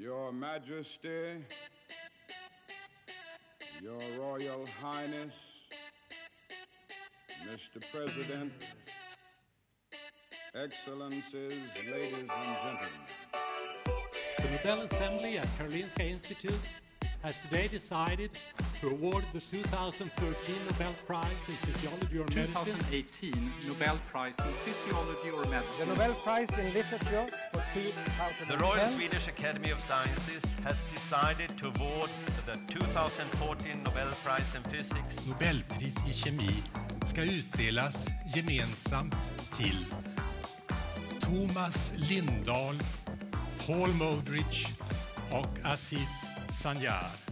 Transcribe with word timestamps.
Your 0.00 0.30
Majesty, 0.30 1.44
Your 3.82 4.00
Royal 4.16 4.64
Highness, 4.80 5.34
Mr. 7.44 7.82
President, 7.92 8.52
Excellencies, 10.54 11.68
ladies 11.90 12.14
and 12.14 12.28
gentlemen. 12.28 12.88
The 14.38 14.50
Nobel 14.52 14.82
Assembly 14.82 15.38
at 15.38 15.46
Karolinska 15.58 16.08
Institute 16.08 16.60
has 17.24 17.36
today 17.38 17.66
decided 17.66 18.30
to 18.80 18.88
award 18.88 19.24
the 19.32 19.40
2013 19.40 20.54
Nobel 20.70 20.94
Prize 21.06 21.48
in 21.48 21.54
Physiology 21.66 22.18
or 22.18 22.26
Medicine 22.34 22.78
2018 22.78 23.52
Nobel 23.66 23.98
Prize 24.10 24.36
in 24.38 24.52
Physiology 24.64 25.30
or 25.30 25.42
The 25.42 25.50
Medicine. 25.50 25.88
Nobel 25.88 26.14
Prize 26.14 26.50
in 26.58 26.72
Literature 26.72 27.26
for 27.50 27.62
2010 27.74 28.48
The 28.48 28.58
Royal 28.58 28.86
Swedish 28.88 29.26
Academy 29.28 29.70
of 29.70 29.80
Sciences 29.80 30.44
has 30.64 30.80
decided 30.92 31.50
to 31.58 31.66
award 31.66 32.10
the 32.46 32.56
2014 32.72 33.82
Nobel 33.82 34.10
Prize 34.24 34.54
in 34.54 34.62
Physics 34.70 35.26
Nobelpris 35.26 35.96
i 36.08 36.12
kemi 36.12 36.52
ska 37.06 37.22
utdelas 37.22 38.06
gemensamt 38.34 39.30
till 39.56 39.84
Thomas 41.20 41.92
Lindahl, 41.96 42.76
Paul 43.66 43.88
Modrich 43.88 44.72
och 45.30 45.58
Aziz 45.64 46.28
Sanjar. 46.62 47.27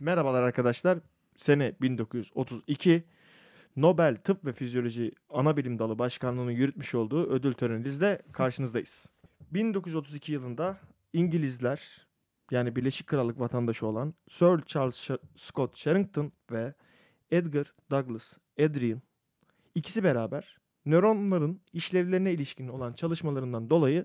Merhabalar 0.00 0.42
arkadaşlar. 0.42 0.98
Sene 1.36 1.74
1932 1.80 3.04
Nobel 3.76 4.16
Tıp 4.16 4.44
ve 4.44 4.52
Fizyoloji 4.52 5.12
Anabilim 5.30 5.78
Dalı 5.78 5.98
Başkanlığı'nın 5.98 6.50
yürütmüş 6.50 6.94
olduğu 6.94 7.30
ödül 7.30 7.52
töreninizle 7.52 8.22
karşınızdayız. 8.32 9.06
1932 9.50 10.32
yılında 10.32 10.76
İngilizler 11.12 12.06
yani 12.50 12.76
Birleşik 12.76 13.06
Krallık 13.06 13.40
vatandaşı 13.40 13.86
olan 13.86 14.14
Sir 14.28 14.62
Charles 14.66 15.10
Scott 15.36 15.76
Sherrington 15.76 16.32
ve 16.50 16.74
Edgar 17.30 17.74
Douglas 17.90 18.38
Adrian 18.60 19.02
ikisi 19.74 20.04
beraber 20.04 20.58
nöronların 20.86 21.60
işlevlerine 21.72 22.32
ilişkin 22.32 22.68
olan 22.68 22.92
çalışmalarından 22.92 23.70
dolayı 23.70 24.04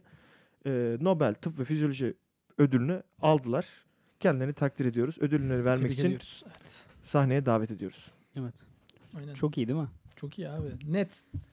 e, 0.65 0.97
Nobel 1.01 1.33
Tıp 1.33 1.59
ve 1.59 1.65
Fizyoloji 1.65 2.13
ödülünü 2.57 3.03
aldılar. 3.21 3.85
Kendilerini 4.19 4.53
takdir 4.53 4.85
ediyoruz. 4.85 5.15
Ödülleri 5.19 5.65
vermek 5.65 5.81
Tebrik 5.81 5.99
için 5.99 6.07
ediyoruz. 6.07 6.43
Evet. 6.47 6.85
sahneye 7.03 7.45
davet 7.45 7.71
ediyoruz. 7.71 8.11
Evet. 8.35 8.55
Aynen. 9.17 9.33
Çok, 9.33 9.57
iyi 9.57 9.67
değil 9.67 9.79
mi? 9.79 9.87
çok 10.15 10.39
iyi 10.39 10.49
abi. 10.49 10.67
Net. 10.87 11.09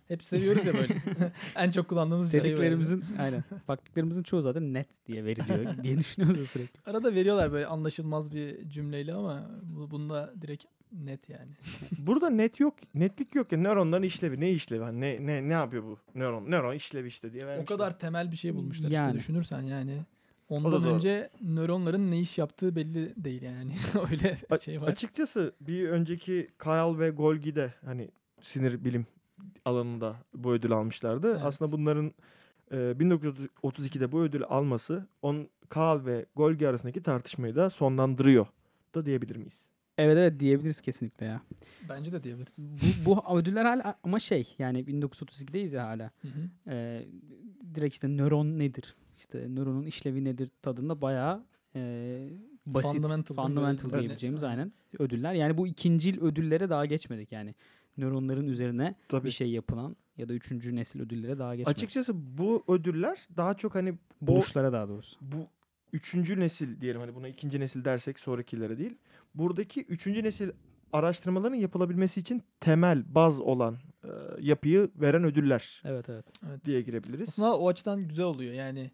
Hep 0.09 0.23
seviyoruz 0.23 0.67
ya 0.67 0.73
böyle. 0.75 0.95
en 1.57 1.71
çok 1.71 1.89
kullandığımız 1.89 2.33
bir 2.33 2.41
şey. 2.41 2.51
Dediklerimizin 2.51 3.05
aynen. 3.19 3.45
Baktıklarımızın 3.69 4.23
çoğu 4.23 4.43
zaten 4.43 4.75
net 4.75 5.07
diye 5.07 5.25
veriliyor 5.25 5.77
diye 5.83 5.99
düşünüyoruz 5.99 6.39
ya 6.39 6.47
sürekli. 6.47 6.81
Arada 6.91 7.15
veriyorlar 7.15 7.53
böyle 7.53 7.67
anlaşılmaz 7.67 8.33
bir 8.33 8.69
cümleyle 8.69 9.15
ama 9.15 9.51
bu, 9.63 9.91
bunda 9.91 10.35
direkt 10.41 10.65
net 10.93 11.29
yani. 11.29 11.51
Burada 11.99 12.31
net 12.31 12.61
yok, 12.61 12.75
netlik 12.95 13.35
yok 13.35 13.53
ya. 13.53 13.59
Nöronların 13.59 14.03
işlevi, 14.03 14.41
ne 14.41 14.51
işlevi? 14.51 14.83
Hani 14.83 15.01
ne 15.01 15.27
ne 15.27 15.49
ne 15.49 15.53
yapıyor 15.53 15.83
bu 15.83 15.99
nöron? 16.15 16.51
Nöron 16.51 16.75
işlevi 16.75 17.09
işte 17.09 17.33
diye 17.33 17.45
o 17.45 17.47
vermişler. 17.47 17.79
kadar 17.79 17.99
temel 17.99 18.33
bir 18.33 18.37
şey 18.37 18.55
bulmuşlar 18.55 18.91
Yani. 18.91 19.07
işte 19.07 19.19
düşünürsen 19.19 19.63
yani. 19.63 20.03
Da 20.51 20.55
Ondan 20.55 20.85
önce 20.85 21.31
nöronların 21.41 22.11
ne 22.11 22.21
iş 22.21 22.39
yaptığı 22.39 22.77
belli 22.77 23.13
değil 23.17 23.43
yani. 23.43 23.73
Öyle 24.11 24.39
A- 24.51 24.59
şey 24.59 24.81
var. 24.81 24.89
Açıkçası 24.89 25.53
bir 25.61 25.89
önceki 25.89 26.49
Kyle 26.63 26.99
ve 26.99 27.11
Golgi'de 27.11 27.75
hani 27.85 28.11
sinir 28.41 28.85
bilim 28.85 29.07
alanında 29.65 30.17
bu 30.35 30.53
ödül 30.53 30.73
almışlardı. 30.73 31.31
Evet. 31.33 31.41
Aslında 31.45 31.73
bunların 31.73 32.13
e, 32.73 32.77
1932'de 32.77 34.13
bu 34.13 34.21
ödülü 34.23 34.45
alması 34.45 35.07
on 35.23 35.49
Kyle 35.71 36.05
ve 36.05 36.27
Golgi 36.37 36.69
arasındaki 36.69 37.03
tartışmayı 37.03 37.57
da 37.57 37.71
sonlandırıyor 37.71 38.47
da 38.95 39.07
diyebilir 39.07 39.37
miyiz? 39.37 39.63
Evet 39.99 40.17
evet 40.17 40.41
diyebiliriz 40.41 40.81
kesinlikle 40.81 41.27
ya. 41.27 41.43
Bence 41.89 42.13
de 42.13 42.25
diyebiliriz. 42.25 42.59
Bu, 43.07 43.11
bu 43.11 43.39
ödüller 43.39 43.65
hala 43.65 43.95
ama 44.03 44.19
şey 44.21 44.55
yani 44.59 44.81
1932'deyiz 44.85 45.75
ya 45.77 45.87
hala. 45.87 46.11
Hı 46.23 46.29
hı. 46.29 46.51
Ee, 46.71 47.07
direkt 47.75 47.95
işte 47.95 48.09
nöron 48.09 48.59
nedir? 48.59 48.97
İşte 49.23 49.47
nöronun 49.55 49.83
işlevi 49.87 50.25
nedir 50.25 50.51
tadında 50.63 51.01
bayağı 51.03 51.45
e, 51.77 51.81
basit, 52.67 52.93
Fundamental 52.93 53.35
fundamental 53.35 53.91
diyebileceğimiz 53.99 54.43
aynen 54.43 54.73
ödüller. 54.99 55.33
Yani 55.33 55.57
bu 55.57 55.67
ikincil 55.67 56.21
ödüllere 56.23 56.71
daha 56.71 56.87
geçmedik 56.87 57.33
yani. 57.33 57.55
Nöronların 57.97 58.47
üzerine 58.49 58.95
Tabii. 59.09 59.25
bir 59.27 59.31
şey 59.31 59.51
yapılan 59.51 59.97
ya 60.17 60.29
da 60.29 60.33
üçüncü 60.35 60.77
nesil 60.77 61.01
ödüllere 61.01 61.39
daha 61.39 61.55
geçmedik. 61.57 61.79
Açıkçası 61.79 62.13
bu 62.39 62.65
ödüller 62.69 63.29
daha 63.37 63.55
çok 63.55 63.75
hani 63.75 63.93
o- 63.93 64.27
Buluşlara 64.27 64.73
daha 64.73 64.89
doğrusu. 64.89 65.17
bu 65.21 65.47
üçüncü 65.93 66.41
nesil 66.41 66.81
diyelim 66.81 67.01
hani 67.01 67.15
buna 67.15 67.29
ikinci 67.29 67.61
nesil 67.61 67.85
dersek 67.85 68.19
sonrakilere 68.19 68.79
değil. 68.79 68.99
Buradaki 69.35 69.85
üçüncü 69.85 70.23
nesil 70.25 70.51
araştırmaların 70.93 71.57
yapılabilmesi 71.57 72.21
için 72.21 72.43
temel 72.61 73.15
baz 73.15 73.41
olan 73.41 73.77
e, 74.05 74.09
yapıyı 74.41 74.91
veren 74.97 75.25
ödüller 75.25 75.83
Evet 75.85 76.09
evet. 76.09 76.25
Evet. 76.49 76.65
diye 76.65 76.81
girebiliriz. 76.83 77.29
Aslında 77.29 77.59
o 77.59 77.69
açıdan 77.69 78.09
güzel 78.09 78.25
oluyor. 78.25 78.55
Yani 78.55 78.91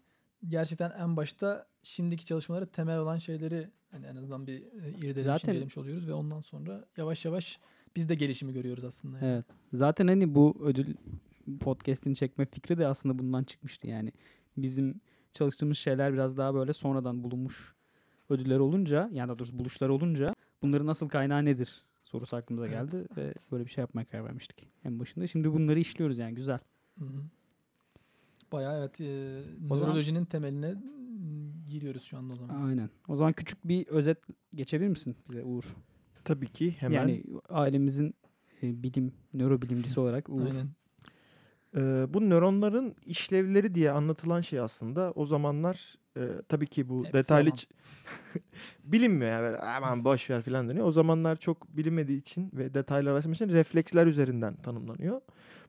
gerçekten 0.47 0.91
en 0.99 1.17
başta 1.17 1.67
şimdiki 1.83 2.25
çalışmaları 2.25 2.67
temel 2.67 2.99
olan 2.99 3.17
şeyleri 3.17 3.67
hani 3.91 4.05
en 4.05 4.15
azından 4.15 4.47
bir 4.47 4.61
e, 4.61 4.89
irdelemiş, 4.89 5.23
Zaten- 5.23 5.53
incelemiş 5.53 5.77
oluyoruz 5.77 6.07
ve 6.07 6.13
ondan 6.13 6.41
sonra 6.41 6.85
yavaş 6.97 7.25
yavaş 7.25 7.59
biz 7.95 8.09
de 8.09 8.15
gelişimi 8.15 8.53
görüyoruz 8.53 8.83
aslında. 8.83 9.17
yani. 9.17 9.27
Evet. 9.27 9.45
Zaten 9.73 10.07
hani 10.07 10.35
bu 10.35 10.57
ödül 10.61 10.95
podcast'ini 11.59 12.15
çekme 12.15 12.45
fikri 12.45 12.77
de 12.77 12.87
aslında 12.87 13.19
bundan 13.19 13.43
çıkmıştı 13.43 13.87
yani. 13.87 14.11
Bizim 14.57 15.01
çalıştığımız 15.31 15.77
şeyler 15.77 16.13
biraz 16.13 16.37
daha 16.37 16.53
böyle 16.53 16.73
sonradan 16.73 17.23
bulunmuş 17.23 17.75
ödüller 18.29 18.59
olunca 18.59 19.09
yani 19.13 19.27
daha 19.29 19.39
doğrusu 19.39 19.59
buluşlar 19.59 19.89
olunca 19.89 20.33
bunların 20.61 20.87
asıl 20.87 21.09
kaynağı 21.09 21.45
nedir 21.45 21.83
sorusu 22.03 22.35
aklımıza 22.37 22.67
Evet, 22.67 22.75
geldi 22.75 23.07
ve 23.17 23.21
evet. 23.21 23.37
böyle 23.51 23.65
bir 23.65 23.69
şey 23.69 23.81
yapmaya 23.81 24.05
karar 24.05 24.25
vermiştik 24.25 24.67
en 24.85 24.99
başında. 24.99 25.27
Şimdi 25.27 25.53
bunları 25.53 25.79
işliyoruz 25.79 26.19
yani 26.19 26.35
güzel. 26.35 26.59
Hı 26.99 27.05
hı. 27.05 27.23
Bayağı 28.51 28.79
evet 28.79 29.01
e, 29.01 29.41
O 29.69 29.75
zaman- 29.75 29.89
nörolojinin 29.93 30.25
temeline 30.25 30.75
giriyoruz 31.69 32.03
şu 32.03 32.17
anda 32.17 32.33
o 32.33 32.35
zaman. 32.35 32.67
Aynen. 32.67 32.89
O 33.07 33.15
zaman 33.15 33.33
küçük 33.33 33.67
bir 33.67 33.87
özet 33.87 34.17
geçebilir 34.55 34.89
misin 34.89 35.15
bize 35.27 35.43
Uğur? 35.43 35.63
Tabii 36.23 36.47
ki 36.47 36.71
hemen 36.79 36.95
Yani 36.97 37.23
ailemizin 37.49 38.13
e, 38.63 38.83
bilim, 38.83 39.13
nörobilimcisi 39.33 39.99
olarak 39.99 40.29
Uğur. 40.29 40.45
Aynen. 40.45 40.67
e, 41.75 42.13
bu 42.13 42.29
nöronların 42.29 42.95
işlevleri 43.05 43.75
diye 43.75 43.91
anlatılan 43.91 44.41
şey 44.41 44.59
aslında 44.59 45.11
o 45.15 45.25
zamanlar 45.25 45.95
e, 46.17 46.21
tabii 46.49 46.67
ki 46.67 46.89
bu 46.89 46.99
Hepsi 47.05 47.13
detaylı 47.13 47.49
ç- 47.49 47.67
bilinmiyor 48.83 49.31
yani 49.31 49.43
böyle, 49.43 49.57
aman 49.57 50.03
boş 50.03 50.29
ver 50.29 50.41
falan 50.41 50.69
deniyor. 50.69 50.85
O 50.85 50.91
zamanlar 50.91 51.35
çok 51.35 51.77
bilinmediği 51.77 52.17
için 52.17 52.51
ve 52.53 52.73
detaylı 52.73 53.11
araştırma 53.11 53.33
için 53.35 53.49
refleksler 53.49 54.07
üzerinden 54.07 54.55
tanımlanıyor. 54.55 55.21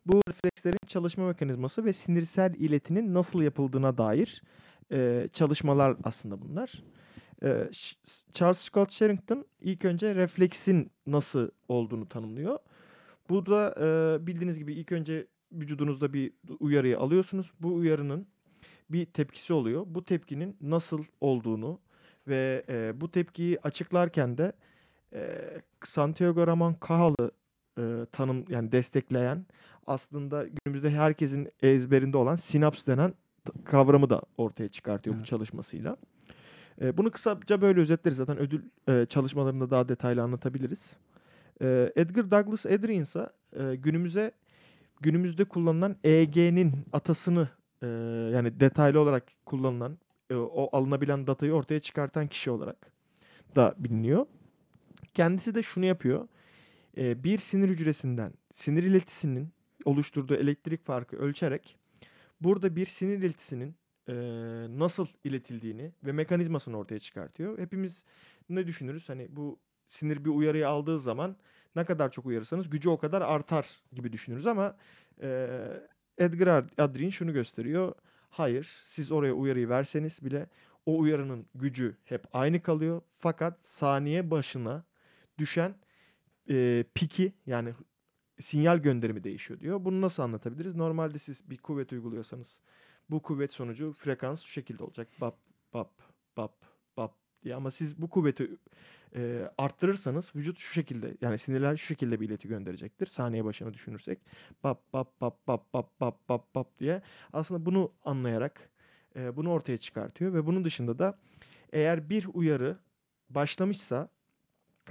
Bu 0.06 0.21
reflekslerin 0.28 0.87
çalışma 0.87 1.27
mekanizması 1.27 1.84
ve 1.84 1.93
sinirsel 1.93 2.55
iletinin 2.55 3.15
nasıl 3.15 3.43
yapıldığına 3.43 3.99
dair 3.99 4.43
e, 4.93 5.28
çalışmalar 5.33 5.97
aslında 6.05 6.43
bunlar. 6.43 6.83
E, 7.43 7.69
Charles 8.33 8.59
Scott 8.59 8.91
Sherrington 8.93 9.47
ilk 9.60 9.84
önce 9.84 10.15
refleksin 10.15 10.91
nasıl 11.06 11.50
olduğunu 11.69 12.09
tanımlıyor. 12.09 12.59
Bu 13.31 13.47
da 13.47 13.75
e, 13.81 14.27
bildiğiniz 14.27 14.59
gibi 14.59 14.75
ilk 14.75 14.93
önce 14.93 15.27
vücudunuzda 15.53 16.12
bir 16.12 16.33
uyarıyı 16.60 16.99
alıyorsunuz. 16.99 17.53
Bu 17.60 17.75
uyarının 17.75 18.27
bir 18.91 19.06
tepkisi 19.06 19.53
oluyor. 19.53 19.84
Bu 19.87 20.05
tepkinin 20.05 20.56
nasıl 20.60 21.05
olduğunu 21.21 21.81
ve 22.28 22.65
e, 22.69 23.00
bu 23.00 23.10
tepkiyi 23.10 23.60
açıklarken 23.60 24.39
de 24.39 24.53
e, 25.12 25.21
Santiago 25.84 26.47
Ramon 26.47 26.77
Cajal'ı 26.89 27.31
e, 27.78 28.06
tanım 28.12 28.44
yani 28.49 28.72
destekleyen 28.72 29.47
aslında 29.86 30.46
günümüzde 30.64 30.91
herkesin 30.91 31.48
ezberinde 31.62 32.16
olan 32.16 32.36
sinaps 32.36 32.86
denen 32.86 33.15
kavramı 33.65 34.10
da 34.10 34.22
ortaya 34.36 34.68
çıkartıyor 34.68 35.15
bu 35.16 35.18
Evet. 35.18 35.27
çalışmasıyla. 35.27 35.97
E, 36.82 36.97
bunu 36.97 37.10
kısaca 37.10 37.60
böyle 37.60 37.80
özetleriz. 37.80 38.16
Zaten 38.16 38.38
ödül 38.38 38.62
e, 38.88 39.06
çalışmalarında 39.06 39.71
daha 39.71 39.88
detaylı 39.88 40.22
anlatabiliriz. 40.22 40.97
E, 41.62 41.92
Edgar 41.97 42.30
Douglas 42.30 42.66
Adrian 42.66 43.03
ise 43.03 43.30
e, 43.60 43.74
günümüze 43.74 44.32
günümüzde 45.00 45.44
kullanılan 45.44 45.97
EEG'nin 46.04 46.72
atasını 46.92 47.48
e, 47.83 47.86
yani 48.34 48.60
detaylı 48.60 49.00
olarak 49.00 49.24
kullanılan 49.47 49.98
e, 50.30 50.34
o 50.34 50.76
alınabilen 50.76 51.26
datayı 51.26 51.53
ortaya 51.53 51.80
çıkartan 51.80 52.26
kişi 52.26 52.50
olarak 52.50 52.92
da 53.56 53.74
biliniyor. 53.78 54.26
Kendisi 55.15 55.54
de 55.54 55.62
şunu 55.62 55.84
yapıyor. 55.84 56.28
E, 56.98 57.24
bir 57.24 57.38
sinir 57.38 57.68
hücresinden 57.68 58.33
sinir 58.53 58.83
iletisinin 58.83 59.48
oluşturduğu 59.84 60.34
elektrik 60.34 60.84
farkı 60.84 61.16
ölçerek 61.16 61.77
burada 62.41 62.77
bir 62.77 62.86
sinir 62.86 63.18
iletisinin 63.18 63.74
e, 64.09 64.15
nasıl 64.78 65.06
iletildiğini 65.24 65.92
ve 66.04 66.12
mekanizmasını 66.12 66.78
ortaya 66.78 66.98
çıkartıyor. 66.98 67.59
Hepimiz 67.59 68.04
ne 68.48 68.66
düşünürüz? 68.66 69.09
Hani 69.09 69.36
bu 69.36 69.59
sinir 69.86 70.24
bir 70.24 70.30
uyarıyı 70.30 70.68
aldığı 70.68 71.00
zaman 71.00 71.36
ne 71.77 71.84
kadar 71.84 72.10
çok 72.10 72.27
uyarırsanız 72.27 72.71
gücü 72.71 72.88
o 72.88 72.98
kadar 72.98 73.22
artar 73.22 73.66
gibi 73.92 74.12
düşünürüz 74.12 74.47
ama 74.47 74.77
e, 75.22 75.48
Edgar 76.18 76.47
Ad- 76.47 76.71
Adrin 76.78 77.10
şunu 77.10 77.33
gösteriyor. 77.33 77.92
Hayır 78.30 78.80
siz 78.84 79.12
oraya 79.12 79.33
uyarıyı 79.33 79.68
verseniz 79.68 80.24
bile 80.24 80.47
o 80.86 80.98
uyarının 80.98 81.47
gücü 81.54 81.97
hep 82.04 82.24
aynı 82.33 82.62
kalıyor. 82.62 83.03
Fakat 83.18 83.65
saniye 83.65 84.30
başına 84.30 84.84
düşen 85.38 85.74
e, 86.50 86.84
piki 86.94 87.33
yani 87.47 87.74
sinyal 88.41 88.78
gönderimi 88.78 89.25
değişiyor 89.25 89.60
diyor. 89.60 89.84
Bunu 89.84 90.01
nasıl 90.01 90.22
anlatabiliriz? 90.22 90.77
Normalde 90.77 91.19
siz 91.19 91.51
bir 91.51 91.59
kuvvet 91.59 91.92
uyguluyorsanız 91.92 92.60
bu 93.10 93.22
kuvvet 93.22 93.53
sonucu 93.53 93.92
frekans 93.92 94.42
şu 94.42 94.53
şekilde 94.53 94.84
olacak. 94.84 95.09
Bap 95.21 95.39
bap 95.75 95.91
bap 96.37 96.54
bap 96.97 97.15
diye 97.42 97.54
ama 97.54 97.71
siz 97.71 98.03
bu 98.03 98.10
kuvveti 98.10 98.51
e, 99.15 99.51
arttırırsanız 99.59 100.33
vücut 100.37 100.59
şu 100.59 100.72
şekilde 100.72 101.16
yani 101.21 101.39
sinirler 101.39 101.77
şu 101.77 101.87
şekilde 101.87 102.21
bir 102.21 102.28
ileti 102.28 102.48
gönderecektir. 102.48 103.07
Saniye 103.07 103.45
başına 103.45 103.75
düşünürsek 103.75 104.19
bap 104.65 104.93
bap 104.93 105.21
bap 105.21 105.47
bap 105.47 105.72
bap 105.75 106.01
bap 106.01 106.28
bap 106.28 106.54
bap 106.54 106.78
diye 106.78 107.03
aslında 107.33 107.66
bunu 107.66 107.93
anlayarak 108.04 108.71
e, 109.16 109.36
bunu 109.36 109.51
ortaya 109.51 109.77
çıkartıyor 109.77 110.34
ve 110.34 110.47
bunun 110.47 110.65
dışında 110.65 110.98
da 110.98 111.19
eğer 111.72 112.10
bir 112.10 112.27
uyarı 112.34 112.78
başlamışsa 113.31 114.09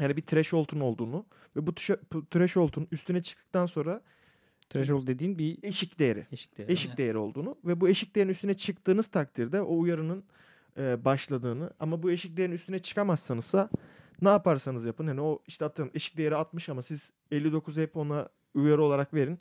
yani 0.02 0.18
bir 0.18 0.22
threshold'un 0.22 0.80
olduğunu 0.80 1.26
ve 1.56 1.68
bu 1.68 1.76
threshold'un 2.32 2.88
üstüne 2.92 3.22
çıktıktan 3.22 3.66
sonra 3.66 4.02
Threshold 4.70 5.08
dediğin 5.08 5.38
bir 5.38 5.58
eşik 5.64 6.00
değeri 6.00 6.28
eşik 6.32 6.58
değeri. 6.58 6.72
eşik 6.72 6.98
değeri 6.98 7.18
olduğunu 7.18 7.58
ve 7.66 7.82
bu 7.82 7.90
eşik 7.90 8.16
değerin 8.16 8.30
üstüne 8.30 8.54
çıktığınız 8.54 9.08
takdirde 9.08 9.62
o 9.62 9.80
uyarının 9.80 10.24
e, 10.78 11.06
başladığını 11.06 11.72
ama 11.80 12.04
bu 12.04 12.12
eşik 12.12 12.38
değerin 12.38 12.52
üstüne 12.52 12.80
çıkamazsanızsa 12.80 13.70
ne 14.22 14.30
yaparsanız 14.30 14.86
yapın 14.86 15.08
hani 15.08 15.22
o 15.22 15.40
işte 15.48 15.66
atıyorum 15.66 15.92
eşik 15.96 16.18
değeri 16.18 16.36
60 16.36 16.70
ama 16.70 16.82
siz 16.82 17.12
59 17.32 17.78
hep 17.78 17.98
ona 17.98 18.30
uyarı 18.54 18.84
olarak 18.84 19.14
verin. 19.14 19.40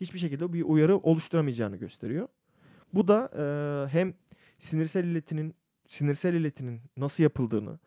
Hiçbir 0.00 0.18
şekilde 0.18 0.52
bir 0.52 0.62
uyarı 0.62 0.96
oluşturamayacağını 0.96 1.76
gösteriyor. 1.76 2.28
Bu 2.94 3.08
da 3.08 3.30
e, 3.38 3.44
hem 3.92 4.14
sinirsel 4.58 5.04
iletinin 5.04 5.54
sinirsel 5.88 6.34
iletinin 6.34 6.80
nasıl 6.96 7.22
yapıldığını, 7.22 7.78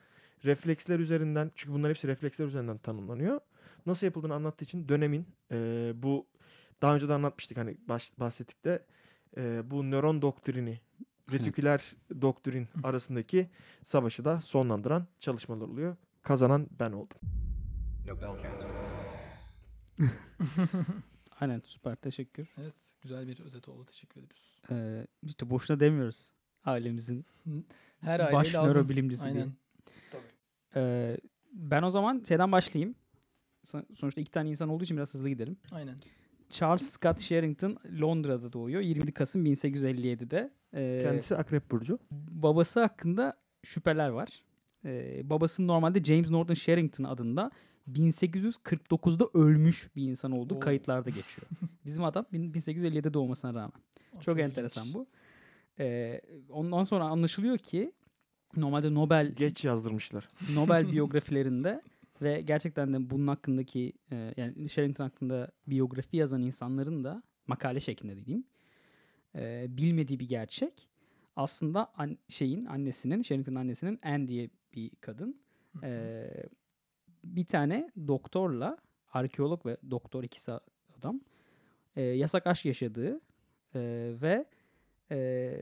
refleksler 0.46 1.00
üzerinden 1.00 1.52
çünkü 1.56 1.74
bunlar 1.74 1.90
hepsi 1.90 2.08
refleksler 2.08 2.46
üzerinden 2.46 2.78
tanımlanıyor. 2.78 3.40
Nasıl 3.86 4.08
yapıldığını 4.08 4.34
anlattığı 4.34 4.66
için 4.66 4.90
dönemin 4.90 5.28
e, 5.52 5.92
bu 5.96 6.28
daha 6.82 6.96
önce 6.96 7.10
de 7.10 7.14
anlatmıştık 7.14 7.58
hani 7.58 7.78
baş, 7.88 8.20
bahsettik 8.20 8.66
de 8.66 8.86
e, 9.38 9.72
bu 9.72 9.92
nöron 9.92 10.22
doktrini 10.22 10.80
retiküler 11.32 11.96
doktrin 12.22 12.68
arasındaki 12.84 13.50
savaşı 13.84 14.26
da 14.26 14.42
sonlandıran 14.42 15.08
çalışmalar 15.20 15.68
oluyor. 15.68 15.96
Kazanan 16.22 16.68
ben 16.80 16.92
oldum. 16.92 17.18
Aynen 21.40 21.62
süper 21.66 21.96
teşekkür. 21.96 22.48
Evet 22.58 22.74
güzel 23.02 23.28
bir 23.28 23.40
özet 23.40 23.70
oldu. 23.70 23.86
Teşekkür 23.86 24.22
ediyoruz. 24.22 24.60
Ee, 24.72 25.08
işte 25.24 25.50
boşuna 25.50 25.80
demiyoruz 25.80 26.32
ailemizin 26.66 27.26
Her 28.00 28.34
baş 28.34 28.48
aile 28.48 28.58
lazım. 28.58 28.72
nörobilimcisi 28.72 29.34
diye. 29.34 29.48
Ee, 30.76 31.18
ben 31.54 31.84
o 31.84 31.90
zaman 31.90 32.24
şeyden 32.28 32.52
başlayayım. 32.52 32.96
Son- 33.64 33.86
Sonuçta 33.96 34.22
iki 34.22 34.32
tane 34.32 34.50
insan 34.50 34.70
olduğu 34.70 34.84
için 34.84 34.98
biraz 34.98 35.14
hızlı 35.14 35.30
gidelim. 35.30 35.58
Aynen. 35.72 35.96
Charles 36.50 36.90
Scott 36.90 37.20
Sherrington 37.20 37.78
Londra'da 38.02 38.54
doğuyor. 38.54 38.82
27 38.82 39.12
Kasım 39.12 39.46
1857'de. 39.46 40.52
Ee, 40.74 41.00
Kendisi 41.04 41.36
Akrep 41.38 41.72
Burcu. 41.72 42.00
babası 42.12 42.80
hakkında 42.80 43.34
şüpheler 43.64 44.10
var. 44.10 44.44
Ee, 44.86 45.22
babasının 45.30 45.68
normalde 45.68 46.04
James 46.04 46.30
Norton 46.30 46.54
Sherrington 46.54 47.04
adında 47.04 47.52
1849'da 47.92 49.26
ölmüş 49.34 49.96
bir 49.96 50.04
insan 50.04 50.32
olduğu 50.32 50.56
Oo. 50.56 50.60
kayıtlarda 50.60 51.10
geçiyor. 51.10 51.48
Bizim 51.86 52.04
adam 52.04 52.26
bin- 52.34 52.52
1857'de 52.54 53.14
doğmasına 53.14 53.54
rağmen. 53.54 53.82
Çok, 54.22 54.36
ilginç. 54.36 54.50
enteresan 54.50 54.94
bu. 54.94 55.08
Ee, 55.80 56.22
ondan 56.50 56.84
sonra 56.84 57.04
anlaşılıyor 57.04 57.58
ki 57.58 57.92
normalde 58.58 58.94
Nobel 58.94 59.32
Geç 59.32 59.66
yazdırmışlar. 59.66 60.30
Nobel 60.54 60.88
biyografilerinde 60.92 61.82
ve 62.22 62.42
gerçekten 62.42 62.94
de 62.94 63.10
bunun 63.10 63.28
hakkındaki 63.28 63.94
e, 64.12 64.34
yani 64.38 64.70
Sherrington 64.70 65.04
hakkında 65.04 65.52
biyografi 65.68 66.18
yazan 66.18 66.42
insanların 66.42 67.04
da 67.04 67.24
makale 67.48 67.80
şeklinde 67.80 68.26
diyeyim 68.26 68.44
e, 69.36 69.66
bilmediği 69.70 70.20
bir 70.20 70.28
gerçek. 70.28 70.90
Aslında 71.36 71.92
an- 71.98 72.18
şeyin 72.30 72.66
annesinin 72.66 73.22
Sherrington'ın 73.22 73.56
annesinin 73.56 74.00
Anne 74.04 74.28
diye 74.28 74.50
bir 74.76 74.92
kadın 75.02 75.42
e, 75.84 76.24
bir 77.24 77.46
tane 77.46 77.92
doktorla 78.08 78.78
arkeolog 79.14 79.66
ve 79.66 79.78
doktor 79.92 80.24
ikisi 80.24 80.52
adam 81.00 81.22
e, 81.96 82.02
yasak 82.02 82.48
aşk 82.48 82.66
yaşadığı 82.66 83.22
e, 83.76 84.12
ve 84.22 84.46
e, 85.12 85.54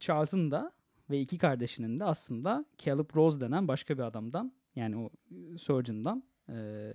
Charles'ın 0.00 0.50
da 0.50 0.72
ve 1.10 1.20
iki 1.20 1.38
kardeşinin 1.38 2.00
de 2.00 2.04
aslında 2.04 2.64
Caleb 2.78 3.16
Rose 3.16 3.40
denen 3.40 3.68
başka 3.68 3.98
bir 3.98 4.02
adamdan 4.02 4.52
yani 4.76 4.96
o 4.96 5.10
e, 5.54 5.58
surgeon'dan 5.58 6.22
e, 6.48 6.92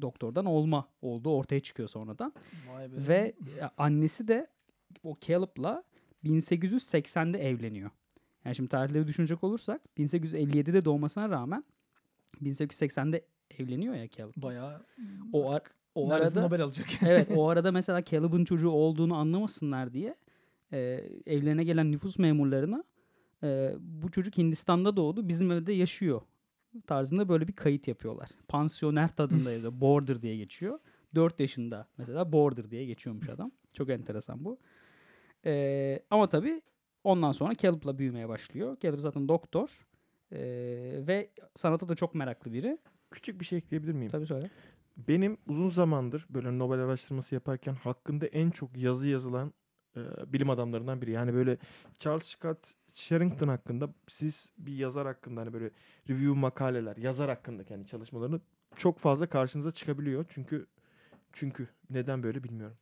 doktordan 0.00 0.44
olma 0.44 0.88
olduğu 1.02 1.30
ortaya 1.30 1.60
çıkıyor 1.60 1.88
sonradan. 1.88 2.32
Ve 3.08 3.34
annesi 3.78 4.28
de 4.28 4.46
o 5.02 5.16
Caleb'la 5.20 5.84
1880'de 6.24 7.38
evleniyor. 7.48 7.90
Yani 8.44 8.56
şimdi 8.56 8.68
tarihleri 8.68 9.06
düşünecek 9.06 9.44
olursak 9.44 9.80
1857'de 9.98 10.84
doğmasına 10.84 11.28
rağmen 11.28 11.64
1880'de 12.42 13.24
evleniyor 13.58 13.94
ya 13.94 14.08
Caleb. 14.08 14.42
bayağı 14.42 14.86
O, 15.32 15.50
ar- 15.50 15.62
o 15.94 16.12
arada 16.12 16.40
Nobel 16.42 16.62
alacak. 16.62 16.86
evet 17.06 17.28
o 17.36 17.48
arada 17.48 17.72
mesela 17.72 18.04
Caleb'ın 18.04 18.44
çocuğu 18.44 18.70
olduğunu 18.70 19.14
anlamasınlar 19.16 19.92
diye 19.92 20.14
e, 20.72 20.78
evlerine 21.26 21.64
gelen 21.64 21.92
nüfus 21.92 22.18
memurlarına 22.18 22.84
e, 23.44 23.74
bu 23.80 24.10
çocuk 24.10 24.38
Hindistan'da 24.38 24.96
doğdu 24.96 25.28
bizim 25.28 25.52
evde 25.52 25.72
yaşıyor 25.72 26.22
tarzında 26.86 27.28
böyle 27.28 27.48
bir 27.48 27.52
kayıt 27.52 27.88
yapıyorlar. 27.88 28.28
Pansiyoner 28.48 29.16
tadında 29.16 29.52
yazıyor. 29.52 29.72
Border 29.80 30.22
diye 30.22 30.36
geçiyor. 30.36 30.78
4 31.14 31.40
yaşında 31.40 31.88
mesela 31.98 32.32
Border 32.32 32.70
diye 32.70 32.84
geçiyormuş 32.84 33.28
adam. 33.28 33.52
Çok 33.74 33.90
enteresan 33.90 34.44
bu. 34.44 34.58
E, 35.46 36.00
ama 36.10 36.28
tabii 36.28 36.62
ondan 37.04 37.32
sonra 37.32 37.54
Caleb'la 37.54 37.98
büyümeye 37.98 38.28
başlıyor. 38.28 38.76
Caleb 38.80 38.98
zaten 39.00 39.28
doktor. 39.28 39.86
E, 40.32 40.38
ve 41.06 41.30
sanata 41.54 41.88
da 41.88 41.94
çok 41.94 42.14
meraklı 42.14 42.52
biri. 42.52 42.78
Küçük 43.10 43.40
bir 43.40 43.44
şey 43.44 43.58
ekleyebilir 43.58 43.92
miyim? 43.92 44.10
Tabii 44.10 44.26
söyle. 44.26 44.50
Benim 44.96 45.36
uzun 45.48 45.68
zamandır 45.68 46.26
böyle 46.30 46.58
Nobel 46.58 46.78
araştırması 46.78 47.34
yaparken 47.34 47.74
hakkında 47.74 48.26
en 48.26 48.50
çok 48.50 48.76
yazı 48.76 49.08
yazılan 49.08 49.52
e, 49.96 50.00
bilim 50.32 50.50
adamlarından 50.50 51.02
biri. 51.02 51.10
Yani 51.10 51.34
böyle 51.34 51.58
Charles 51.98 52.24
Scott 52.24 52.74
Sherrington 52.94 53.48
hakkında 53.48 53.94
siz 54.08 54.50
bir 54.58 54.76
yazar 54.76 55.06
hakkında 55.06 55.40
hani 55.40 55.52
böyle 55.52 55.70
review 56.08 56.40
makaleler, 56.40 56.96
yazar 56.96 57.28
hakkında 57.28 57.64
kendi 57.64 57.86
çalışmalarını 57.86 58.40
çok 58.76 58.98
fazla 58.98 59.26
karşınıza 59.26 59.70
çıkabiliyor. 59.70 60.24
Çünkü 60.28 60.66
çünkü 61.32 61.68
neden 61.90 62.22
böyle 62.22 62.44
bilmiyorum. 62.44 62.76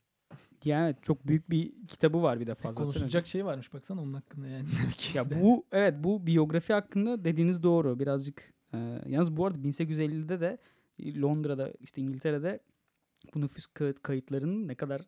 Yani 0.64 0.97
çok 1.02 1.26
büyük 1.26 1.50
bir 1.50 1.87
kitabı 1.88 2.23
var 2.23 2.40
bir 2.40 2.47
de 2.47 2.54
fazla. 2.54 2.83
Konuşulacak 2.83 3.26
şey 3.26 3.45
varmış 3.45 3.75
baksana 3.75 4.00
onun 4.02 4.14
hakkında 4.14 4.47
yani. 4.47 4.69
Ya 5.14 5.31
bu 5.31 5.64
evet 5.73 5.95
bu 5.99 6.26
biyografi 6.26 6.73
hakkında 6.73 7.25
dediğiniz 7.25 7.62
doğru 7.62 7.99
birazcık. 7.99 8.52
E, 8.75 8.78
yalnız 9.07 9.37
bu 9.37 9.47
arada 9.47 9.59
1850'de 9.59 10.40
de 10.40 10.59
Londra'da 11.00 11.73
işte 11.81 12.00
İngiltere'de 12.00 12.61
bu 13.35 13.40
nüfus 13.40 13.66
kayıt, 13.66 14.02
kayıtlarının 14.02 14.69
ne 14.69 14.75
kadar 14.75 15.00
e, 15.00 15.04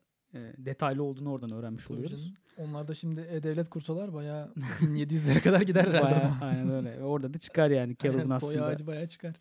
detaylı 0.58 1.02
olduğunu 1.02 1.32
oradan 1.32 1.52
öğrenmiş 1.52 1.84
Tabii 1.84 1.94
oluyoruz. 1.96 2.20
canım. 2.20 2.34
Onlar 2.58 2.88
da 2.88 2.94
şimdi 2.94 3.20
e-devlet 3.30 3.68
kursalar 3.68 4.14
bayağı 4.14 4.52
1700'lere 4.80 5.40
kadar 5.40 5.60
gider 5.60 5.84
herhalde. 5.84 6.02
Bayağı, 6.02 6.20
zaman. 6.20 6.38
aynen 6.40 6.70
öyle. 6.70 7.02
Orada 7.02 7.34
da 7.34 7.38
çıkar 7.38 7.70
yani 7.70 7.96
Caleb'ın 7.96 8.18
Aynen, 8.18 8.38
Soy 8.38 8.54
aslında. 8.54 8.66
ağacı 8.66 8.86
bayağı 8.86 9.06
çıkar. 9.06 9.34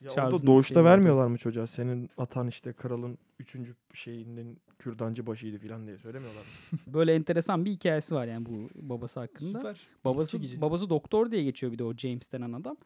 Ya 0.00 0.10
orada 0.10 0.46
doğuşta 0.46 0.74
şeyi 0.74 0.84
vermiyorlar 0.84 1.26
mı 1.26 1.38
çocuğa? 1.38 1.66
Senin 1.66 2.10
atan 2.16 2.48
işte 2.48 2.72
kralın 2.72 3.18
üçüncü 3.38 3.74
şeyinin 3.94 4.58
kürdancı 4.78 5.26
başıydı 5.26 5.58
falan 5.58 5.86
diye 5.86 5.98
söylemiyorlar 5.98 6.40
mı? 6.42 6.78
Böyle 6.94 7.14
enteresan 7.14 7.64
bir 7.64 7.70
hikayesi 7.70 8.14
var 8.14 8.26
yani 8.26 8.46
bu 8.46 8.68
babası 8.74 9.20
hakkında. 9.20 9.58
Süper. 9.58 9.86
Babası 10.04 10.30
çekici. 10.30 10.60
babası 10.60 10.90
doktor 10.90 11.30
diye 11.30 11.42
geçiyor 11.42 11.72
bir 11.72 11.78
de 11.78 11.84
o 11.84 11.94
James 11.96 12.32
denen 12.32 12.52
adam. 12.52 12.76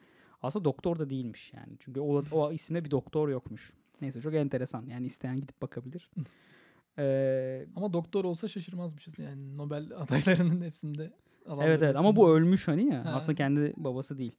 Aslında 0.42 0.64
doktor 0.64 0.98
da 0.98 1.10
değilmiş 1.10 1.52
yani. 1.52 1.76
Çünkü 1.80 2.00
o, 2.00 2.22
o 2.32 2.52
isimde 2.52 2.84
bir 2.84 2.90
doktor 2.90 3.28
yokmuş. 3.28 3.72
Neyse 4.00 4.20
çok 4.20 4.34
enteresan. 4.34 4.86
Yani 4.86 5.06
isteyen 5.06 5.36
gidip 5.36 5.62
bakabilir. 5.62 6.10
Ee, 6.98 7.66
Ama 7.76 7.92
doktor 7.92 8.24
olsa 8.24 8.48
şaşırmazmışız 8.48 9.18
yani 9.18 9.56
Nobel 9.56 9.90
adaylarının 9.96 10.64
hepsinde. 10.64 11.12
evet 11.60 11.82
evet 11.82 11.96
ama 11.96 12.16
bu 12.16 12.30
ölmüş 12.30 12.68
hani 12.68 12.86
ya. 12.94 13.04
Ha. 13.04 13.10
Aslında 13.14 13.34
kendi 13.34 13.72
babası 13.76 14.18
değil. 14.18 14.32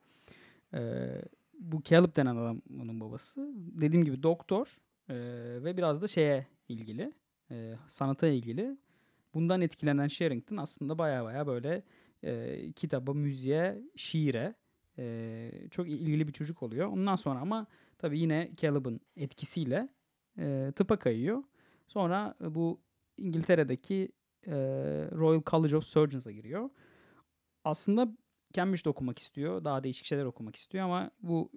Ee, 0.73 1.21
bu 1.59 1.83
Caleb 1.83 2.15
denen 2.15 2.35
adam 2.35 2.61
onun 2.81 2.99
babası. 3.01 3.51
Dediğim 3.55 4.05
gibi 4.05 4.23
doktor 4.23 4.77
ee, 5.09 5.15
ve 5.63 5.77
biraz 5.77 6.01
da 6.01 6.07
şeye 6.07 6.47
ilgili. 6.69 7.13
ee, 7.51 7.73
sanata 7.87 8.27
ilgili. 8.27 8.77
Bundan 9.33 9.61
etkilenen 9.61 10.07
Sherrington 10.07 10.57
aslında 10.57 10.97
baya 10.97 11.23
baya 11.23 11.47
böyle 11.47 11.83
ee, 12.23 12.71
kitaba, 12.71 13.13
müziğe, 13.13 13.81
şiire 13.95 14.55
ee, 14.97 15.51
çok 15.71 15.89
ilgili 15.89 16.27
bir 16.27 16.33
çocuk 16.33 16.63
oluyor. 16.63 16.87
Ondan 16.87 17.15
sonra 17.15 17.39
ama 17.39 17.67
tabii 17.97 18.19
yine 18.19 18.51
Caleb'ın 18.57 18.99
etkisiyle 19.15 19.89
ee, 20.39 20.71
tıpa 20.75 20.97
kayıyor. 20.99 21.43
Sonra 21.87 22.35
bu 22.41 22.79
İngiltere'deki 23.17 24.09
e, 24.47 24.55
Royal 25.11 25.41
College 25.45 25.77
of 25.77 25.83
Surgeons'a 25.85 26.31
giriyor. 26.31 26.69
Aslında 27.63 28.07
Cambridge'de 28.53 28.89
okumak 28.89 29.19
istiyor. 29.19 29.63
Daha 29.63 29.83
değişik 29.83 30.05
şeyler 30.05 30.25
okumak 30.25 30.55
istiyor 30.55 30.85
ama 30.85 31.11
bu 31.21 31.51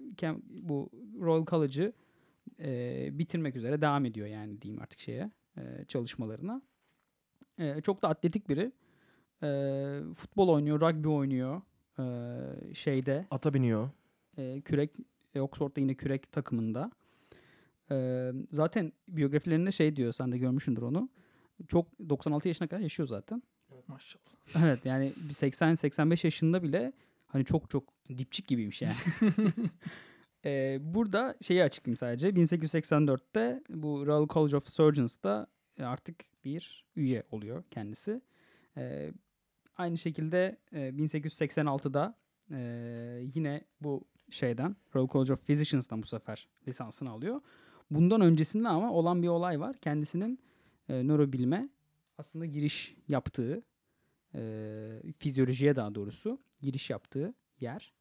bu 0.47 0.91
Royal 1.21 1.47
College'ı 1.47 1.93
e, 2.61 3.09
bitirmek 3.19 3.57
üzere 3.57 3.81
devam 3.81 4.05
ediyor 4.05 4.27
yani 4.27 4.63
diyeyim 4.63 4.83
artık 4.83 5.01
şeye 5.01 5.31
e, 5.57 5.85
çalışmalarına. 5.89 6.63
E, 7.59 7.81
çok 7.81 8.03
da 8.03 8.09
atletik 8.09 8.49
biri. 8.49 8.73
E, 9.43 10.13
futbol 10.15 10.49
oynuyor, 10.49 10.81
rugby 10.81 11.09
oynuyor. 11.09 11.63
E, 11.99 12.75
şeyde 12.75 13.27
Ata 13.31 13.55
biniyor. 13.55 13.91
e, 14.39 14.61
kürek 14.61 14.91
e, 15.35 15.41
Oxford'da 15.41 15.81
yine 15.81 15.95
kürek 15.95 16.33
takımında. 16.33 16.91
Zaten 18.53 18.93
biyografilerinde 19.09 19.73
şey 19.73 19.97
diyor 19.97 20.13
sen 20.13 20.33
de 20.33 20.39
görmüşsündür 20.39 20.83
onu. 20.83 21.09
Çok 21.69 21.87
96 22.09 22.49
yaşına 22.49 22.69
kadar 22.69 22.81
yaşıyor 22.81 23.09
zaten. 23.09 23.43
Maşallah. 23.87 24.25
Evet 24.65 24.85
yani 24.85 25.13
bir 25.29 25.35
80-85 25.35 26.27
yaşında 26.27 26.63
bile 26.63 26.93
hani 27.27 27.45
çok 27.45 27.71
çok 27.71 27.85
dipçik 28.19 28.49
gibiymiş 28.49 28.83
yani. 28.83 28.95
Ee, 30.45 30.79
burada 30.81 31.37
şeyi 31.41 31.63
açıklayayım 31.65 31.97
sadece. 31.97 32.29
1884'te 32.29 33.63
bu 33.69 34.07
Royal 34.07 34.29
College 34.29 34.57
of 34.57 34.69
Surgeons'ta 34.69 35.47
e, 35.79 35.85
artık 35.85 36.45
bir 36.45 36.85
üye 36.97 37.23
oluyor 37.31 37.65
kendisi. 37.71 38.21
Ee, 38.77 39.13
aynı 39.77 39.99
şekilde 39.99 40.57
e, 40.73 40.79
1886'da 40.79 42.15
e, 42.51 42.59
yine 43.35 43.65
bu 43.81 44.05
şeyden 44.31 44.77
Royal 44.95 45.09
College 45.09 45.33
of 45.33 45.47
Physicians'dan 45.47 46.03
bu 46.03 46.07
sefer 46.07 46.49
lisansını 46.69 47.11
alıyor. 47.11 47.41
Bundan 47.91 48.21
öncesinde 48.21 48.69
ama 48.69 48.93
olan 48.93 49.23
bir 49.23 49.29
olay 49.29 49.61
var. 49.61 49.77
Kendisinin 49.77 50.39
e, 50.89 51.07
nörobilime 51.07 51.69
aslında 52.19 52.47
giriş 52.47 52.97
yaptığı 53.09 53.63
e, 54.35 55.03
fizyolojiye 55.19 55.77
daha 55.77 55.95
doğrusu 55.95 56.39
giriş 56.63 56.91
yaptığı 56.91 57.35
yer. 57.61 57.93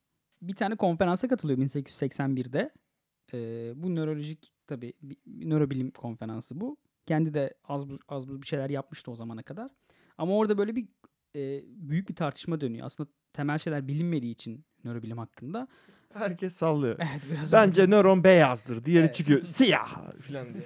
Bir 0.41 0.55
tane 0.55 0.75
konferansa 0.75 1.27
katılıyor 1.27 1.59
1881'de. 1.59 2.71
E, 3.33 3.71
bu 3.75 3.95
nörolojik 3.95 4.53
tabii 4.67 4.93
nörobilim 5.25 5.91
konferansı 5.91 6.61
bu. 6.61 6.77
Kendi 7.05 7.33
de 7.33 7.53
az 7.63 7.89
buz, 7.89 7.99
az 8.07 8.27
buz 8.27 8.41
bir 8.41 8.47
şeyler 8.47 8.69
yapmıştı 8.69 9.11
o 9.11 9.15
zamana 9.15 9.43
kadar. 9.43 9.71
Ama 10.17 10.37
orada 10.37 10.57
böyle 10.57 10.75
bir 10.75 10.87
e, 11.35 11.63
büyük 11.65 12.09
bir 12.09 12.15
tartışma 12.15 12.61
dönüyor. 12.61 12.85
Aslında 12.85 13.09
temel 13.33 13.57
şeyler 13.57 13.87
bilinmediği 13.87 14.31
için 14.31 14.65
nörobilim 14.83 15.17
hakkında. 15.17 15.67
Herkes 16.13 16.53
sallıyor. 16.55 16.95
Evet, 16.99 17.21
biraz 17.31 17.53
Bence 17.53 17.87
nöron 17.89 18.23
beyazdır. 18.23 18.85
Diğeri 18.85 19.03
Evet. 19.05 19.15
çıkıyor. 19.15 19.45
Siyah 19.45 20.11
falan 20.21 20.53
diye. 20.53 20.63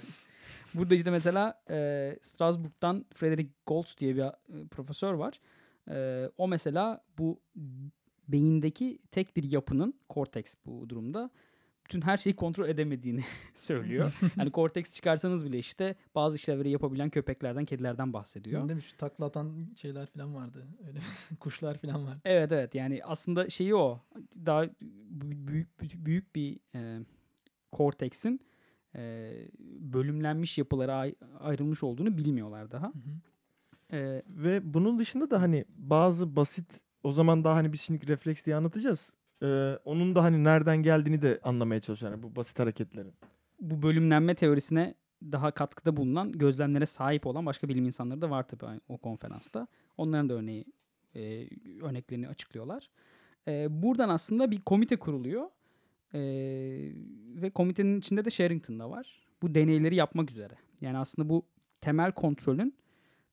Burada 0.74 0.96
işte 0.96 1.12
mesela 1.12 1.62
e, 1.70 2.18
Strasbourg'dan 2.22 3.06
Frederick 3.16 3.52
Goltz 3.68 3.98
diye 3.98 4.16
bir 4.16 4.22
e, 4.22 4.68
profesör 4.72 5.14
var. 5.14 5.40
E, 5.90 6.30
o 6.38 6.48
mesela 6.48 7.04
bu 7.18 7.40
beyindeki 8.28 9.00
tek 9.12 9.38
bir 9.38 9.44
yapının, 9.52 9.94
korteks 10.10 10.56
bu 10.66 10.90
durumda, 10.90 11.30
bütün 11.94 12.02
her 12.02 12.18
şeyi 12.18 12.36
kontrol 12.36 12.70
edemediğini 12.70 13.24
söylüyor. 13.54 14.14
hani 14.36 14.52
korteks 14.52 14.96
çıkarsanız 14.96 15.46
bile 15.46 15.60
işte 15.60 15.96
bazı 16.16 16.36
işlevleri 16.36 16.70
yapabilen 16.70 17.10
köpeklerden, 17.10 17.66
kedilerden 17.66 18.14
bahsediyor. 18.14 18.68
Değil 18.70 18.76
mi? 18.76 18.82
Şu 18.82 18.98
takla 18.98 19.26
atan 19.26 19.68
şeyler 19.76 20.06
falan 20.06 20.36
vardı. 20.36 20.68
Öyle 20.88 21.00
kuşlar 21.40 21.78
falan 21.78 22.06
vardı. 22.06 22.22
Evet 22.26 22.52
evet 22.52 22.76
yani 22.76 23.02
aslında 23.04 23.50
şeyi 23.50 23.76
o. 23.76 24.00
Daha 24.46 24.66
bü- 24.66 24.76
büyük 25.48 25.68
büyük 26.06 26.36
bir 26.36 26.60
e, 26.76 27.00
korteksin 27.72 28.40
e, 28.96 29.32
bölümlenmiş 29.80 30.58
yapılara 30.58 30.94
ay- 30.96 31.16
ayrılmış 31.40 31.84
olduğunu 31.84 32.18
bilmiyorlar 32.18 32.72
daha. 32.72 32.94
E, 33.94 34.22
Ve 34.28 34.74
bunun 34.74 35.00
dışında 35.00 35.32
da 35.32 35.42
hani 35.42 35.66
bazı 35.78 36.36
basit 36.36 36.82
o 37.04 37.12
zaman 37.12 37.44
daha 37.44 37.56
hani 37.56 37.74
biz 37.74 37.82
şimdi 37.82 38.08
refleks 38.08 38.46
diye 38.46 38.56
anlatacağız. 38.56 39.14
Ee, 39.44 39.80
onun 39.86 40.16
da 40.16 40.24
hani 40.24 40.44
nereden 40.44 40.84
geldiğini 40.84 41.22
de 41.22 41.40
anlamaya 41.44 41.82
çalışıyor. 41.82 42.12
Yani 42.12 42.24
bu 42.24 42.36
basit 42.36 42.60
hareketlerin. 42.60 43.14
bu 43.62 43.82
bölümlenme 43.82 44.36
teorisine 44.36 44.96
daha 45.32 45.52
katkıda 45.52 45.98
bulunan 45.98 46.32
gözlemlere 46.32 46.86
sahip 46.86 47.28
olan 47.28 47.46
başka 47.46 47.70
bilim 47.70 47.86
insanları 47.86 48.22
da 48.22 48.30
var 48.30 48.48
tabii 48.48 48.80
o 48.88 48.98
konferansta. 48.98 49.68
Onların 49.98 50.30
da 50.30 50.34
örneği 50.34 50.66
e, 51.16 51.48
örneklerini 51.82 52.28
açıklıyorlar. 52.28 52.90
E, 53.48 53.84
buradan 53.84 54.10
aslında 54.10 54.52
bir 54.52 54.62
komite 54.62 54.96
kuruluyor. 54.96 55.50
E, 56.14 56.20
ve 57.42 57.50
komitenin 57.50 58.00
içinde 58.00 58.26
de 58.26 58.30
Sherrington 58.30 58.80
da 58.80 58.90
var. 58.90 59.28
Bu 59.42 59.56
deneyleri 59.56 59.96
yapmak 59.96 60.32
üzere. 60.32 60.54
Yani 60.82 60.98
aslında 60.98 61.30
bu 61.30 61.46
temel 61.82 62.12
kontrolün 62.12 62.76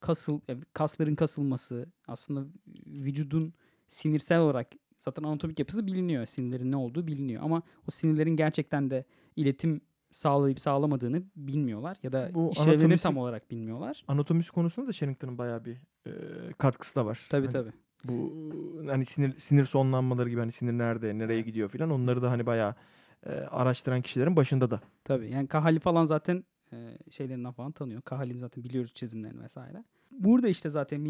kasıl 0.00 0.40
e, 0.49 0.57
kasların 0.73 1.14
kasılması, 1.14 1.87
aslında 2.07 2.47
vücudun 2.87 3.54
sinirsel 3.88 4.38
olarak 4.38 4.66
zaten 5.00 5.23
anatomik 5.23 5.59
yapısı 5.59 5.87
biliniyor. 5.87 6.26
Sinirlerin 6.26 6.73
ne 6.73 6.76
olduğu 6.76 7.07
biliniyor 7.07 7.42
ama 7.42 7.62
o 7.88 7.90
sinirlerin 7.90 8.37
gerçekten 8.37 8.90
de 8.90 9.04
iletim 9.37 9.80
sağlayıp 10.11 10.61
sağlamadığını 10.61 11.23
bilmiyorlar 11.37 11.97
ya 12.02 12.12
da 12.12 12.30
Bu 12.35 12.50
anatomisi- 12.57 13.02
tam 13.02 13.16
olarak 13.16 13.50
bilmiyorlar. 13.50 14.04
Anatomisi 14.09 14.52
konusunda 14.52 14.88
da 14.88 14.92
Sherrington'ın 14.92 15.38
bayağı 15.38 15.64
bir 15.64 15.76
e, 16.07 16.12
katkısı 16.59 16.97
da 16.97 17.07
var. 17.07 17.26
Tabii 17.30 17.47
Hani 17.47 17.52
tabii. 17.52 17.73
Bu 18.04 18.33
hani 18.88 19.04
sinir 19.07 19.37
sinir 19.38 19.64
sonlanmaları 19.64 20.28
gibi 20.30 20.40
hani 20.40 20.52
sinir 20.52 20.73
nerede, 20.73 21.19
nereye 21.19 21.40
gidiyor 21.40 21.69
filan 21.69 21.90
onları 21.90 22.23
da 22.23 22.30
hani 22.30 22.47
bayağı 22.47 22.75
e, 23.26 23.30
araştıran 23.30 24.02
kişilerin 24.02 24.37
başında 24.37 24.71
da. 24.71 24.80
Tabii 25.04 25.30
yani 25.30 25.49
Kahali 25.49 25.80
falan 25.80 26.04
zaten 26.04 26.45
e, 26.73 26.99
şeylerinden 27.11 27.52
falan 27.52 27.73
tanıyor. 27.73 28.02
Kahali 28.02 28.38
zaten 28.38 28.64
biliyoruz 28.64 28.95
çizimlerini 28.95 29.42
vesaire. 29.42 29.85
Burada 30.11 30.49
işte 30.49 30.71
zaten 30.71 31.00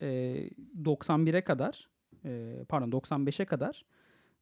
1891'e 0.00 1.40
kadar 1.44 1.88
e, 2.26 2.64
pardon 2.68 2.90
95'e 2.90 3.44
kadar 3.44 3.84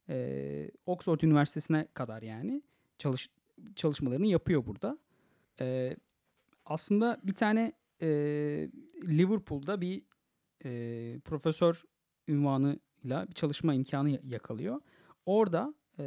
e, 0.09 0.71
Oxford 0.85 1.21
Üniversitesi'ne 1.21 1.87
kadar 1.93 2.21
yani 2.21 2.61
çalış 2.99 3.29
çalışmalarını 3.75 4.27
yapıyor 4.27 4.65
burada. 4.65 4.97
E, 5.59 5.95
aslında 6.65 7.19
bir 7.23 7.33
tane 7.33 7.73
e, 8.01 8.07
Liverpool'da 9.03 9.81
bir 9.81 10.03
e, 10.65 11.19
profesör 11.19 11.83
ünvanıyla 12.27 13.27
bir 13.29 13.33
çalışma 13.33 13.73
imkanı 13.73 14.09
ya- 14.09 14.19
yakalıyor. 14.23 14.81
Orada 15.25 15.73
e, 15.99 16.05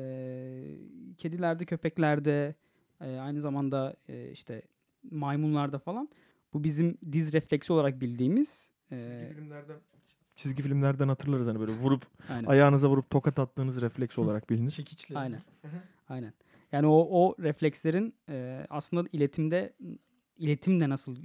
kedilerde, 1.19 1.65
köpeklerde, 1.65 2.55
e, 3.01 3.17
aynı 3.17 3.41
zamanda 3.41 3.97
e, 4.09 4.31
işte 4.31 4.63
maymunlarda 5.11 5.79
falan 5.79 6.09
bu 6.53 6.65
bizim 6.65 6.99
diz 7.13 7.33
refleksi 7.33 7.73
olarak 7.73 8.01
bildiğimiz 8.01 8.71
e, 8.91 9.01
Çizgi 9.01 9.35
filmlerden 9.35 9.77
çizgi 10.39 10.63
filmlerden 10.63 11.09
hatırlarız 11.09 11.47
hani 11.47 11.61
böyle 11.61 11.73
vurup 11.73 12.07
Aynen. 12.29 12.49
ayağınıza 12.49 12.89
vurup 12.89 13.11
tokat 13.11 13.39
attığınız 13.39 13.81
refleks 13.81 14.19
olarak 14.19 14.51
bilinir. 14.51 14.71
Çekiçle. 14.71 15.19
Aynen. 15.19 15.43
Aynen. 16.09 16.33
Yani 16.73 16.87
o 16.87 17.09
o 17.11 17.35
reflekslerin 17.43 18.15
e, 18.29 18.67
aslında 18.71 19.09
iletimde 19.13 19.73
iletimde 20.37 20.89
nasıl 20.89 21.17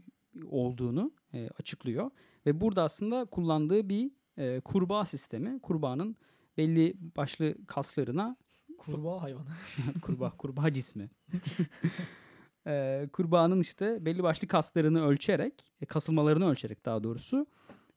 olduğunu 0.51 1.12
e, 1.34 1.50
açıklıyor 1.60 2.12
ve 2.46 2.62
burada 2.62 2.84
aslında 2.84 3.25
kullandığı 3.25 3.89
bir 3.89 4.12
e, 4.38 4.60
kurbağa 4.60 5.05
sistemi. 5.05 5.60
Kurbağanın 5.60 6.15
belli 6.58 6.96
başlı 7.17 7.55
kaslarına 7.67 8.38
Kurbağa 8.77 9.22
hayvanı. 9.22 9.48
kurbağa 10.01 10.29
kurbağa 10.29 10.74
cismi. 10.74 11.10
e, 12.67 13.08
kurbağanın 13.13 13.60
işte 13.60 14.05
belli 14.05 14.24
başlı 14.24 14.48
kaslarını 14.48 15.05
ölçerek, 15.05 15.53
e, 15.82 15.86
kasılmalarını 15.86 16.50
ölçerek 16.50 16.86
daha 16.86 17.03
doğrusu 17.03 17.48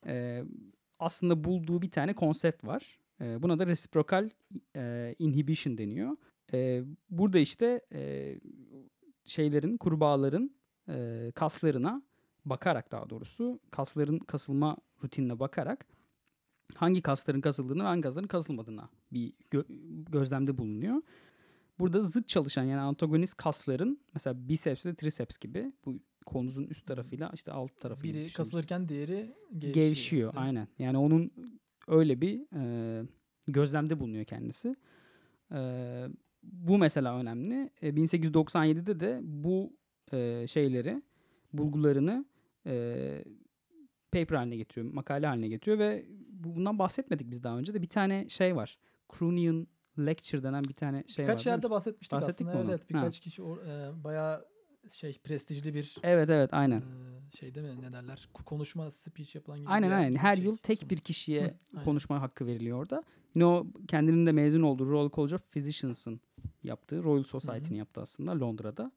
e, 0.07 0.43
aslında 0.99 1.43
bulduğu 1.43 1.81
bir 1.81 1.91
tane 1.91 2.13
konsept 2.13 2.63
var. 2.63 2.99
E, 3.21 3.41
buna 3.41 3.59
da 3.59 3.67
reciprocal 3.67 4.29
e, 4.75 5.15
inhibition 5.19 5.77
deniyor. 5.77 6.17
E, 6.53 6.83
burada 7.09 7.39
işte 7.39 7.81
e, 7.93 8.35
şeylerin, 9.23 9.77
kurbağaların 9.77 10.51
e, 10.89 11.31
kaslarına 11.35 12.01
bakarak 12.45 12.91
daha 12.91 13.09
doğrusu 13.09 13.59
kasların 13.71 14.19
kasılma 14.19 14.77
rutinine 15.03 15.39
bakarak 15.39 15.85
hangi 16.75 17.01
kasların 17.01 17.41
kasıldığını 17.41 17.83
ve 17.83 17.87
hangi 17.87 18.01
kasların 18.01 18.27
kasılmadığına 18.27 18.89
bir 19.11 19.33
gö- 19.51 20.11
gözlemde 20.11 20.57
bulunuyor. 20.57 21.01
Burada 21.79 22.01
zıt 22.01 22.27
çalışan 22.27 22.63
yani 22.63 22.81
antagonist 22.81 23.37
kasların 23.37 23.99
mesela 24.13 24.49
biceps 24.49 24.85
ve 24.85 24.95
triceps 24.95 25.37
gibi 25.37 25.71
bu 25.85 25.99
kolunuzun 26.27 26.63
üst 26.67 26.85
tarafıyla 26.87 27.31
işte 27.33 27.51
alt 27.51 27.79
tarafı 27.79 28.03
Biri 28.03 28.33
kasılırken 28.33 28.89
diğeri 28.89 29.33
gevşiyor. 29.57 29.73
gevşiyor. 29.73 30.33
Aynen. 30.35 30.67
Yani 30.79 30.97
onun 30.97 31.31
öyle 31.87 32.21
bir 32.21 32.41
e, 32.55 33.03
gözlemde 33.47 33.99
bulunuyor 33.99 34.25
kendisi. 34.25 34.75
E, 35.51 35.59
bu 36.43 36.77
mesela 36.77 37.17
önemli. 37.19 37.69
E, 37.81 37.89
1897'de 37.89 38.99
de 38.99 39.19
bu 39.23 39.73
e, 40.13 40.47
şeyleri, 40.47 41.01
bulgularını 41.53 42.25
e, 42.65 43.23
paper 44.11 44.35
haline 44.35 44.55
getiriyor, 44.57 44.93
makale 44.93 45.27
haline 45.27 45.47
getiriyor 45.47 45.79
ve 45.79 46.05
bu- 46.29 46.55
bundan 46.55 46.79
bahsetmedik 46.79 47.31
biz 47.31 47.43
daha 47.43 47.57
önce 47.57 47.73
de 47.73 47.81
bir 47.81 47.89
tane 47.89 48.29
şey 48.29 48.55
var. 48.55 48.77
Croonian 49.17 49.67
Lecture 49.99 50.43
denen 50.43 50.63
bir 50.63 50.73
tane 50.73 51.03
şey 51.07 51.23
var. 51.25 51.29
Birkaç 51.29 51.45
değil 51.45 51.53
mi? 51.53 51.57
yerde 51.57 51.69
bahsetmiştik 51.69 52.17
Bahsettik 52.19 52.47
aslında. 52.47 52.63
mi 52.63 52.69
Evet, 52.69 52.79
evet 52.79 52.89
birkaç 52.89 53.19
kişi 53.19 53.41
or- 53.41 53.91
e, 53.91 54.03
bayağı 54.03 54.45
şey 54.93 55.17
prestijli 55.23 55.73
bir 55.73 55.95
Evet 56.03 56.29
evet 56.29 56.49
aynen. 56.53 56.77
e, 56.79 57.37
şey 57.37 57.55
değil 57.55 57.67
mi 57.67 57.81
ne 57.81 57.93
derler 57.93 58.29
konuşma 58.45 58.91
speech 58.91 59.35
yapılan 59.35 59.59
gibi. 59.59 59.69
Aynen 59.69 59.91
aynen. 59.91 60.17
Her 60.17 60.35
şey 60.35 60.45
yıl 60.45 60.57
tek 60.57 60.89
bir 60.89 60.97
kişiye 60.97 61.41
Hı, 61.43 61.53
aynen. 61.73 61.85
konuşma 61.85 62.21
hakkı 62.21 62.45
veriliyor 62.45 62.79
orada. 62.79 63.03
Yine 63.35 63.45
o 63.45 63.67
kendinin 63.87 64.25
de 64.25 64.31
mezun 64.31 64.61
olduğu 64.61 64.89
Royal 64.89 65.09
College 65.11 65.35
of 65.35 65.51
Physicians'ın 65.51 66.21
yaptığı, 66.63 67.03
Royal 67.03 67.23
Society'nin 67.23 67.77
yaptığı 67.77 68.01
aslında 68.01 68.39
Londra'da. 68.39 68.91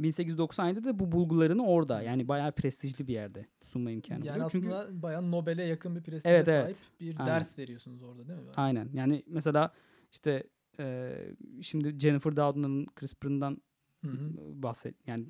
1897'de 0.00 0.84
de 0.84 0.98
bu 0.98 1.12
bulgularını 1.12 1.66
orada 1.66 2.02
yani 2.02 2.28
bayağı 2.28 2.52
prestijli 2.52 3.06
bir 3.08 3.12
yerde 3.12 3.46
sunma 3.62 3.90
imkanı 3.90 4.26
Yani 4.26 4.34
buluyor. 4.34 4.50
Çünkü 4.50 4.68
aslında 4.72 5.02
bayağı 5.02 5.30
Nobel'e 5.30 5.62
yakın 5.64 5.96
bir 5.96 6.02
prestije 6.02 6.34
Evet, 6.34 6.48
evet. 6.48 6.62
sahip 6.64 6.76
bir 7.00 7.20
Aynen. 7.20 7.26
ders 7.26 7.58
veriyorsunuz 7.58 8.02
orada 8.02 8.28
değil 8.28 8.38
mi? 8.38 8.46
Aynen. 8.56 8.88
Yani 8.92 9.22
mesela 9.26 9.72
işte 10.12 10.42
e, 10.78 11.14
şimdi 11.62 11.98
Jennifer 11.98 12.36
Doudna'nın 12.36 12.86
CRISPR'ından 13.00 13.58
Hı 14.08 14.62
bahset 14.62 14.94
yani 15.06 15.26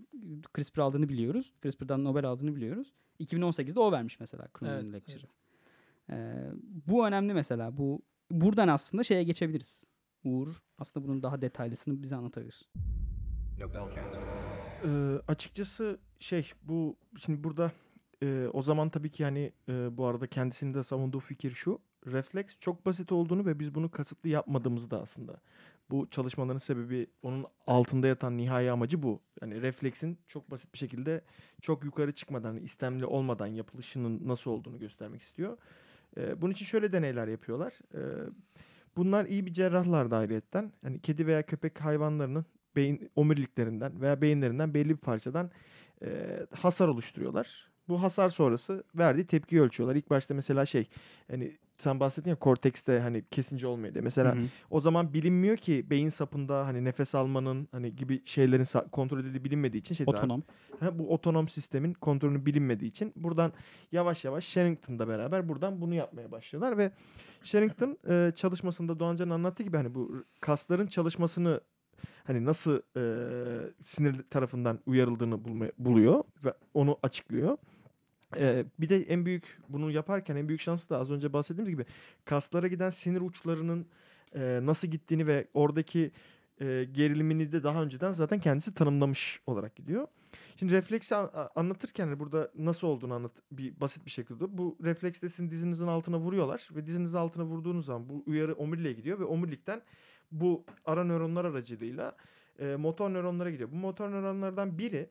CRISPR 0.57 0.79
aldığını 0.79 1.09
biliyoruz. 1.09 1.53
CRISPR'dan 1.63 2.05
Nobel 2.05 2.25
aldığını 2.25 2.57
biliyoruz. 2.57 2.93
2018'de 3.21 3.81
o 3.81 3.93
vermiş 3.93 4.21
mesela 4.21 4.49
Cronin 4.59 4.73
Evet, 4.73 4.93
Lecture'ı. 4.93 5.29
E, 6.11 6.17
bu 6.87 7.07
önemli 7.07 7.35
mesela. 7.35 7.77
Bu 7.77 8.03
buradan 8.31 8.69
aslında 8.69 9.03
şeye 9.03 9.25
geçebiliriz. 9.25 9.85
Uğur 10.25 10.63
aslında 10.79 11.07
bunun 11.07 11.23
daha 11.23 11.43
detaylısını 11.43 12.03
bize 12.03 12.17
anlatabilir. 12.17 12.69
Ee, 14.85 15.21
açıkçası 15.29 15.99
şey 16.19 16.53
bu 16.63 16.97
şimdi 17.19 17.45
burada 17.45 17.73
e, 18.23 18.49
o 18.53 18.63
zaman 18.63 18.89
tabii 18.89 19.11
ki 19.11 19.23
yani 19.23 19.53
e, 19.69 19.97
bu 19.97 20.07
arada 20.07 20.27
kendisinin 20.27 20.75
de 20.75 20.83
savunduğu 20.83 21.21
fikir 21.21 21.51
şu. 21.51 21.79
Refleks 22.07 22.57
çok 22.61 22.87
basit 22.87 23.13
olduğunu 23.13 23.47
ve 23.47 23.61
biz 23.61 23.75
bunu 23.75 23.91
kasıtlı 23.91 24.29
yapmadığımızı 24.29 24.91
da 24.91 25.03
aslında. 25.03 25.41
Bu 25.91 26.11
çalışmaların 26.11 26.59
sebebi 26.59 27.07
onun 27.23 27.47
altında 27.67 28.07
yatan 28.07 28.37
nihai 28.37 28.71
amacı 28.71 29.03
bu. 29.03 29.21
Yani 29.43 29.63
refleksin 29.63 30.19
çok 30.29 30.51
basit 30.51 30.73
bir 30.73 30.79
şekilde 30.79 31.21
çok 31.61 31.85
yukarı 31.85 32.13
çıkmadan, 32.13 32.57
istemli 32.57 33.07
olmadan 33.07 33.47
yapılışının 33.47 34.29
nasıl 34.29 34.51
olduğunu 34.51 34.79
göstermek 34.79 35.23
istiyor. 35.23 35.59
Ee, 36.17 36.43
bunun 36.43 36.53
için 36.53 36.65
şöyle 36.65 36.93
deneyler 36.93 37.29
yapıyorlar. 37.29 37.79
Ee, 37.95 37.99
bunlar 38.97 39.25
iyi 39.27 39.47
bir 39.47 39.53
cerrahlar 39.53 40.11
da. 40.11 40.71
Yani 40.85 41.01
kedi 41.01 41.27
veya 41.27 41.43
köpek 41.43 41.81
hayvanlarının 41.81 42.45
beyin 42.77 43.11
omuriliklerinden 43.17 44.01
veya 44.01 44.21
beyinlerinden 44.21 44.75
belli 44.75 44.89
bir 44.89 44.97
parçadan 44.97 45.51
e, 46.05 46.41
hasar 46.53 46.89
oluşturuyorlar. 46.89 47.69
Bu 47.89 48.03
hasar 48.03 48.29
sonrası 48.29 48.85
verdiği 48.95 49.27
tepkiyi 49.27 49.63
ölçüyorlar. 49.63 49.97
İlk 49.97 50.11
başta 50.11 50.35
mesela 50.35 50.67
şey 50.67 50.89
hani 51.31 51.59
sen 51.79 52.01
bahsettin 52.01 52.31
ya 52.31 52.37
kortekste 52.37 53.01
hani 53.01 53.25
kesince 53.31 53.67
olmuyor 53.67 53.95
diye. 53.95 54.03
Mesela 54.03 54.35
Hı 54.35 54.39
hı. 54.41 54.45
o 54.71 54.81
zaman 54.81 55.15
bilinmiyor 55.15 55.57
ki 55.57 55.87
beyin 55.91 56.09
sapında 56.09 56.67
hani 56.67 56.85
nefes 56.85 57.15
almanın 57.15 57.69
hani 57.73 57.97
gibi 57.97 58.23
şeylerin 58.25 58.91
kontrol 58.91 59.21
edildiği 59.21 59.45
bilinmediği 59.45 59.81
için 59.81 59.95
şey 59.95 60.07
Otonom. 60.09 60.43
Ha, 60.81 60.99
bu 60.99 61.13
otonom 61.13 61.49
sistemin 61.49 61.93
kontrolünü 61.95 62.47
bilinmediği 62.47 62.91
için 62.91 63.13
buradan 63.17 63.53
yavaş 63.93 64.25
yavaş 64.25 64.45
Sherrington'da 64.45 65.09
beraber 65.09 65.49
buradan 65.49 65.81
bunu 65.81 65.95
yapmaya 65.95 66.33
başlıyorlar 66.33 66.79
ve 66.79 66.93
Sherrington 67.43 67.99
e, 68.09 68.33
çalışmasında 68.35 68.99
Doğancan'ın 69.01 69.31
anlattığı 69.31 69.63
gibi 69.63 69.77
hani 69.77 69.95
bu 69.95 70.25
kasların 70.41 70.87
çalışmasını 70.87 71.61
hani 72.25 72.45
nasıl 72.45 72.81
e, 72.97 73.03
sinir 73.85 74.23
tarafından 74.31 74.79
uyarıldığını 74.87 75.35
bulma- 75.35 75.73
buluyor 75.79 76.25
ve 76.45 76.55
onu 76.75 76.99
açıklıyor. 77.03 77.57
E, 78.39 78.65
bir 78.81 78.89
de 78.89 79.03
en 79.03 79.27
büyük 79.27 79.59
bunu 79.69 79.91
yaparken 79.91 80.37
en 80.37 80.49
büyük 80.49 80.61
şansı 80.61 80.91
da 80.91 80.99
az 80.99 81.11
önce 81.11 81.33
bahsettiğimiz 81.33 81.71
gibi 81.71 81.87
kaslara 82.25 82.69
giden 82.69 82.91
sinir 82.91 83.21
uçlarının 83.21 83.87
e, 84.35 84.61
nasıl 84.63 84.89
gittiğini 84.89 85.27
ve 85.27 85.49
oradaki 85.55 86.11
e, 86.61 86.85
gerilimini 86.93 87.53
de 87.53 87.63
daha 87.63 87.83
önceden 87.83 88.13
zaten 88.13 88.41
kendisi 88.41 88.75
tanımlamış 88.75 89.41
olarak 89.47 89.77
gidiyor. 89.77 90.07
Şimdi 90.57 90.73
refleksi 90.73 91.15
an- 91.15 91.31
anlatırken 91.55 92.11
de 92.11 92.21
burada 92.21 92.51
nasıl 92.59 92.87
olduğunu 92.87 93.15
anlat 93.15 93.33
bir 93.53 93.81
basit 93.81 94.07
bir 94.07 94.11
şekilde. 94.11 94.59
Bu 94.59 94.77
refleks 94.85 95.23
de 95.23 95.29
sizin 95.29 95.51
dizinizin 95.51 95.87
altına 95.87 96.19
vuruyorlar 96.19 96.69
ve 96.75 96.87
dizinizin 96.87 97.17
altına 97.17 97.45
vurduğunuz 97.45 97.87
zaman 97.87 98.09
bu 98.09 98.23
uyarı 98.27 98.55
omuriliğe 98.55 98.93
gidiyor 98.93 99.19
ve 99.19 99.25
omurilikten 99.25 99.83
bu 100.33 100.65
ara 100.85 101.05
nöronlar 101.05 101.45
aracılığıyla 101.45 102.17
e, 102.59 102.77
motor 102.77 103.11
nöronlara 103.11 103.51
gidiyor. 103.51 103.71
Bu 103.73 103.77
motor 103.77 104.11
nöronlardan 104.11 104.79
biri 104.79 105.11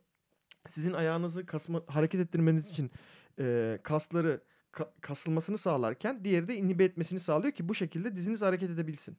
sizin 0.68 0.94
ayağınızı 0.94 1.46
kasma, 1.46 1.82
hareket 1.88 2.22
ettirmeniz 2.22 2.70
için 2.72 2.92
e, 3.40 3.80
kasları 3.84 4.42
ka- 4.74 4.90
kasılmasını 5.02 5.58
sağlarken 5.58 6.24
diğeri 6.24 6.48
de 6.48 6.56
inhibe 6.56 6.84
etmesini 6.84 7.20
sağlıyor 7.20 7.54
ki 7.54 7.70
bu 7.70 7.76
şekilde 7.76 8.16
diziniz 8.16 8.42
hareket 8.42 8.70
edebilsin. 8.70 9.18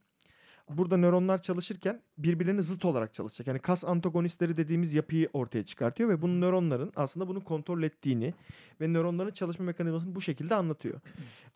Burada 0.71 0.97
nöronlar 0.97 1.43
çalışırken 1.43 2.03
birbirlerine 2.19 2.63
zıt 2.63 2.85
olarak 2.85 3.15
çalışacak. 3.15 3.47
Yani 3.47 3.59
kas 3.59 3.85
antagonistleri 3.85 4.57
dediğimiz 4.57 4.95
yapıyı 4.95 5.29
ortaya 5.33 5.65
çıkartıyor 5.65 6.09
ve 6.11 6.23
bunun 6.23 6.41
nöronların 6.41 6.93
aslında 6.97 7.29
bunu 7.29 7.45
kontrol 7.45 7.83
ettiğini 7.83 8.35
ve 8.81 8.93
nöronların 8.93 9.31
çalışma 9.31 9.65
mekanizmasını 9.65 10.15
bu 10.15 10.21
şekilde 10.21 10.55
anlatıyor. 10.55 11.01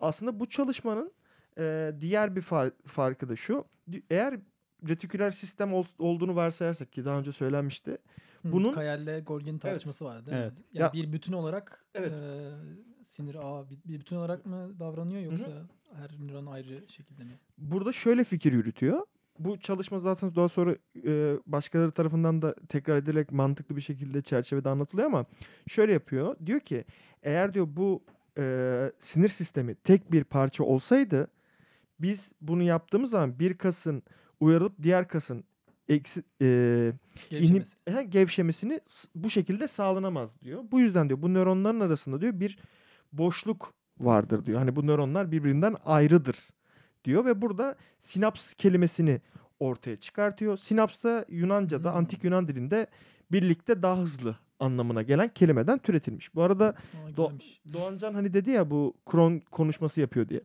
Aslında 0.00 0.40
bu 0.40 0.48
çalışmanın 0.48 1.12
e, 1.58 1.92
diğer 2.00 2.36
bir 2.36 2.42
far- 2.42 2.72
farkı 2.86 3.28
da 3.28 3.36
şu. 3.36 3.64
Eğer 4.10 4.38
retiküler 4.88 5.30
sistem 5.30 5.74
ol- 5.74 5.84
olduğunu 5.98 6.36
varsayarsak 6.36 6.92
ki 6.92 7.04
daha 7.04 7.18
önce 7.18 7.32
söylenmişti. 7.32 7.98
Bunun- 8.44 8.72
Kayer'le 8.72 9.20
Golgi'nin 9.24 9.58
tartışması 9.58 10.04
vardı 10.04 10.30
değil 10.30 10.42
Evet. 10.42 10.52
mi? 10.58 10.64
Yani 10.72 10.84
Ya- 10.98 11.02
bir 11.04 11.12
bütün 11.12 11.32
olarak 11.32 11.84
Evet. 11.94 12.12
e, 12.12 12.50
sinir 13.04 13.34
ağı 13.34 13.70
bir, 13.70 13.78
bir 13.84 14.00
bütün 14.00 14.16
olarak 14.16 14.46
mı 14.46 14.78
davranıyor 14.80 15.20
yoksa 15.32 15.50
her 15.94 16.10
nöron 16.26 16.46
ayrı 16.46 16.84
şekilde 16.88 17.24
mi? 17.24 17.38
burada 17.58 17.92
şöyle 17.92 18.24
fikir 18.24 18.52
yürütüyor. 18.52 19.00
Bu 19.38 19.58
çalışma 19.60 19.98
zaten 20.00 20.34
daha 20.34 20.48
sonra 20.48 20.76
e, 21.06 21.36
başkaları 21.46 21.90
tarafından 21.90 22.42
da 22.42 22.54
tekrar 22.68 22.96
edilerek 22.96 23.32
mantıklı 23.32 23.76
bir 23.76 23.80
şekilde 23.80 24.22
çerçevede 24.22 24.68
anlatılıyor 24.68 25.06
ama 25.06 25.26
şöyle 25.68 25.92
yapıyor. 25.92 26.36
Diyor 26.46 26.60
ki 26.60 26.84
eğer 27.22 27.54
diyor 27.54 27.66
bu 27.70 28.02
e, 28.38 28.92
sinir 28.98 29.28
sistemi 29.28 29.74
tek 29.74 30.12
bir 30.12 30.24
parça 30.24 30.64
olsaydı 30.64 31.28
biz 32.00 32.32
bunu 32.40 32.62
yaptığımız 32.62 33.10
zaman 33.10 33.38
bir 33.38 33.54
kasın 33.58 34.02
uyarılıp 34.40 34.82
diğer 34.82 35.08
kasın 35.08 35.44
eksi, 35.88 36.22
e, 36.42 36.92
Gevşemesi. 37.30 37.76
He, 37.88 38.02
gevşemesini 38.02 38.80
bu 39.14 39.30
şekilde 39.30 39.68
sağlanamaz 39.68 40.30
diyor. 40.42 40.64
Bu 40.72 40.80
yüzden 40.80 41.08
diyor 41.08 41.22
bu 41.22 41.34
nöronların 41.34 41.80
arasında 41.80 42.20
diyor 42.20 42.40
bir 42.40 42.58
boşluk 43.12 43.74
vardır 44.00 44.46
diyor. 44.46 44.58
Hani 44.58 44.76
bu 44.76 44.86
nöronlar 44.86 45.32
birbirinden 45.32 45.74
ayrıdır 45.84 46.36
diyor 47.04 47.24
ve 47.24 47.42
burada 47.42 47.76
sinaps 48.00 48.54
kelimesini 48.54 49.20
ortaya 49.60 49.96
çıkartıyor. 49.96 50.56
Sinaps 50.56 51.04
da 51.04 51.24
Yunanca'da, 51.28 51.90
Hmm. 51.90 51.98
antik 51.98 52.24
Yunan 52.24 52.48
dilinde 52.48 52.86
birlikte 53.32 53.82
daha 53.82 53.98
hızlı 53.98 54.36
anlamına 54.60 55.02
gelen 55.02 55.28
kelimeden 55.28 55.78
türetilmiş. 55.78 56.34
Bu 56.34 56.42
arada 56.42 56.66
Aa, 56.68 57.10
Do-. 57.16 57.42
Doğancan 57.72 58.14
hani 58.14 58.34
dedi 58.34 58.50
ya 58.50 58.70
bu 58.70 58.94
kron 59.06 59.38
konuşması 59.38 60.00
yapıyor 60.00 60.28
diye. 60.28 60.40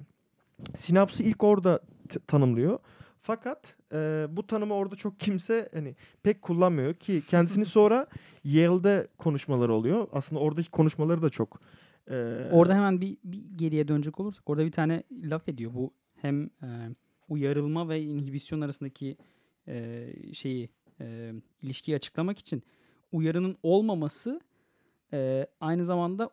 Sinapsı 0.75 1.23
ilk 1.23 1.43
orada 1.43 1.79
tanımlıyor. 2.27 2.79
Fakat 3.25 3.75
e, 3.93 4.27
bu 4.29 4.47
tanımı 4.47 4.73
orada 4.73 4.95
çok 4.95 5.19
kimse 5.19 5.69
hani 5.73 5.95
pek 6.23 6.41
kullanmıyor 6.41 6.93
ki 6.93 7.23
kendisini 7.29 7.65
sonra 7.79 8.07
Yale'de 8.43 9.07
konuşmaları 9.17 9.73
oluyor. 9.73 10.07
Aslında 10.11 10.41
oradaki 10.41 10.71
konuşmaları 10.71 11.21
da 11.21 11.29
çok 11.29 11.61
e, 12.11 12.47
Orada 12.51 12.75
hemen 12.75 13.01
bir, 13.01 13.17
bir 13.23 13.43
geriye 13.55 13.87
dönecek 13.87 14.19
olursak 14.19 14.49
orada 14.49 14.65
bir 14.65 14.71
tane 14.71 15.03
laf 15.11 15.49
ediyor. 15.49 15.73
Bu 15.73 15.93
hem 16.21 16.43
e, 16.45 16.49
uyarılma 17.29 17.89
ve 17.89 18.01
inhibisyon 18.01 18.61
arasındaki 18.61 19.17
e, 19.67 20.07
şeyi 20.33 20.69
e, 21.01 21.33
ilişkiyi 21.61 21.95
açıklamak 21.95 22.39
için 22.39 22.63
uyarının 23.11 23.57
olmaması 23.63 24.41
e, 25.13 25.47
aynı 25.59 25.85
zamanda 25.85 26.29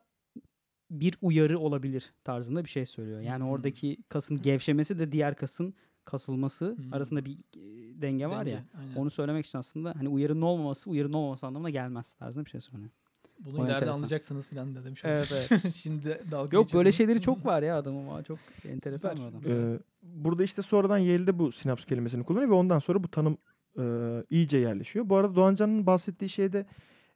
bir 0.91 1.15
uyarı 1.23 1.59
olabilir 1.59 2.13
tarzında 2.25 2.65
bir 2.65 2.71
şey 2.71 2.87
söylüyor. 2.87 3.21
Yani 3.21 3.45
oradaki 3.45 3.97
kasın 4.09 4.43
gevşemesi 4.43 4.99
de 4.99 5.13
diğer 5.13 5.37
kasın 5.37 5.75
kasılması 6.05 6.77
Hmm. 6.77 6.93
arasında 6.95 7.25
bir 7.25 7.33
e, 7.33 8.01
denge 8.03 8.27
var 8.27 8.47
ya. 8.47 8.57
Denge, 8.57 8.63
aynen. 8.81 8.95
Onu 8.95 9.11
söylemek 9.11 9.47
için 9.47 9.59
aslında 9.59 9.95
hani 9.97 10.09
uyarının 10.09 10.43
olmaması 10.43 10.91
uyarının 10.91 11.13
olmaması 11.13 11.47
anlamına 11.47 11.71
gelmez 11.71 12.13
tarzında 12.13 12.45
bir 12.45 12.51
şey 12.51 12.61
söylüyor. 12.61 12.91
Bunu 13.39 13.53
o 13.55 13.57
ileride 13.57 13.73
enteresan. 13.73 13.95
anlayacaksınız 13.95 14.49
falan 14.49 14.75
da 14.75 14.85
demiş. 14.85 15.01
Evet, 15.05 15.33
evet. 15.51 15.75
Şimdi 15.75 16.21
dalga 16.31 16.57
Yok 16.57 16.75
böyle 16.75 16.93
şeyleri 16.93 17.21
çok 17.21 17.47
var 17.47 17.63
ya 17.63 17.79
adamın. 17.79 18.09
Aa, 18.09 18.23
Çok 18.23 18.39
enteresan 18.69 19.11
Süper. 19.17 19.33
bir 19.33 19.51
adam. 19.51 19.75
Ee, 19.75 19.79
burada 20.03 20.45
işte 20.45 20.63
sonradan 20.63 20.99
Yale'de 20.99 21.39
bu 21.39 21.53
sinaps 21.53 21.85
kelimesini 21.85 22.25
kullanıyor 22.25 22.51
ve 22.51 22.55
ondan 22.55 22.79
sonra 22.79 23.05
bu 23.05 23.09
tanım 23.09 23.39
e, 23.79 23.85
iyice 24.31 24.59
yerleşiyor. 24.59 25.09
Bu 25.09 25.17
arada 25.17 25.35
Doğancan'ın 25.35 25.87
bahsettiği 25.87 26.29
şeyde 26.29 26.67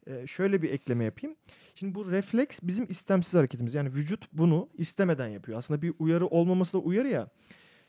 e, 0.06 0.26
şöyle 0.26 0.62
bir 0.62 0.70
ekleme 0.70 1.04
yapayım. 1.04 1.36
Şimdi 1.74 1.94
bu 1.94 2.10
refleks 2.10 2.58
bizim 2.62 2.86
istemsiz 2.90 3.34
hareketimiz. 3.34 3.74
Yani 3.74 3.88
vücut 3.88 4.28
bunu 4.32 4.68
istemeden 4.74 5.28
yapıyor. 5.28 5.58
Aslında 5.58 5.82
bir 5.82 5.94
uyarı 5.98 6.26
olmaması 6.26 6.72
da 6.72 6.78
uyarı 6.78 7.08
ya. 7.08 7.28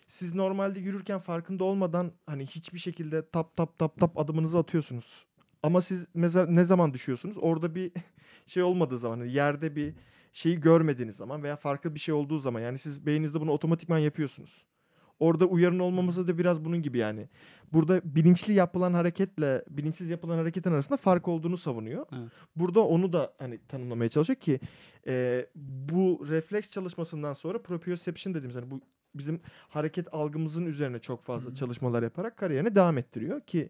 Siz 0.08 0.36
normalde 0.36 0.80
yürürken 0.80 1.20
farkında 1.20 1.64
olmadan 1.64 2.12
hani 2.26 2.46
hiçbir 2.46 2.80
şekilde 2.80 3.30
tap 3.30 3.58
tap 3.58 3.80
tap 3.80 4.00
tap 4.00 4.20
adımınızı 4.20 4.58
atıyorsunuz. 4.58 5.26
Ama 5.64 5.82
siz 5.82 6.06
mezar 6.14 6.56
ne 6.56 6.66
zaman 6.66 6.94
düşüyorsunuz? 6.94 7.38
Orada 7.40 7.76
bir 7.76 7.92
şey 8.46 8.64
olmadığı 8.64 8.98
zaman 8.98 9.20
hani 9.20 9.32
yerde 9.32 9.76
bir 9.76 9.94
şeyi 10.32 10.60
görmediğiniz 10.60 11.16
zaman 11.16 11.44
veya 11.44 11.56
farklı 11.56 11.96
bir 11.96 12.00
şey 12.00 12.16
olduğu 12.16 12.38
zaman 12.40 12.60
yani 12.60 12.78
siz 12.78 13.06
beyninizde 13.06 13.42
bunu 13.42 13.52
otomatikman 13.52 13.98
yapıyorsunuz. 13.98 14.66
Orada 15.20 15.46
uyarın 15.46 15.80
olmaması 15.80 16.28
da 16.28 16.38
biraz 16.38 16.66
bunun 16.66 16.82
gibi 16.82 16.98
yani. 16.98 17.30
Burada 17.74 18.02
bilinçli 18.16 18.54
yapılan 18.54 18.94
hareketle 18.94 19.66
bilinçsiz 19.70 20.10
yapılan 20.10 20.38
hareketin 20.38 20.72
arasında 20.72 20.98
fark 20.98 21.28
olduğunu 21.28 21.58
savunuyor. 21.58 22.06
Evet. 22.12 22.32
Burada 22.56 22.80
onu 22.80 23.14
da 23.14 23.34
hani 23.40 23.60
tanımlamaya 23.68 24.10
çalışıyor 24.10 24.40
ki 24.40 24.60
e, 25.08 25.46
bu 25.56 26.26
refleks 26.30 26.70
çalışmasından 26.70 27.34
sonra 27.34 27.62
proprioception 27.62 28.34
dediğimiz 28.34 28.56
hani 28.56 28.72
bu 28.72 28.82
bizim 29.18 29.40
hareket 29.70 30.14
algımızın 30.14 30.66
üzerine 30.66 31.00
çok 31.00 31.24
fazla 31.24 31.56
çalışmalar 31.56 32.04
yaparak 32.04 32.38
kariyerine 32.38 32.76
devam 32.76 32.98
ettiriyor 32.98 33.42
ki 33.42 33.70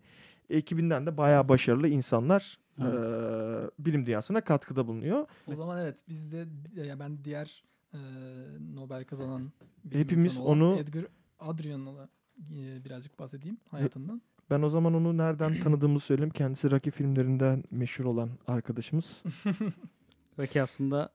ekibinden 0.49 1.05
de 1.05 1.17
bayağı 1.17 1.49
başarılı 1.49 1.87
insanlar 1.87 2.59
Evet. 2.81 2.95
e, 2.95 3.85
bilim 3.85 4.05
dünyasına 4.05 4.41
katkıda 4.41 4.87
bulunuyor. 4.87 5.27
O 5.47 5.55
zaman 5.55 5.81
evet 5.81 5.97
biz 6.09 6.31
de 6.31 6.45
ya 6.75 6.99
ben 6.99 7.23
diğer 7.23 7.63
e, 7.93 7.99
Nobel 8.75 9.03
kazanan 9.05 9.51
bilim 9.83 9.99
Hepimiz 9.99 10.37
onu- 10.39 10.77
Edgar 10.79 11.05
Adrian'la 11.39 12.09
e, 12.55 12.85
birazcık 12.85 13.19
bahsedeyim 13.19 13.57
hayatından. 13.71 14.21
Ben 14.49 14.61
o 14.61 14.69
zaman 14.69 14.93
onu 14.93 15.17
nereden 15.17 15.59
tanıdığımızı 15.59 16.05
söyleyeyim. 16.05 16.29
Kendisi 16.33 16.71
Rocky 16.71 16.91
filmlerinden 16.91 17.63
meşhur 17.71 18.05
olan 18.05 18.29
arkadaşımız. 18.47 19.23
Rocky 20.39 20.61
aslında 20.63 21.09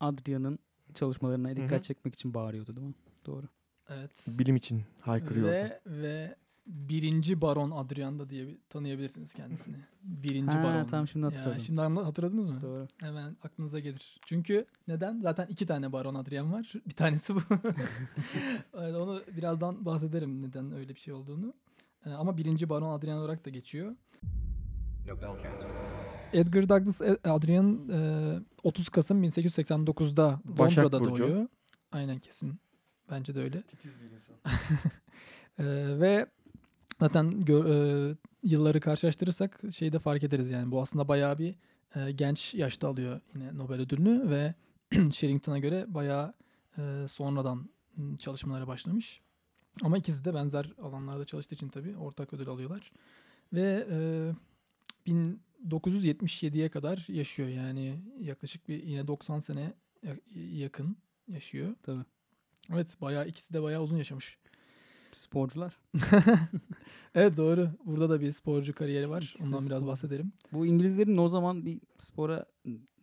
Adrian'ın 0.00 0.58
çalışmalarına 0.94 1.56
dikkat 1.56 1.84
çekmek 1.84 2.14
için 2.14 2.34
bağırıyordu 2.34 2.76
değil 2.76 2.86
mi? 2.86 2.94
Doğru. 3.26 3.46
Evet. 3.90 4.10
Bilim 4.38 4.56
için 4.56 4.82
haykırıyordu. 5.00 5.50
Ve 5.52 5.80
ve 5.86 6.36
birinci 6.66 7.40
Baron 7.40 7.70
Adrian 7.70 8.18
da 8.18 8.30
diye 8.30 8.46
bir- 8.46 8.58
tanıyabilirsiniz 8.68 9.34
kendisini. 9.34 9.76
Birinci 10.02 10.56
Ha, 10.56 10.64
Baron. 10.64 10.84
tamam, 10.86 11.08
şimdi 11.08 11.24
Ya, 11.26 11.32
hatırladım. 11.32 11.60
şimdi 11.60 11.80
anla- 11.82 12.06
hatırladınız 12.06 12.50
mı? 12.50 12.60
Doğru. 12.60 12.86
Hemen 12.98 13.36
aklınıza 13.44 13.78
gelir. 13.80 14.20
Çünkü 14.26 14.66
neden? 14.88 15.20
Zaten 15.20 15.46
iki 15.46 15.66
tane 15.66 15.92
Baron 15.92 16.14
Adrian 16.14 16.52
var. 16.52 16.72
Bir 16.86 16.94
tanesi 16.94 17.34
bu. 17.34 17.40
Evet, 18.78 18.94
Onu 18.96 19.22
birazdan 19.36 19.84
bahsederim 19.84 20.42
neden 20.42 20.72
öyle 20.72 20.94
bir 20.94 21.00
şey 21.00 21.14
olduğunu. 21.14 21.54
Ee, 22.06 22.10
Ama 22.10 22.36
birinci 22.36 22.68
Baron 22.68 22.92
Adrian 22.98 23.18
olarak 23.18 23.44
da 23.46 23.50
geçiyor. 23.50 23.94
Edgar 26.32 26.68
Douglas 26.68 27.00
E- 27.00 27.18
Adrian 27.24 27.88
e, 27.92 28.38
30 28.62 28.88
Kasım 28.88 29.24
1889'da 29.24 30.40
Başak 30.44 30.84
Londra'da 30.84 31.00
Burcu. 31.00 31.24
doğuyor. 31.24 31.48
Aynen 31.92 32.18
kesin. 32.18 32.60
Bence 33.10 33.34
de 33.34 33.40
öyle. 33.40 33.62
Titiz 33.62 34.00
bir 34.00 34.10
insan. 34.10 34.36
Ee, 35.58 35.64
ve 36.00 36.26
zaten 37.00 37.26
gö- 37.32 38.12
e, 38.12 38.16
yılları 38.42 38.80
karşılaştırırsak 38.80 39.60
şeyi 39.74 39.92
de 39.92 39.98
fark 39.98 40.24
ederiz 40.24 40.50
yani 40.50 40.70
bu 40.70 40.80
aslında 40.82 41.08
bayağı 41.08 41.38
bir 41.38 41.54
e, 41.96 42.12
genç 42.12 42.54
yaşta 42.54 42.88
alıyor 42.88 43.20
yine 43.34 43.58
Nobel 43.58 43.80
ödülünü 43.80 44.30
ve 44.30 44.54
Sherrington'a 45.12 45.58
göre 45.58 45.84
bayağı 45.88 46.34
e, 46.78 47.06
sonradan 47.08 47.70
çalışmalara 48.18 48.66
başlamış. 48.66 49.20
Ama 49.82 49.98
ikisi 49.98 50.24
de 50.24 50.34
benzer 50.34 50.72
alanlarda 50.82 51.24
çalıştığı 51.24 51.54
için 51.54 51.68
tabii 51.68 51.96
ortak 51.96 52.32
ödül 52.32 52.48
alıyorlar. 52.48 52.92
Ve 53.52 53.86
e, 53.90 55.10
1977'ye 55.10 56.68
kadar 56.68 57.04
yaşıyor 57.08 57.48
yani 57.48 58.00
yaklaşık 58.20 58.68
bir 58.68 58.82
yine 58.82 59.06
90 59.06 59.40
sene 59.40 59.72
ya- 60.02 60.16
yakın 60.34 60.96
yaşıyor. 61.28 61.74
Tabii. 61.82 62.04
Evet 62.72 63.00
bayağı 63.00 63.28
ikisi 63.28 63.52
de 63.52 63.62
bayağı 63.62 63.82
uzun 63.82 63.96
yaşamış. 63.96 64.38
Sporcular. 65.12 65.78
Evet 67.14 67.36
doğru. 67.36 67.70
Burada 67.84 68.10
da 68.10 68.20
bir 68.20 68.32
sporcu 68.32 68.74
kariyeri 68.74 69.10
var. 69.10 69.22
İkisi 69.22 69.44
Ondan 69.44 69.66
biraz 69.66 69.78
spor. 69.78 69.90
bahsederim. 69.90 70.32
Bu 70.52 70.66
İngilizlerin 70.66 71.16
o 71.16 71.28
zaman 71.28 71.66
bir 71.66 71.80
spora 71.98 72.46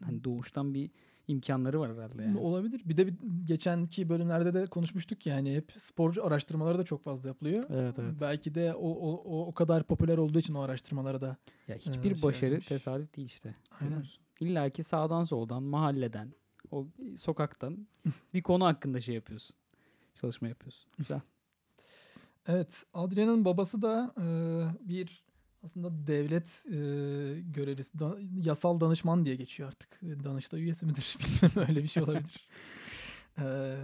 hani 0.03 0.23
doğuştan 0.23 0.73
bir 0.73 0.91
imkanları 1.27 1.79
var 1.79 1.93
herhalde 1.93 2.23
yani. 2.23 2.37
Olabilir. 2.37 2.81
Bir 2.85 2.97
de 2.97 3.07
bir, 3.07 3.15
geçenki 3.45 4.09
bölümlerde 4.09 4.53
de 4.53 4.65
konuşmuştuk 4.67 5.25
yani 5.25 5.55
hep 5.55 5.71
spor 5.77 6.17
araştırmaları 6.17 6.77
da 6.77 6.83
çok 6.83 7.03
fazla 7.03 7.27
yapılıyor. 7.27 7.63
Evet 7.69 7.99
evet. 7.99 8.15
Belki 8.21 8.55
de 8.55 8.73
o, 8.73 8.89
o, 8.89 9.47
o, 9.47 9.53
kadar 9.53 9.83
popüler 9.83 10.17
olduğu 10.17 10.39
için 10.39 10.53
o 10.53 10.61
araştırmalara 10.61 11.21
da 11.21 11.37
Ya 11.67 11.75
hiçbir 11.75 12.15
şey 12.15 12.23
başarı 12.23 12.51
yapmış. 12.51 12.67
tesadüf 12.67 13.15
değil 13.15 13.27
işte. 13.27 13.55
Aynen. 13.81 14.05
İlla 14.39 14.69
ki 14.69 14.83
sağdan 14.83 15.23
soldan, 15.23 15.63
mahalleden, 15.63 16.33
o 16.71 16.87
sokaktan 17.17 17.87
bir 18.33 18.41
konu 18.41 18.65
hakkında 18.65 19.01
şey 19.01 19.15
yapıyorsun. 19.15 19.55
Çalışma 20.13 20.47
yapıyorsun. 20.47 20.91
Güzel. 20.97 21.21
Evet, 22.47 22.83
Adrian'ın 22.93 23.45
babası 23.45 23.81
da 23.81 24.13
e, 24.21 24.25
bir 24.89 25.23
aslında 25.63 26.07
devlet 26.07 26.63
e, 26.65 26.71
görevlisi, 27.41 27.99
da- 27.99 28.17
yasal 28.43 28.79
danışman 28.79 29.25
diye 29.25 29.35
geçiyor 29.35 29.69
artık. 29.69 29.99
E, 30.03 30.23
Danıştay 30.23 30.61
üyesi 30.63 30.85
midir 30.85 31.17
bilmiyorum 31.43 31.69
öyle 31.69 31.83
bir 31.83 31.87
şey 31.87 32.03
olabilir. 32.03 32.47
E, 33.37 33.75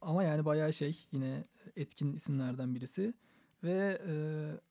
ama 0.00 0.22
yani 0.22 0.44
bayağı 0.44 0.72
şey 0.72 1.06
yine 1.12 1.44
etkin 1.76 2.12
isimlerden 2.12 2.74
birisi. 2.74 3.14
Ve 3.64 4.00
e, 4.08 4.12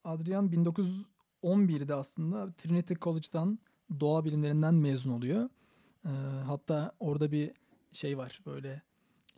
Adrian 0.03 0.49
1911'de 1.43 1.95
aslında 1.95 2.51
Trinity 2.51 2.93
College'dan 2.93 3.59
doğa 3.99 4.25
bilimlerinden 4.25 4.73
mezun 4.73 5.11
oluyor. 5.11 5.49
E, 6.05 6.09
hatta 6.45 6.91
orada 6.99 7.31
bir 7.31 7.51
şey 7.91 8.17
var 8.17 8.41
böyle 8.45 8.81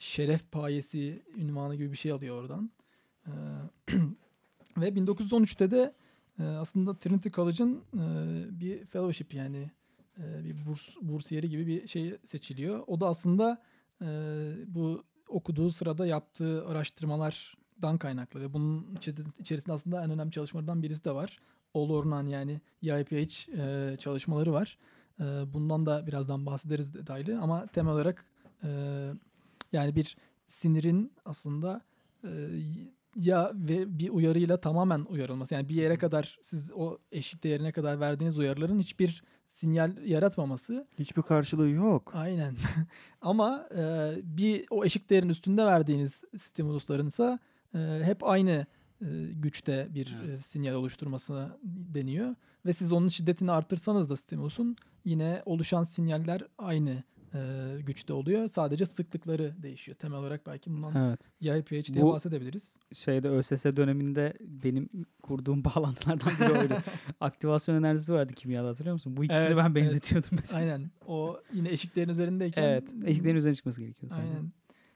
şeref 0.02 0.52
payesi 0.52 1.24
ünvanı 1.38 1.76
gibi 1.76 1.92
bir 1.92 1.98
şey 1.98 2.12
alıyor 2.12 2.42
oradan. 2.42 2.72
Ee, 3.28 3.32
ve 4.78 4.90
1913'te 4.90 5.72
de 5.72 5.94
e, 6.40 6.44
aslında 6.44 6.98
Trinity 6.98 7.30
College'ın 7.30 7.84
e, 7.94 8.60
bir 8.60 8.86
fellowship 8.86 9.34
yani 9.34 9.72
e, 10.18 10.44
bir 10.44 10.66
burs 10.66 10.90
bursiyeri 11.02 11.50
gibi 11.50 11.68
bir 11.68 11.88
şey 11.88 12.18
seçiliyor. 12.24 12.84
O 12.88 13.02
da 13.02 13.08
aslında 13.08 13.62
bu 14.68 15.04
okuduğu 15.28 15.72
sırada 15.72 16.06
yaptığı 16.06 16.68
araştırmalardan 16.68 17.98
kaynaklı 18.00 18.42
ve 18.42 18.54
bunun 18.54 18.98
içerisinde 19.40 19.74
aslında 19.74 20.04
en 20.04 20.12
önemli 20.12 20.32
çalışmalardan 20.32 20.84
birisi 20.84 21.06
de 21.06 21.12
var. 21.12 21.40
All 21.74 22.28
yani 22.28 22.62
EIPH 22.84 23.50
e, 23.50 23.98
çalışmaları 23.98 24.54
var. 24.54 24.78
E, 25.22 25.54
bundan 25.54 25.86
da 25.86 26.08
birazdan 26.08 26.46
bahsederiz 26.46 26.94
detaylı 26.94 27.40
ama 27.42 27.68
temel 27.68 27.94
olarak 27.94 28.26
e, 28.64 28.70
yani 29.74 29.96
bir 29.96 30.18
sinirin 30.48 31.12
aslında 31.26 31.82
e, 32.24 32.30
ya 33.16 33.52
ve 33.56 34.00
bir 34.00 34.10
uyarıyla 34.10 34.58
tamamen 34.58 35.06
uyarılması. 35.10 35.54
Yani 35.54 35.70
bir 35.70 35.76
yere 35.76 35.98
kadar 35.98 36.38
siz 36.42 36.72
o 36.72 36.98
eşik 37.12 37.44
değerine 37.44 37.72
kadar 37.72 38.00
verdiğiniz 38.00 38.38
uyarıların 38.38 38.80
hiçbir 38.80 39.24
sinyal 39.48 39.98
yaratmaması. 40.06 40.88
Hiçbir 41.00 41.22
karşılığı 41.22 41.70
yok. 41.70 42.12
Aynen. 42.16 42.56
Ama 43.22 43.68
e, 43.76 44.14
bir 44.24 44.66
o 44.70 44.86
eşik 44.86 45.10
değerin 45.10 45.30
üstünde 45.30 45.66
verdiğiniz 45.66 46.24
stimulusların 46.38 47.08
ise 47.08 47.40
e, 47.76 48.02
hep 48.04 48.24
aynı 48.24 48.66
güçte 49.36 49.88
bir 49.94 50.18
Evet. 50.26 50.40
e, 50.40 50.44
sinyal 50.44 50.76
oluşturmasına 50.76 51.58
deniyor. 51.64 52.36
Ve 52.66 52.74
siz 52.74 52.92
onun 52.92 53.08
şiddetini 53.08 53.52
artırsanız 53.52 54.10
da 54.10 54.18
stimulusun 54.18 54.76
yine 55.06 55.42
oluşan 55.46 55.84
sinyaller 55.84 56.42
aynı 56.58 57.04
e, 57.34 57.40
güçte 57.86 58.14
oluyor. 58.14 58.48
Sadece 58.48 58.86
sıklıkları 58.86 59.54
değişiyor. 59.64 59.98
Temel 59.98 60.20
olarak 60.20 60.48
belki 60.48 60.70
bundan 60.72 61.08
Evet. 61.08 61.30
yay 61.42 61.64
pH 61.64 61.94
diye 61.94 62.04
Bu- 62.06 62.10
bahsedebiliriz. 62.14 62.80
Şeyde 62.94 63.30
ÖSS 63.30 63.66
döneminde 63.66 64.34
benim 64.42 64.90
kurduğum 65.24 65.64
bağlantılardan 65.66 66.34
biri 66.42 66.60
oydu. 66.60 66.74
Aktivasyon 67.20 67.76
enerjisi 67.76 68.14
vardı 68.14 68.34
kimyada 68.34 68.68
hatırlıyor 68.68 68.94
musun? 68.94 69.18
Bu 69.18 69.24
ikisini 69.24 69.44
Evet, 69.44 69.58
ben 69.58 69.66
evet. 69.66 69.76
benzetiyordum 69.76 70.30
mesela. 70.32 70.60
Aynen. 70.62 70.92
O 71.08 71.40
yine 71.54 71.70
eşiklerin 71.70 72.10
üzerindeyken. 72.10 72.64
Evet. 72.64 72.94
Eşiklerin 73.06 73.36
üzerine 73.36 73.56
çıkması 73.56 73.82
gerekiyor. 73.82 74.10
sadece. 74.12 74.28
Aynen. 74.30 74.52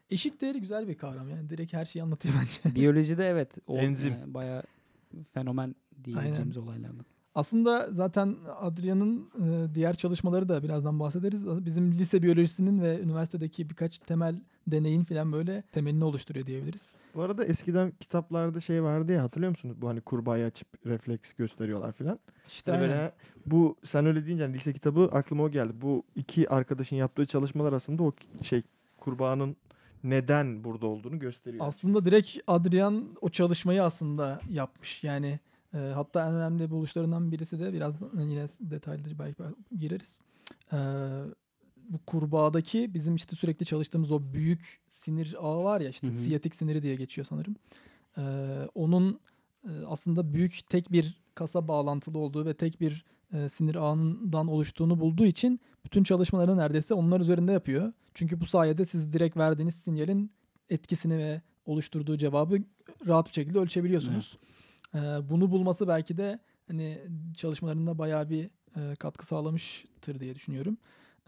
Eşik 0.10 0.42
değeri 0.42 0.62
güzel 0.62 0.88
bir 0.88 0.96
kavram 0.98 1.30
yani. 1.30 1.50
Direkt 1.50 1.74
her 1.74 1.86
şeyi 1.86 2.04
anlatıyor 2.04 2.36
bence. 2.42 2.76
Biyolojide 2.76 3.26
evet. 3.28 3.58
O 3.68 3.78
Enzim. 3.78 4.14
e, 4.14 4.34
bayağı 4.34 4.64
fenomen 5.34 5.76
diyebileceğimiz 6.04 6.58
olaylardan. 6.58 7.06
Aslında 7.36 7.88
zaten 7.92 8.36
Adrian'ın 8.60 9.30
e, 9.44 9.76
diğer 9.76 9.96
çalışmaları 9.96 10.50
da 10.50 10.64
birazdan 10.64 11.00
bahsederiz. 11.00 11.48
Bizim 11.66 11.92
lise 11.92 12.22
biyolojisinin 12.24 12.82
ve 12.82 13.00
üniversitedeki 13.02 13.70
birkaç 13.70 14.00
temel 14.00 14.36
deneyin 14.68 15.04
falan 15.04 15.32
böyle 15.32 15.62
temelini 15.62 16.04
oluşturuyor 16.04 16.46
diyebiliriz. 16.46 16.92
Bu 17.16 17.22
arada 17.22 17.46
eskiden 17.46 17.92
kitaplarda 18.00 18.60
şey 18.60 18.84
vardı 18.84 19.12
ya 19.12 19.24
hatırlıyor 19.24 19.50
musunuz? 19.50 19.76
Bu 19.82 19.88
hani 19.90 20.02
kurbağayı 20.02 20.46
açıp 20.46 20.68
refleks 20.86 21.34
gösteriyorlar 21.34 21.92
filan. 21.92 22.20
İşte 22.48 22.72
Hani 22.72 22.82
böyle 22.82 23.12
bu 23.46 23.76
sen 23.84 24.06
öyle 24.06 24.26
deyince 24.26 24.44
hani 24.44 24.54
lise 24.54 24.74
kitabı 24.74 25.10
aklıma 25.12 25.44
o 25.44 25.50
geldi. 25.52 25.74
Bu 25.82 26.04
iki 26.16 26.50
arkadaşın 26.50 26.96
yaptığı 26.96 27.26
çalışmalar 27.26 27.74
aslında 27.74 28.04
o 28.04 28.14
şey 28.42 28.62
kurbağanın 29.00 29.56
neden 30.10 30.64
burada 30.64 30.88
olduğunu 30.88 31.20
gösteriyor. 31.20 31.68
Aslında 31.68 32.06
direkt 32.06 32.38
Adrian 32.48 33.16
o 33.22 33.30
çalışmayı 33.30 33.84
aslında 33.84 34.42
yapmış. 34.50 35.04
Yani 35.04 35.40
e, 35.74 35.78
hatta 35.78 36.28
en 36.28 36.34
önemli 36.34 36.70
buluşlarından 36.70 37.32
birisi 37.32 37.60
de 37.60 37.74
biraz 37.74 37.94
yine 38.14 38.46
detaylıca 38.60 39.20
belki 39.20 39.44
gireriz. 39.80 40.22
E, 40.74 40.78
bu 41.90 41.98
kurbağadaki 42.06 42.94
bizim 42.94 43.16
işte 43.16 43.36
sürekli 43.36 43.66
çalıştığımız 43.66 44.12
o 44.12 44.22
büyük 44.34 44.80
sinir 44.88 45.36
ağı 45.40 45.64
var 45.64 45.82
ya 45.82 45.90
işte 45.90 46.12
siyatik 46.12 46.56
siniri 46.56 46.84
diye 46.84 46.96
geçiyor 46.96 47.28
sanırım. 47.30 47.56
E, 48.18 48.24
onun 48.76 49.20
e, 49.64 49.72
aslında 49.88 50.34
büyük 50.34 50.70
tek 50.70 50.92
bir 50.92 51.22
kasa 51.36 51.68
bağlantılı 51.68 52.18
olduğu 52.18 52.46
ve 52.46 52.54
tek 52.54 52.82
bir 52.82 53.06
e, 53.34 53.50
sinir 53.50 53.76
ağından 53.76 54.48
oluştuğunu 54.48 55.00
bulduğu 55.00 55.26
için 55.26 55.60
bütün 55.86 56.04
çalışmalarını 56.04 56.58
neredeyse 56.58 56.94
onlar 56.94 57.20
üzerinde 57.20 57.52
yapıyor. 57.52 57.94
Çünkü 58.16 58.40
bu 58.40 58.46
sayede 58.46 58.86
siz 58.86 59.14
direkt 59.14 59.38
verdiğiniz 59.38 59.76
sinyalin 59.76 60.32
etkisini 60.70 61.18
ve 61.18 61.42
oluşturduğu 61.66 62.18
cevabı 62.18 62.58
rahat 63.08 63.28
bir 63.28 63.34
şekilde 63.34 63.60
ölçebiliyorsunuz. 63.60 64.38
Ee, 64.96 65.00
bunu 65.30 65.52
bulması 65.52 65.88
belki 65.88 66.18
de 66.18 66.40
hani 66.68 67.02
çalışmalarında 67.38 67.98
bayağı 67.98 68.30
bir 68.30 68.50
e, 68.78 68.96
katkı 68.96 69.26
sağlamıştır 69.26 70.20
diye 70.20 70.36
düşünüyorum. 70.36 70.78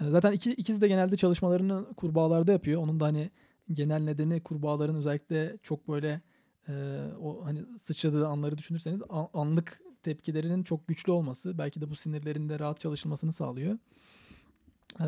Ee, 0.01 0.03
zaten 0.09 0.31
iki, 0.31 0.51
ikisi 0.51 0.81
de 0.81 0.87
genelde 0.87 1.17
çalışmalarını 1.17 1.93
kurbağalarda 1.97 2.51
yapıyor. 2.51 2.81
Onun 2.81 2.99
da 2.99 3.05
hani 3.05 3.31
genel 3.71 4.01
nedeni 4.01 4.41
kurbağaların 4.43 4.95
özellikle 4.95 5.57
çok 5.63 5.87
böyle 5.87 6.21
e, 6.69 7.03
o 7.21 7.45
hani 7.45 7.63
sıçradığı 7.77 8.27
anları 8.27 8.57
düşünürseniz 8.57 9.01
an- 9.09 9.29
anlık 9.33 9.81
tepkilerinin 10.03 10.63
çok 10.63 10.87
güçlü 10.87 11.11
olması 11.11 11.57
belki 11.57 11.81
de 11.81 11.89
bu 11.89 11.95
sinirlerin 11.95 12.49
de 12.49 12.59
rahat 12.59 12.79
çalışılmasını 12.79 13.33
sağlıyor. 13.33 13.77
Ee, 15.01 15.05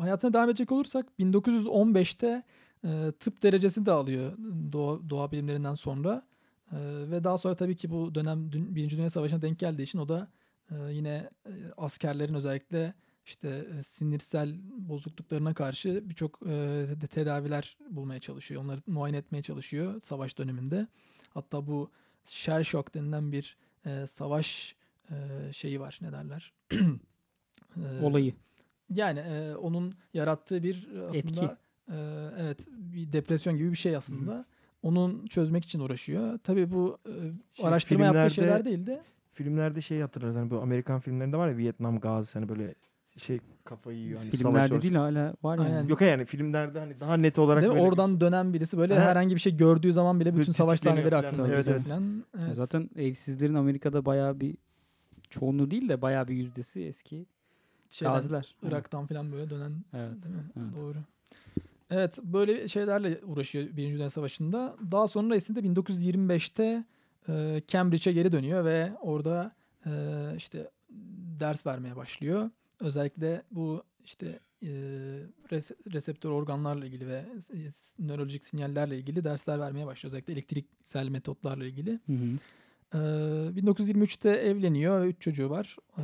hayatına 0.00 0.32
devam 0.32 0.48
edecek 0.48 0.72
olursak 0.72 1.06
1915'te 1.18 2.42
e, 2.84 3.12
tıp 3.20 3.42
derecesi 3.42 3.86
de 3.86 3.92
alıyor 3.92 4.32
doğa, 4.72 5.10
doğa 5.10 5.32
bilimlerinden 5.32 5.74
sonra. 5.74 6.22
Ee, 6.72 6.76
ve 7.10 7.24
daha 7.24 7.38
sonra 7.38 7.54
tabii 7.56 7.76
ki 7.76 7.90
bu 7.90 8.14
dönem 8.14 8.52
dün- 8.52 8.74
Birinci 8.74 8.96
Dünya 8.96 9.10
Savaşı'na 9.10 9.42
denk 9.42 9.58
geldiği 9.58 9.82
için 9.82 9.98
o 9.98 10.08
da 10.08 10.28
e, 10.70 10.74
yine 10.92 11.30
e, 11.46 11.52
askerlerin 11.76 12.34
özellikle 12.34 12.94
işte 13.26 13.66
e, 13.78 13.82
sinirsel 13.82 14.56
bozukluklarına 14.78 15.54
karşı 15.54 16.02
birçok 16.08 16.40
e, 16.46 16.86
tedaviler 17.10 17.76
bulmaya 17.90 18.20
çalışıyor. 18.20 18.62
Onları 18.62 18.80
muayene 18.86 19.16
etmeye 19.16 19.42
çalışıyor 19.42 20.00
savaş 20.02 20.38
döneminde. 20.38 20.86
Hatta 21.34 21.66
bu 21.66 21.90
shell 22.24 22.64
shock 22.64 22.94
denilen 22.94 23.32
bir 23.32 23.56
e, 23.86 24.06
savaş 24.06 24.76
e, 25.10 25.14
şeyi 25.52 25.80
var 25.80 25.98
ne 26.02 26.12
derler? 26.12 26.52
E, 27.76 28.02
Olayı. 28.04 28.34
Yani 28.90 29.18
e, 29.18 29.54
onun 29.54 29.94
yarattığı 30.14 30.62
bir 30.62 30.88
aslında 31.10 31.18
Etki. 31.18 31.44
e, 31.88 31.96
evet 32.38 32.68
bir 32.70 33.12
depresyon 33.12 33.56
gibi 33.56 33.70
bir 33.70 33.76
şey 33.76 33.96
aslında. 33.96 34.44
Onun 34.82 35.26
çözmek 35.26 35.64
için 35.64 35.80
uğraşıyor. 35.80 36.38
Tabii 36.38 36.70
bu 36.72 36.98
e, 37.06 37.12
Şey, 37.52 37.66
araştırma 37.66 38.04
yaptığı 38.04 38.34
şeyler 38.34 38.64
değil 38.64 38.86
de 38.86 39.02
Filmlerde 39.32 39.80
şey 39.80 40.00
hatırlarız 40.00 40.36
hani 40.36 40.50
bu 40.50 40.60
Amerikan 40.60 41.00
filmlerinde 41.00 41.36
var 41.36 41.48
ya 41.48 41.56
Vietnam 41.56 42.00
gazisi 42.00 42.38
hani 42.38 42.48
böyle 42.48 42.74
şey 43.16 43.40
kafayı 43.64 43.98
yiyor. 43.98 44.18
Hani 44.18 44.36
savaş 44.36 44.40
Filmlerde 44.40 44.82
değil 44.82 44.94
hala 44.94 45.34
var 45.42 45.58
yani. 45.58 45.68
Aynen. 45.68 45.88
Yok 45.88 46.00
yani 46.00 46.24
filmlerde 46.24 46.78
hani 46.78 47.00
daha 47.00 47.16
net 47.16 47.38
olarak 47.38 47.62
Değil 47.62 47.72
böyle 47.72 47.84
oradan 47.84 48.20
dönen 48.20 48.54
birisi 48.54 48.78
böyle 48.78 48.98
Ha. 48.98 49.00
herhangi 49.10 49.34
bir 49.34 49.40
şey 49.40 49.56
gördüğü 49.56 49.92
zaman 49.92 50.20
bile 50.20 50.36
bütün 50.36 50.52
savaş 50.52 50.80
sahneleri 50.80 51.16
aklına 51.16 51.46
Evet, 51.48 51.56
geliyor 51.58 51.76
evet. 51.76 51.88
falan. 51.88 52.24
Evet. 52.44 52.54
Zaten 52.54 52.90
evsizlerin 52.96 53.54
Amerika'da 53.54 54.04
bayağı 54.04 54.40
bir 54.40 54.56
çoğunluğu 55.30 55.70
değil 55.70 55.88
de 55.88 56.02
bayağı 56.02 56.28
bir 56.28 56.34
yüzdesi 56.34 56.84
eski 56.84 57.26
Şeyden, 57.90 58.14
gaziler. 58.14 58.54
Irak'tan 58.62 59.06
falan 59.06 59.32
böyle 59.32 59.50
dönen 59.50 59.72
Evet. 59.94 60.18
Evet. 60.56 60.76
Doğru. 60.76 60.98
Evet 61.90 62.18
böyle 62.22 62.68
şeylerle 62.68 63.20
uğraşıyor 63.24 63.76
Birinci 63.76 63.94
Dünya 63.94 64.10
Savaşı'nda. 64.10 64.76
Daha 64.90 65.08
sonra 65.08 65.36
ise 65.36 65.52
1925'te 65.52 66.84
e, 67.28 67.62
Cambridge'e 67.68 68.12
geri 68.12 68.32
dönüyor 68.32 68.64
ve 68.64 68.92
orada 69.00 69.52
e, 69.86 69.90
işte 70.36 70.70
ders 71.40 71.66
vermeye 71.66 71.96
başlıyor. 71.96 72.50
Özellikle 72.80 73.42
bu 73.50 73.82
işte 74.04 74.38
e, 74.62 74.66
res- 75.50 75.92
reseptör 75.92 76.30
organlarla 76.30 76.86
ilgili 76.86 77.08
ve 77.08 77.24
nörolojik 77.98 78.44
sinyallerle 78.44 78.98
ilgili 78.98 79.24
dersler 79.24 79.60
vermeye 79.60 79.86
başlıyor. 79.86 80.12
Özellikle 80.12 80.32
elektriksel 80.32 81.08
metotlarla 81.08 81.64
ilgili. 81.64 81.90
Hı 81.90 82.12
hı. 82.12 82.38
Ee, 82.94 82.98
1923'te 82.98 84.30
evleniyor 84.30 85.02
ve 85.02 85.06
3 85.08 85.20
çocuğu 85.20 85.50
var. 85.50 85.76
Ee, 85.98 86.02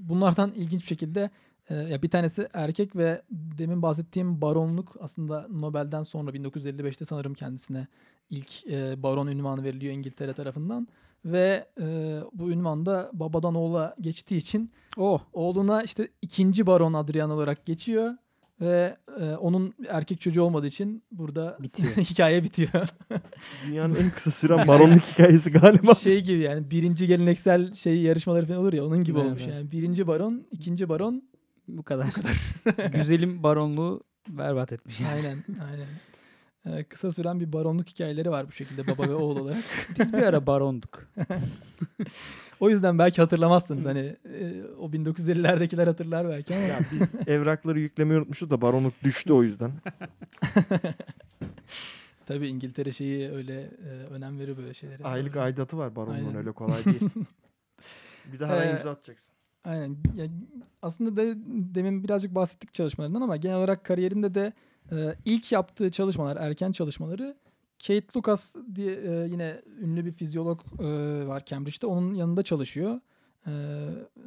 bunlardan 0.00 0.52
ilginç 0.56 0.82
bir 0.82 0.86
şekilde 0.86 1.30
e, 1.70 1.74
ya 1.74 2.02
bir 2.02 2.10
tanesi 2.10 2.48
erkek 2.52 2.96
ve 2.96 3.22
demin 3.30 3.82
bahsettiğim 3.82 4.40
baronluk 4.40 4.96
aslında 5.00 5.46
Nobel'den 5.50 6.02
sonra 6.02 6.30
1955'te 6.30 7.04
sanırım 7.04 7.34
kendisine 7.34 7.86
ilk 8.30 8.66
e, 8.66 9.02
baron 9.02 9.26
ünvanı 9.26 9.64
veriliyor 9.64 9.94
İngiltere 9.94 10.32
tarafından 10.32 10.88
ve 11.24 11.68
e, 11.80 12.20
bu 12.32 12.50
ünvan 12.50 12.86
da 12.86 13.10
babadan 13.12 13.54
oğula 13.54 13.96
geçtiği 14.00 14.36
için 14.36 14.72
Oh. 14.96 15.20
oğluna 15.32 15.82
işte 15.82 16.08
ikinci 16.22 16.66
baron 16.66 16.92
Adrian 16.92 17.30
olarak 17.30 17.66
geçiyor 17.66 18.14
ve 18.60 18.96
e, 19.20 19.24
onun 19.24 19.74
erkek 19.88 20.20
çocuğu 20.20 20.42
olmadığı 20.42 20.66
için 20.66 21.04
burada 21.10 21.58
Bitiyor. 21.62 21.88
hikaye 21.96 22.44
bitiyor. 22.44 22.70
dünyanın 23.66 23.94
en 23.94 24.10
kısa 24.10 24.30
süren 24.30 24.68
baronluk 24.68 25.02
hikayesi 25.02 25.50
galiba. 25.52 25.94
şey 25.94 26.20
gibi 26.20 26.38
yani 26.38 26.70
birinci 26.70 27.06
geleneksel 27.06 27.72
şey 27.72 28.00
yarışmaları 28.02 28.46
falan 28.46 28.60
olur 28.60 28.72
ya 28.72 28.84
onun 28.86 29.04
gibi 29.04 29.18
Evet, 29.18 29.26
olmuş 29.28 29.42
evet. 29.44 29.54
yani. 29.54 29.72
Birinci 29.72 30.06
baron, 30.06 30.46
ikinci 30.50 30.88
baron. 30.88 31.22
Bu 31.68 31.82
kadar. 31.82 32.06
Güzelim 32.92 33.42
baronluğu 33.42 34.02
berbat 34.28 34.72
etmiş. 34.72 35.00
yani. 35.00 35.12
Aynen, 35.12 35.44
aynen. 35.70 35.86
Ee, 36.66 36.84
kısa 36.84 37.12
süren 37.12 37.40
bir 37.40 37.52
baronluk 37.52 37.88
hikayeleri 37.88 38.30
var 38.30 38.46
bu 38.48 38.52
şekilde 38.52 38.86
baba 38.86 39.08
ve 39.08 39.14
oğul 39.14 39.36
olarak. 39.36 39.64
Biz 39.98 40.12
bir 40.12 40.22
ara 40.22 40.46
baronduk. 40.46 41.08
O 42.60 42.70
yüzden 42.70 42.98
belki 42.98 43.20
hatırlamazsınız 43.20 43.84
hani 43.84 44.16
e, 44.24 44.62
o 44.78 44.88
1950'lerdekiler 44.90 45.84
hatırlar 45.84 46.28
belki 46.28 46.54
ama. 46.54 46.64
ya 46.64 46.80
biz 46.92 47.28
evrakları 47.28 47.80
yüklemeyi 47.80 48.18
unutmuşuz 48.20 48.50
da 48.50 48.60
baronluk 48.60 48.94
düştü 49.04 49.32
o 49.32 49.42
yüzden. 49.42 49.72
Tabii 52.26 52.48
İngiltere 52.48 52.92
şeyi 52.92 53.30
öyle 53.30 53.60
e, 53.60 53.88
önem 54.10 54.38
verir 54.38 54.56
böyle 54.56 54.74
şeylere. 54.74 55.02
Aylık 55.04 55.36
aidatı 55.36 55.78
var 55.78 55.96
baronluğun 55.96 56.34
öyle 56.34 56.52
kolay 56.52 56.84
değil. 56.84 57.00
Bir 58.32 58.38
de 58.38 58.46
ay 58.46 58.68
Ee, 58.68 58.72
imza 58.72 58.90
atacaksın. 58.90 59.34
Aynen. 59.64 59.96
Ya, 60.16 60.26
aslında 60.82 61.16
da 61.16 61.22
demin 61.74 62.04
birazcık 62.04 62.34
bahsettik 62.34 62.74
çalışmalarından 62.74 63.20
ama 63.20 63.36
genel 63.36 63.56
olarak 63.56 63.84
kariyerinde 63.84 64.34
de 64.34 64.52
e, 64.92 65.14
ilk 65.24 65.52
yaptığı 65.52 65.90
çalışmalar, 65.90 66.36
erken 66.36 66.72
çalışmaları 66.72 67.36
Kate 67.86 68.06
Lucas 68.16 68.56
diye 68.74 68.94
e, 68.94 69.28
yine 69.30 69.62
ünlü 69.80 70.04
bir 70.04 70.12
fizyolog 70.12 70.60
e, 70.80 70.84
var 71.26 71.42
Cambridge'de. 71.46 71.86
Onun 71.86 72.14
yanında 72.14 72.42
çalışıyor. 72.42 73.00
E, 73.46 73.52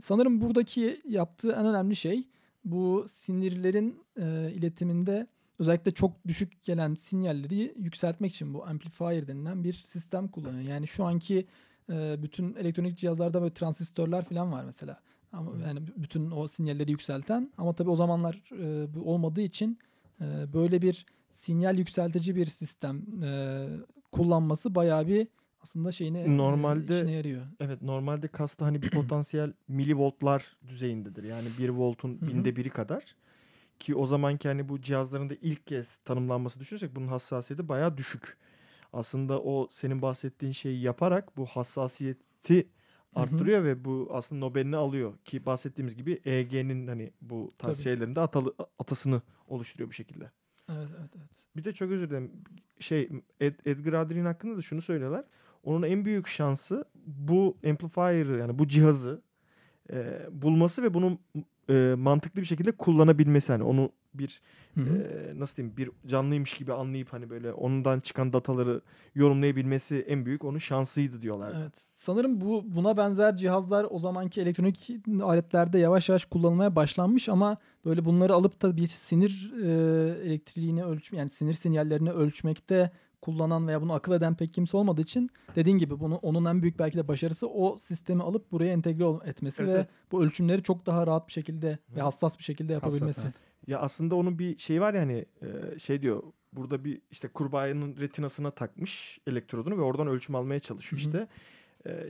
sanırım 0.02 0.42
buradaki 0.42 1.02
yaptığı 1.08 1.52
en 1.52 1.66
önemli 1.66 1.96
şey 1.96 2.28
bu 2.66 3.06
sinirlerin 3.08 4.00
e, 4.22 4.52
iletiminde 4.52 5.28
özellikle 5.60 5.92
çok 5.92 6.28
düşük 6.28 6.64
gelen 6.64 6.94
sinyalleri 6.94 7.74
yükseltmek 7.78 8.34
için 8.34 8.54
bu 8.54 8.66
amplifier 8.66 9.28
denilen 9.28 9.64
bir 9.64 9.74
sistem 9.74 10.28
kullanıyor. 10.28 10.70
Yani 10.70 10.88
şu 10.88 11.06
anki 11.06 11.48
e, 11.90 12.24
bütün 12.24 12.56
elektronik 12.56 12.98
cihazlarda 12.98 13.42
böyle 13.42 13.54
transistörler 13.54 14.26
falan 14.26 14.52
var 14.52 14.64
mesela. 14.66 15.00
Ama 15.32 15.52
yani 15.68 15.80
bütün 15.98 16.32
o 16.32 16.48
sinyalleri 16.48 16.92
yükselten 16.92 17.52
ama 17.58 17.74
tabii 17.74 17.90
o 17.90 17.96
zamanlar 17.96 18.44
e, 18.52 18.94
bu 18.94 19.14
olmadığı 19.14 19.42
için 19.42 19.80
e, 20.22 20.54
böyle 20.54 20.82
bir 20.82 21.06
sinyal 21.32 21.78
yükseltici 21.78 22.36
bir 22.36 22.46
sistem 22.46 23.24
e, 23.24 23.68
kullanması 24.12 24.76
bayağı 24.76 25.08
bir 25.08 25.28
aslında 25.62 25.92
şeyine 25.92 26.22
e, 26.22 26.38
Normalde- 26.38 26.98
işine 26.98 27.12
yarıyor. 27.12 27.42
Evet 27.60 27.82
normalde 27.82 28.28
kasta 28.28 28.66
hani 28.66 28.82
bir 28.82 28.90
potansiyel 28.90 29.54
milivoltlar 29.68 30.58
düzeyindedir. 30.68 31.24
Yani 31.24 31.48
bir 31.60 31.70
voltun 31.70 32.22
Hı 32.22 32.26
hı. 32.26 32.28
binde 32.30 32.56
biri 32.56 32.70
kadar. 32.70 33.16
Ki 33.80 33.96
o 33.96 34.06
zamanki 34.06 34.48
hani 34.48 34.70
bu 34.70 34.82
cihazların 34.82 35.30
da 35.30 35.34
ilk 35.42 35.68
kez 35.68 35.98
tanımlanması 35.98 36.60
düşünürsek 36.60 36.96
bunun 36.96 37.08
hassasiyeti 37.08 37.70
bayağı 37.70 37.98
düşük. 37.98 38.38
Aslında 38.94 39.42
o 39.42 39.68
senin 39.72 40.02
bahsettiğin 40.02 40.52
şeyi 40.54 40.82
yaparak 40.82 41.38
bu 41.38 41.46
hassasiyeti 41.46 42.68
Arttırıyor 43.22 43.64
ve 43.64 43.86
bu 43.86 44.10
aslında 44.12 44.46
Nobel'ini 44.46 44.76
alıyor. 44.76 45.14
Ki 45.26 45.46
bahsettiğimiz 45.46 45.96
gibi 45.96 46.20
EEG'nin 46.26 46.88
hani 46.88 47.12
bu 47.22 47.50
tarz 47.58 47.74
Tabii. 47.74 47.84
şeylerinde 47.84 48.20
atalı, 48.20 48.54
atasını 48.80 49.22
oluşturuyor 49.48 49.90
bu 49.90 49.94
şekilde. 49.94 50.32
Evet, 50.70 50.88
evet, 51.00 51.10
evet. 51.18 51.30
Bir 51.58 51.64
de 51.64 51.74
çok 51.74 51.92
özür 51.92 52.10
dilerim. 52.10 52.32
Şey 52.80 53.10
Ed- 53.42 53.70
Edgar 53.70 53.94
Adrin 53.94 54.26
hakkında 54.26 54.58
da 54.58 54.62
şunu 54.62 54.82
söylüyorlar. 54.82 55.26
Onun 55.64 55.88
en 55.88 56.06
büyük 56.06 56.28
şansı 56.28 56.86
bu 57.06 57.58
amplifier'ı 57.70 58.38
yani 58.38 58.60
bu 58.60 58.68
cihazı 58.68 59.22
e, 59.92 60.28
bulması 60.32 60.84
ve 60.84 60.94
bunu 60.94 61.20
e, 61.70 61.96
mantıklı 61.98 62.42
bir 62.42 62.46
şekilde 62.46 62.72
kullanabilmesi. 62.72 63.52
Hani 63.52 63.64
onu 63.64 63.92
bir 64.14 64.42
Hı 64.76 64.82
hı. 64.82 64.98
e, 64.98 65.40
nasıl 65.40 65.58
diyeyim 65.58 65.78
bir 65.78 65.90
canlıymış 66.08 66.54
gibi 66.54 66.74
anlayıp 66.74 67.14
hani 67.14 67.30
böyle 67.30 67.54
ondan 67.54 68.00
çıkan 68.00 68.34
dataları 68.34 68.82
yorumlayabilmesi 69.16 70.06
en 70.08 70.26
büyük 70.26 70.46
onun 70.46 70.58
şansıydı 70.58 71.22
diyorlar. 71.22 71.54
Evet. 71.58 71.90
Sanırım 71.94 72.42
bu 72.42 72.64
buna 72.66 72.98
benzer 72.98 73.36
cihazlar 73.36 73.88
o 73.90 74.00
zamanki 74.00 74.42
elektronik 74.42 74.92
aletlerde 75.22 75.80
yavaş 75.80 76.10
yavaş 76.10 76.26
kullanılmaya 76.26 76.76
başlanmış 76.76 77.30
ama 77.30 77.58
böyle 77.86 78.06
bunları 78.06 78.34
alıp 78.34 78.62
da 78.62 78.78
bir 78.78 78.88
sinir 78.88 79.54
e, 79.64 79.68
elektriğini 80.28 80.84
ölç 80.84 81.14
yani 81.14 81.30
sinir 81.30 81.54
sinyallerini 81.54 82.12
ölçmekte 82.12 82.92
kullanan 83.22 83.68
veya 83.68 83.82
bunu 83.82 83.94
akıl 83.94 84.12
eden 84.12 84.36
pek 84.36 84.54
kimse 84.54 84.78
olmadığı 84.78 85.02
için 85.02 85.30
dediğin 85.56 85.78
gibi 85.78 86.00
bunu 86.00 86.16
onun 86.16 86.46
en 86.46 86.62
büyük 86.62 86.80
belki 86.80 86.98
de 86.98 87.08
başarısı 87.08 87.48
o 87.48 87.78
sistemi 87.78 88.24
alıp 88.24 88.52
buraya 88.52 88.72
entegre 88.74 89.30
etmesi 89.30 89.62
Evet, 89.64 89.74
ve 89.74 89.78
evet. 89.78 89.90
bu 90.12 90.24
ölçümleri 90.24 90.64
çok 90.64 90.86
daha 90.86 91.08
rahat 91.08 91.28
bir 91.28 91.34
şekilde 91.34 91.80
ve 91.96 92.00
Hı. 92.00 92.04
hassas 92.04 92.40
bir 92.40 92.44
şekilde 92.44 92.74
yapabilmesi. 92.74 93.22
evet. 93.24 93.36
Ya 93.68 93.80
aslında 93.80 94.16
onun 94.16 94.40
bir 94.40 94.58
şey 94.58 94.82
var 94.82 94.94
ya 94.94 95.02
hani 95.02 95.26
şey 95.80 96.02
diyor 96.02 96.24
burada 96.54 96.84
bir 96.84 97.02
işte 97.12 97.28
kurbağanın 97.28 97.98
retinasına 97.98 98.52
takmış 98.52 99.20
elektrodunu 99.28 99.78
ve 99.78 99.82
oradan 99.82 100.08
ölçüm 100.08 100.36
almaya 100.36 100.60
çalışıyor 100.60 101.02
Hı 101.02 101.06
hı. 101.06 101.10
işte. 101.10 101.28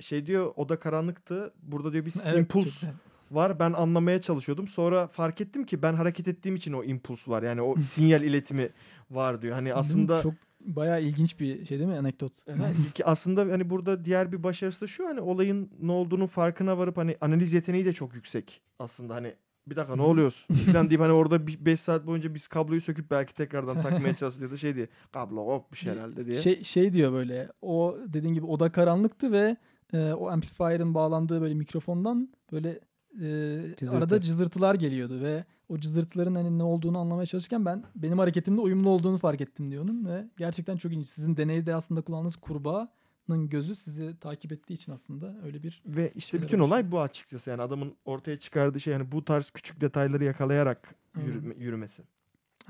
Şey 0.02 0.26
diyor 0.26 0.54
oda 0.56 0.80
karanlıktı. 0.80 1.54
Burada 1.64 1.94
diyor 1.94 2.06
bir 2.06 2.14
Evet, 2.26 2.38
impuls 2.40 2.82
çok- 2.82 2.90
var. 3.32 3.60
Ben 3.60 3.74
anlamaya 3.74 4.22
çalışıyordum. 4.22 4.68
Sonra 4.68 5.08
fark 5.08 5.42
ettim 5.42 5.66
ki 5.66 5.82
ben 5.82 5.94
hareket 5.94 6.28
ettiğim 6.28 6.56
için 6.56 6.74
o 6.74 6.84
impuls 6.84 7.28
var. 7.28 7.44
Yani 7.44 7.62
o 7.62 7.76
sinyal 7.88 8.24
iletimi 8.24 8.70
var 9.12 9.42
diyor. 9.42 9.54
Hani 9.56 9.74
aslında 9.74 10.22
çok 10.22 10.34
Bayağı 10.62 11.02
ilginç 11.02 11.40
bir 11.40 11.66
şey 11.66 11.80
değil 11.80 11.90
mi? 11.90 11.98
Anekdot? 11.98 12.34
İlk- 12.48 13.02
aslında 13.06 13.42
hani 13.42 13.70
burada 13.70 14.06
diğer 14.06 14.32
bir 14.32 14.44
başarısı 14.44 14.82
da 14.82 14.88
şu 14.88 15.08
hani 15.08 15.22
olayın 15.22 15.72
ne 15.82 15.92
olduğunun 15.92 16.26
farkına 16.26 16.78
varıp 16.78 16.98
hani 16.98 17.18
analiz 17.22 17.54
yeteneği 17.54 17.86
de 17.86 17.94
çok 17.94 18.16
yüksek 18.16 18.62
aslında. 18.80 19.16
Hani 19.16 19.36
bir 19.68 19.76
dakika 19.76 19.96
ne 19.96 20.02
oluyoruz 20.02 20.48
falan 20.72 20.90
deyip 20.90 21.02
hani 21.02 21.12
orada 21.12 21.48
5 21.48 21.80
saat 21.82 22.08
boyunca 22.08 22.34
biz 22.34 22.48
kabloyu 22.48 22.82
söküp 22.82 23.12
belki 23.12 23.34
tekrardan 23.36 23.82
takmaya 23.82 24.16
çalıştık 24.16 24.44
ya 24.44 24.52
da 24.52 24.58
şey 24.58 24.76
diye 24.76 24.88
kablo 25.12 25.48
hopmuş 25.48 25.86
herhalde 25.86 26.26
diye. 26.26 26.42
Şey, 26.42 26.64
şey 26.64 26.94
diyor 26.94 27.14
böyle 27.14 27.50
o 27.62 27.98
dediğin 28.08 28.34
gibi 28.34 28.46
oda 28.46 28.72
karanlıktı 28.72 29.32
ve 29.32 29.58
e, 29.94 30.14
o 30.14 30.28
amplifier'ın 30.30 30.94
bağlandığı 30.94 31.42
böyle 31.42 31.54
mikrofondan 31.54 32.30
böyle 32.52 32.80
e, 33.22 33.62
Cızırtı. 33.78 33.98
arada 33.98 34.22
cızırtılar 34.22 34.76
geliyordu 34.76 35.22
ve 35.22 35.46
o 35.70 35.78
cızırtıların 35.80 36.36
hani 36.36 36.58
ne 36.58 36.64
olduğunu 36.64 36.98
anlamaya 37.00 37.26
çalışırken 37.26 37.66
ben 37.66 37.84
benim 37.96 38.20
hareketimde 38.20 38.62
uyumlu 38.62 38.90
olduğunu 38.90 39.18
fark 39.18 39.42
ettim 39.42 39.72
diyor 39.72 39.84
onun 39.84 40.06
ve 40.06 40.28
gerçekten 40.38 40.78
çok 40.78 40.92
ilginç. 40.92 41.08
Sizin 41.08 41.38
deneyde 41.38 41.76
aslında 41.76 42.02
kullandığınız 42.02 42.36
kurbağanın 42.36 43.50
gözü 43.50 43.76
sizi 43.76 44.20
takip 44.20 44.52
ettiği 44.52 44.74
için 44.74 44.92
aslında 44.92 45.36
öyle 45.46 45.64
bir 45.64 45.82
Ve 45.86 46.12
işte 46.16 46.42
bütün 46.42 46.60
olay 46.60 46.92
bu 46.92 47.02
açıkçası 47.02 47.50
yani 47.50 47.62
adamın 47.62 47.94
ortaya 48.06 48.40
çıkardığı 48.40 48.80
şey 48.80 48.94
yani 48.94 49.12
bu 49.12 49.26
tarz 49.26 49.50
küçük 49.50 49.82
detayları 49.82 50.24
yakalayarak 50.24 50.96
yürüme- 51.16 51.58
yürümesi. 51.60 52.04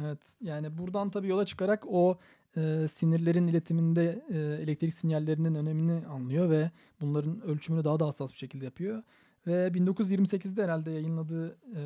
Evet 0.04 0.36
yani 0.41 0.78
buradan 0.78 1.10
tabii 1.10 1.28
yola 1.28 1.45
çıkarak 1.45 1.84
o 1.88 2.19
e, 2.58 2.88
sinirlerin 2.88 3.47
iletiminde 3.47 4.26
e, 4.30 4.63
elektrik 4.63 4.93
sinyallerinin 4.93 5.56
önemini 5.56 6.08
anlıyor 6.08 6.50
ve 6.50 6.71
bunların 7.02 7.41
ölçümünü 7.41 7.84
daha 7.84 8.00
da 8.00 8.06
hassas 8.08 8.32
bir 8.32 8.38
şekilde 8.38 8.65
yapıyor. 8.65 9.04
Ve 9.47 9.67
1928'de 9.67 10.63
herhalde 10.63 10.91
yayınladığı 10.91 11.57
e, 11.75 11.81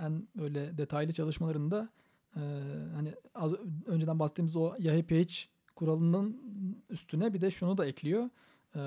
en 0.00 0.28
böyle 0.36 0.78
detaylı 0.78 1.12
çalışmalarında 1.12 1.88
e, 2.36 2.40
hani 2.94 3.14
az 3.34 3.52
önceden 3.86 4.18
bahsettiğimiz 4.18 4.56
o 4.56 4.74
YHPH 4.78 5.46
kuralının 5.76 6.36
üstüne 6.90 7.34
bir 7.34 7.40
de 7.40 7.50
şunu 7.50 7.78
da 7.78 7.86
ekliyor. 7.86 8.30
E, 8.76 8.82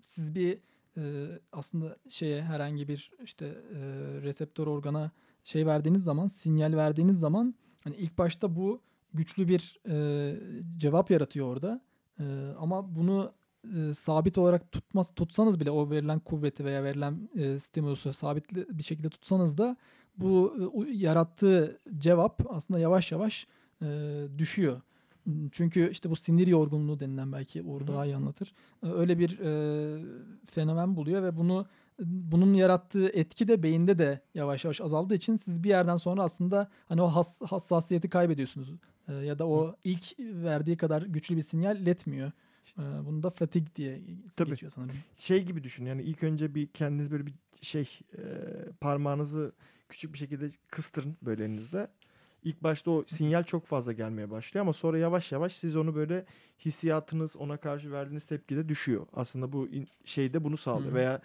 siz 0.00 0.34
bir 0.34 0.58
e, 0.96 1.26
aslında 1.52 1.96
şeye 2.08 2.42
herhangi 2.42 2.88
bir 2.88 3.12
işte 3.24 3.46
e, 3.46 3.78
reseptör 4.22 4.66
organa 4.66 5.10
şey 5.44 5.66
verdiğiniz 5.66 6.04
zaman, 6.04 6.26
sinyal 6.26 6.76
verdiğiniz 6.76 7.20
zaman 7.20 7.54
hani 7.84 7.96
ilk 7.96 8.18
başta 8.18 8.56
bu 8.56 8.80
güçlü 9.14 9.48
bir 9.48 9.80
e, 9.88 10.36
cevap 10.76 11.10
yaratıyor 11.10 11.46
orada. 11.46 11.80
E, 12.20 12.24
ama 12.58 12.94
bunu 12.94 13.32
e, 13.64 13.94
sabit 13.94 14.38
olarak 14.38 14.72
tutmaz 14.72 15.14
tutsanız 15.14 15.60
bile 15.60 15.70
o 15.70 15.90
verilen 15.90 16.18
kuvveti 16.20 16.64
veya 16.64 16.84
verilen 16.84 17.28
e, 17.36 17.58
stimulusu 17.58 18.12
sabit 18.12 18.54
bir 18.54 18.82
şekilde 18.82 19.08
tutsanız 19.08 19.58
da 19.58 19.76
bu 20.16 20.54
e, 20.86 20.90
yarattığı 20.90 21.78
cevap 21.98 22.42
aslında 22.48 22.80
yavaş 22.80 23.12
yavaş 23.12 23.46
e, 23.82 23.86
düşüyor. 24.38 24.80
Çünkü 25.52 25.90
işte 25.90 26.10
bu 26.10 26.16
sinir 26.16 26.46
yorgunluğu 26.46 27.00
denilen 27.00 27.32
belki 27.32 27.62
Uğur 27.62 27.86
daha 27.86 28.06
iyi 28.06 28.16
anlatır. 28.16 28.54
E, 28.82 28.88
Öyle 28.88 29.18
bir 29.18 29.38
e, 29.38 30.02
fenomen 30.46 30.96
buluyor 30.96 31.22
ve 31.22 31.36
bunu 31.36 31.66
bunun 32.04 32.54
yarattığı 32.54 33.08
etki 33.08 33.48
de 33.48 33.62
beyinde 33.62 33.98
de 33.98 34.20
yavaş 34.34 34.64
yavaş 34.64 34.80
azaldığı 34.80 35.14
için 35.14 35.36
siz 35.36 35.62
bir 35.62 35.68
yerden 35.68 35.96
sonra 35.96 36.22
aslında 36.22 36.68
hani 36.88 37.02
o 37.02 37.06
has- 37.08 37.42
hassasiyeti 37.42 38.08
kaybediyorsunuz. 38.08 38.72
E, 39.08 39.14
ya 39.14 39.38
da 39.38 39.48
o 39.48 39.76
ilk 39.84 40.18
verdiği 40.18 40.76
kadar 40.76 41.02
güçlü 41.02 41.36
bir 41.36 41.42
sinyal 41.42 41.76
iletmiyor. 41.76 42.32
E, 42.78 43.06
bunu 43.06 43.22
da 43.22 43.30
fatigue 43.30 43.74
diye 43.76 44.00
Tabii. 44.36 44.50
geçiyor 44.50 44.72
sanırım. 44.74 44.96
Şey 45.16 45.44
gibi 45.44 45.64
düşün 45.64 45.86
yani 45.86 46.02
ilk 46.02 46.22
önce 46.22 46.54
bir 46.54 46.66
kendiniz 46.66 47.10
böyle 47.10 47.26
bir 47.26 47.34
şey 47.60 47.98
e, 48.18 48.22
parmağınızı 48.80 49.52
küçük 49.88 50.12
bir 50.12 50.18
şekilde 50.18 50.50
kıstırın 50.70 51.16
böyle 51.22 51.44
elinizde. 51.44 51.88
İlk 52.44 52.62
başta 52.62 52.90
o 52.90 53.04
sinyal 53.06 53.44
çok 53.44 53.66
fazla 53.66 53.92
gelmeye 53.92 54.30
başlıyor 54.30 54.62
ama 54.62 54.72
sonra 54.72 54.98
yavaş 54.98 55.32
yavaş 55.32 55.56
siz 55.56 55.76
onu 55.76 55.94
böyle 55.94 56.24
hissiyatınız 56.64 57.36
ona 57.36 57.56
karşı 57.56 57.92
verdiğiniz 57.92 58.24
tepkide 58.24 58.68
düşüyor. 58.68 59.06
Aslında 59.12 59.52
bu 59.52 59.68
şeyde 60.04 60.44
bunu 60.44 60.56
sağlıyor 60.56 60.90
Hı. 60.90 60.94
veya 60.94 61.20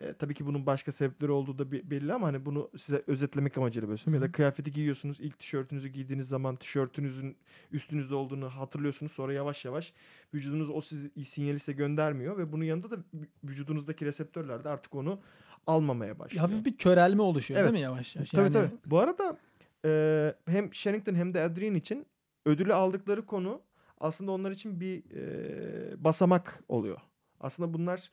e, 0.00 0.12
tabii 0.12 0.34
ki 0.34 0.46
bunun 0.46 0.66
başka 0.66 0.92
sebepleri 0.92 1.30
olduğu 1.32 1.58
da 1.58 1.72
belli 1.72 2.12
ama 2.12 2.26
hani 2.26 2.46
bunu 2.46 2.70
size 2.78 3.02
özetlemek 3.06 3.58
amacıyla 3.58 3.88
böyle 3.88 3.98
söylüyorum. 3.98 4.22
Ya 4.24 4.28
da 4.28 4.32
kıyafeti 4.32 4.72
giyiyorsunuz 4.72 5.20
ilk 5.20 5.38
tişörtünüzü 5.38 5.88
giydiğiniz 5.88 6.28
zaman 6.28 6.56
tişörtünüzün 6.56 7.36
üstünüzde 7.72 8.14
olduğunu 8.14 8.48
hatırlıyorsunuz. 8.50 9.12
Sonra 9.12 9.32
yavaş 9.32 9.64
yavaş 9.64 9.92
vücudunuz 10.34 10.70
o 10.70 10.80
sizi 10.80 11.24
sinyali 11.24 11.58
size 11.58 11.72
göndermiyor 11.72 12.38
ve 12.38 12.52
bunun 12.52 12.64
yanında 12.64 12.90
da 12.90 12.94
vü- 12.94 13.26
vücudunuzdaki 13.44 14.04
reseptörler 14.04 14.64
de 14.64 14.68
artık 14.68 14.94
onu 14.94 15.20
almamaya 15.66 16.18
başlıyor. 16.18 16.44
Hafif 16.48 16.64
bir 16.64 16.76
körelme 16.76 17.22
oluşuyor 17.22 17.60
Evet. 17.60 17.72
değil 17.72 17.80
mi 17.80 17.84
yavaş 17.84 18.16
yavaş? 18.16 18.30
Tabii 18.30 18.42
Yani 18.42 18.52
tabii. 18.52 18.70
Bu 18.86 18.98
arada 18.98 19.36
e, 19.84 20.34
hem 20.46 20.74
Sherrington 20.74 21.14
hem 21.14 21.34
de 21.34 21.40
Adrian 21.42 21.74
için 21.74 22.06
ödülü 22.46 22.74
aldıkları 22.74 23.26
konu 23.26 23.60
aslında 24.00 24.30
onlar 24.32 24.50
için 24.50 24.80
bir 24.80 25.02
e, 25.14 26.04
basamak 26.04 26.64
oluyor. 26.68 26.98
Aslında 27.40 27.74
bunlar 27.74 28.10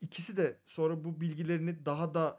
ikisi 0.00 0.36
de 0.36 0.56
sonra 0.66 1.04
bu 1.04 1.20
bilgilerini 1.20 1.86
daha 1.86 2.14
da 2.14 2.38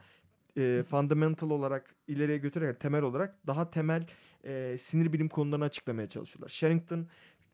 e, 0.57 0.83
fundamental 0.89 1.49
olarak 1.49 1.95
ileriye 2.07 2.37
götürerek 2.37 2.79
temel 2.79 3.01
olarak 3.01 3.47
daha 3.47 3.71
temel 3.71 4.07
e, 4.43 4.77
sinir 4.79 5.13
bilim 5.13 5.29
konularını 5.29 5.65
açıklamaya 5.65 6.09
çalışıyorlar. 6.09 6.49
Sherrington 6.49 7.07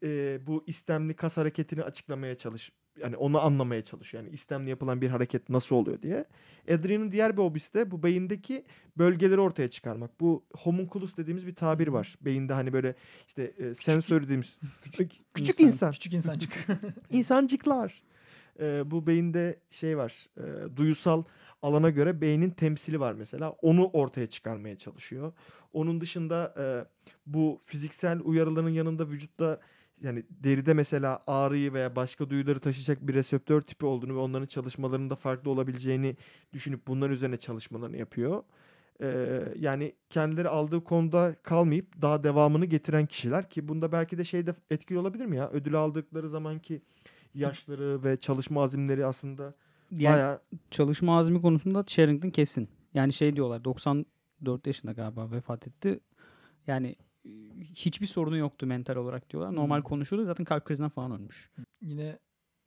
e, 0.04 0.40
bu 0.48 0.64
istemli 0.68 1.14
kas 1.14 1.38
hareketini 1.38 1.84
açıklamaya 1.84 2.38
çalış 2.38 2.72
yani 3.02 3.18
onu 3.18 3.42
anlamaya 3.42 3.84
çalışıyor. 3.84 4.24
Yani 4.24 4.34
istemli 4.34 4.70
yapılan 4.70 5.02
bir 5.02 5.10
hareket 5.10 5.50
nasıl 5.50 5.76
oluyor 5.76 6.02
diye. 6.02 6.26
Adrian'ın 6.72 7.12
diğer 7.12 7.38
bir 7.38 7.42
hobisi 7.42 7.74
de 7.74 7.92
bu 7.92 8.04
beyindeki 8.04 8.66
bölgeleri 8.98 9.40
ortaya 9.40 9.70
çıkarmak. 9.70 10.20
Bu 10.20 10.46
homunculus 10.54 11.18
dediğimiz 11.18 11.48
bir 11.48 11.56
tabir 11.56 11.88
var. 11.88 12.16
Beyinde 12.22 12.54
hani 12.54 12.74
böyle 12.74 12.96
işte 13.28 13.54
e, 13.58 13.76
sensör 13.76 14.24
dediğimiz 14.24 14.58
küçük 14.84 15.12
küçük 15.34 15.60
insan. 15.60 15.92
Küçük 15.92 16.14
insancık. 16.14 16.68
İnsancıklar. 17.12 18.02
Ee, 18.60 18.92
bu 18.92 19.08
beyinde 19.08 19.60
şey 19.70 19.98
var. 19.98 20.28
e, 20.38 20.78
duyusal 20.78 21.24
alana 21.62 21.90
göre 21.90 22.22
beynin 22.22 22.50
temsili 22.50 23.00
var 23.00 23.14
mesela. 23.14 23.50
Onu 23.50 23.90
ortaya 23.94 24.28
çıkarmaya 24.28 24.78
çalışıyor. 24.78 25.34
Onun 25.74 26.02
dışında 26.02 26.54
e, 26.58 26.66
bu 27.26 27.60
fiziksel 27.64 28.20
uyarıların 28.24 28.70
yanında 28.70 29.08
vücutta 29.08 29.60
yani 30.02 30.24
deride 30.30 30.74
mesela 30.74 31.20
ağrıyı 31.28 31.74
veya 31.74 31.96
başka 31.96 32.30
duyuları 32.30 32.60
taşıyacak 32.60 33.08
bir 33.08 33.14
reseptör 33.14 33.62
tipi 33.62 33.86
olduğunu 33.86 34.16
ve 34.16 34.20
onların 34.20 34.46
çalışmalarında 34.46 35.16
farklı 35.16 35.52
olabileceğini 35.52 36.18
düşünüp 36.54 36.88
bunların 36.88 37.14
üzerine 37.14 37.38
çalışmalarını 37.38 37.98
yapıyor. 37.98 38.44
Ee, 39.02 39.44
yani 39.60 39.94
kendileri 40.10 40.50
aldığı 40.50 40.84
konuda 40.84 41.36
kalmayıp 41.44 42.02
daha 42.02 42.24
devamını 42.24 42.66
getiren 42.66 43.06
kişiler 43.06 43.50
ki 43.50 43.68
bunda 43.68 43.92
belki 43.92 44.18
de 44.18 44.24
şey 44.24 44.48
de 44.48 44.56
etkili 44.70 45.00
olabilir 45.00 45.26
mi 45.26 45.38
ya? 45.38 45.50
Ödül 45.50 45.76
aldıkları 45.76 46.30
zamanki 46.30 46.82
yaşları 47.36 48.04
ve 48.04 48.18
çalışma 48.18 48.64
azimleri 48.64 49.06
aslında 49.06 49.54
Yani 49.92 50.14
bayağı 50.14 50.42
çalışma 50.72 51.18
azmi 51.18 51.42
konusunda 51.42 51.84
Sherrington 51.88 52.30
kesin. 52.30 52.70
Yani 52.94 53.14
şey 53.14 53.36
diyorlar 53.36 53.64
94 53.64 54.68
yaşında 54.68 54.92
galiba 54.92 55.32
vefat 55.32 55.68
etti. 55.68 56.00
Yani 56.68 56.96
e, 57.26 57.30
hiçbir 57.64 58.06
sorunu 58.06 58.38
yoktu 58.38 58.66
mental 58.68 58.96
olarak 58.96 59.30
diyorlar. 59.30 59.56
Normal 59.56 59.78
Hmm. 59.78 59.84
konuşuyordu 59.84 60.26
zaten 60.26 60.46
kalp 60.46 60.66
krizinden 60.66 60.90
falan 60.90 61.12
ölmüş. 61.12 61.50
Yine 61.82 62.20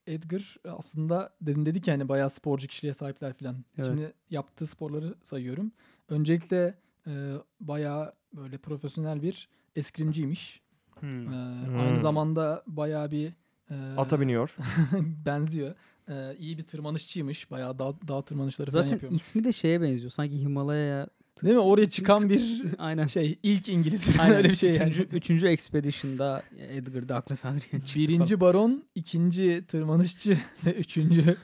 Edgar 0.07 0.57
aslında 0.65 1.33
dedim 1.41 1.67
dedik 1.67 1.89
yani 1.89 2.09
bayağı 2.09 2.31
sporcu 2.31 2.67
kişiliğe 2.67 2.95
sahipler 2.95 3.33
filan. 3.33 3.57
Evet. 3.79 3.87
Şimdi 3.87 4.13
yaptığı 4.31 4.67
sporları 4.67 5.15
sayıyorum. 5.23 5.73
Öncelikle 6.09 6.75
e, 7.07 7.33
bayağı 7.61 8.13
böyle 8.33 8.59
profesyonel 8.59 9.23
bir 9.23 9.49
eskrimciymiş. 9.77 10.63
E, 11.03 11.07
Aynı 11.07 11.91
Hmm. 11.91 11.99
zamanda 11.99 12.63
bayağı 12.67 13.11
bir 13.11 13.33
e, 13.71 13.75
ata 13.97 14.21
biniyor. 14.21 14.57
benziyor. 15.27 15.75
E, 16.09 16.37
iyi 16.39 16.59
bir 16.59 16.63
tırmanışçıymış. 16.63 17.51
Bayağı 17.51 17.79
dağ, 17.79 17.95
dağ 18.09 18.23
tırmanışları 18.23 18.71
falan 18.71 18.83
Zaten 18.83 18.93
yapıyormuş. 18.93 19.23
ismi 19.23 19.45
de 19.45 19.53
şeye 19.53 19.83
benziyor. 19.83 20.11
Sanki 20.11 20.39
Himalaya'ya 20.41 21.09
Değil 21.43 21.55
mi? 21.55 21.61
Oraya 21.61 21.91
çıkan 21.91 22.29
bir 22.29 22.63
aynen. 22.79 23.07
şey 23.07 23.39
ilk 23.43 23.69
İngiliz. 23.69 24.21
Aynen. 24.21 24.37
Öyle 24.37 24.51
bir 24.51 24.55
şey 24.55 24.71
yani. 24.75 24.91
üçüncü, 24.91 25.17
üçüncü 25.17 25.47
Expedition'da 25.47 26.43
Edgar 26.59 27.09
Douglas 27.09 27.45
Adrian 27.45 27.81
çıktı 27.81 27.99
Birinci 28.01 28.41
baron, 28.41 28.85
ikinci 28.95 29.65
tırmanışçı 29.69 30.39
ve 30.67 30.73
üçüncü 30.73 31.37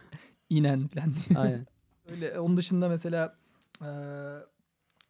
inen 0.50 0.86
falan. 0.88 1.12
falan. 1.12 1.42
Aynen. 1.44 1.66
Öyle 2.06 2.38
onun 2.40 2.56
dışında 2.56 2.88
mesela 2.88 3.36
eee, 3.82 3.88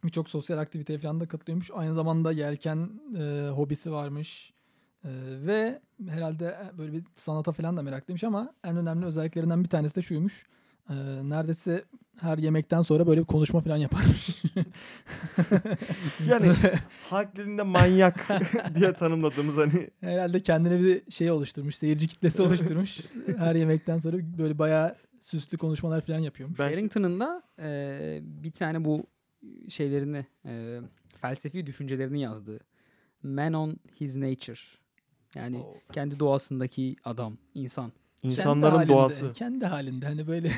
birçok 0.05 0.31
sosyal 0.31 0.59
aktiviteye 0.59 0.99
falan 0.99 1.21
da 1.21 1.29
katılıyormuş. 1.29 1.71
Aynı 1.75 1.95
zamanda 1.95 2.33
yelken 2.33 2.91
eee, 3.15 3.49
hobisi 3.49 3.93
varmış. 3.93 4.53
Eee, 5.05 5.11
ve 5.47 5.81
herhalde 6.09 6.57
böyle 6.79 6.93
bir 6.93 7.05
sanata 7.15 7.53
falan 7.53 7.77
da 7.77 7.83
meraklıymış 7.83 8.25
ama 8.25 8.55
en 8.65 8.77
önemli 8.77 9.07
özelliklerinden 9.07 9.65
bir 9.65 9.69
tanesi 9.69 9.97
de 9.97 10.03
şuymuş. 10.03 10.47
Eee, 10.91 10.97
neredeyse 11.23 11.85
her 12.21 12.39
yemekten 12.39 12.83
sonra 12.83 13.07
böyle 13.07 13.21
bir 13.21 13.27
konuşma 13.27 13.61
falan 13.61 13.77
yaparmış. 13.77 14.43
Yani 16.29 16.49
halk 17.11 17.37
dilinde 17.37 17.63
manyak 17.63 18.29
diye 18.75 18.93
tanımladığımız 18.93 19.57
hani 19.57 19.91
herhalde 20.01 20.41
kendine 20.41 20.83
bir 20.83 21.11
şey 21.11 21.31
oluşturmuş. 21.31 21.77
Seyirci 21.77 22.09
kitlesi 22.09 22.43
oluşturmuş. 22.43 23.01
her 23.37 23.55
yemekten 23.55 23.99
sonra 23.99 24.17
böyle 24.39 24.59
bayağı 24.59 24.97
süslü 25.21 25.59
konuşmalar 25.59 26.01
falan 26.01 26.19
yapıyormuş. 26.19 26.59
ben 26.59 26.73
da 27.21 27.43
e, 27.59 28.21
bir 28.23 28.51
tane 28.51 28.85
bu 28.85 29.07
şeylerini 29.69 30.27
e, 30.47 30.81
felsefi 31.21 31.67
düşüncelerini 31.67 32.21
yazdığı 32.21 32.61
Man 33.23 33.53
on 33.53 33.77
His 34.01 34.17
Nature 34.17 34.61
Yani 35.35 35.59
Oo. 35.59 35.77
kendi 35.93 36.19
doğasındaki 36.19 36.97
adam, 37.05 37.39
insan. 37.55 37.93
Kendi 38.23 38.33
İnsanların 38.33 38.77
halinde, 38.77 38.93
doğası. 38.93 39.33
Kendi 39.33 39.67
halinde 39.67 40.07
hani 40.07 40.27
böyle 40.27 40.53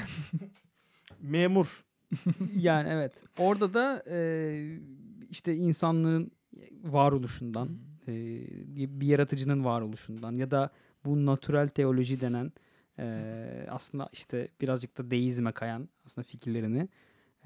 Memur. 1.20 1.84
yani 2.56 2.88
evet. 2.88 3.24
Orada 3.38 3.74
da 3.74 4.02
e, 4.10 4.78
işte 5.30 5.54
insanlığın 5.56 6.30
varoluşundan, 6.82 7.68
e, 8.08 8.12
bir 9.00 9.06
yaratıcının 9.06 9.64
varoluşundan 9.64 10.32
ya 10.32 10.50
da 10.50 10.70
bu 11.04 11.26
natürel 11.26 11.68
teoloji 11.68 12.20
denen 12.20 12.52
e, 12.98 13.66
aslında 13.70 14.08
işte 14.12 14.48
birazcık 14.60 14.98
da 14.98 15.10
deizme 15.10 15.52
kayan 15.52 15.88
aslında 16.06 16.24
fikirlerini 16.26 16.88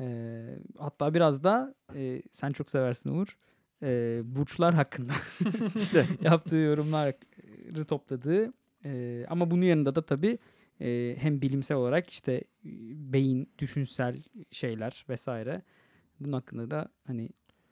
e, 0.01 0.47
hatta 0.79 1.15
biraz 1.15 1.45
da 1.45 1.75
e, 1.95 2.23
sen 2.33 2.53
çok 2.53 2.71
seversin 2.71 3.11
Uğur 3.11 3.37
e, 3.83 4.21
burçlar 4.25 4.75
hakkında 4.75 5.13
İşte 5.77 6.07
yaptığı 6.21 6.57
yorumları 6.57 7.85
topladığı 7.89 8.53
e, 8.85 9.25
ama 9.29 9.51
bunun 9.51 9.63
yanında 9.63 9.95
da 9.95 10.03
tabii 10.03 10.39
e, 10.81 11.17
hem 11.19 11.43
bilimsel 11.43 11.77
olarak 11.77 12.11
işte 12.11 12.45
beyin, 12.95 13.49
düşünsel 13.59 14.17
şeyler 14.51 15.05
vesaire. 15.09 15.63
Bunun 16.21 16.33
hakkında 16.33 16.71
da 16.71 16.89
hani 17.07 17.29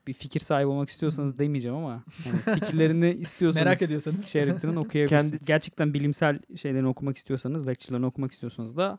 bir 0.06 0.12
fikir 0.12 0.40
sahibi 0.40 0.66
olmak 0.68 0.88
istiyorsanız 0.88 1.38
demeyeceğim 1.38 1.76
ama 1.76 2.04
hani 2.24 2.58
fikirlerini 2.60 3.10
istiyorsanız 3.20 3.64
merak 3.66 3.82
ediyorsanız. 3.82 4.26
Sheraton'ın 4.26 4.76
okuyabilirsiniz. 4.76 5.30
Kendi- 5.30 5.44
Gerçekten 5.46 5.94
bilimsel 5.94 6.38
şeylerini 6.56 6.88
okumak 6.88 7.16
istiyorsanız, 7.16 7.66
lecture'larını 7.66 8.06
okumak 8.06 8.32
istiyorsanız 8.32 8.76
da 8.76 8.98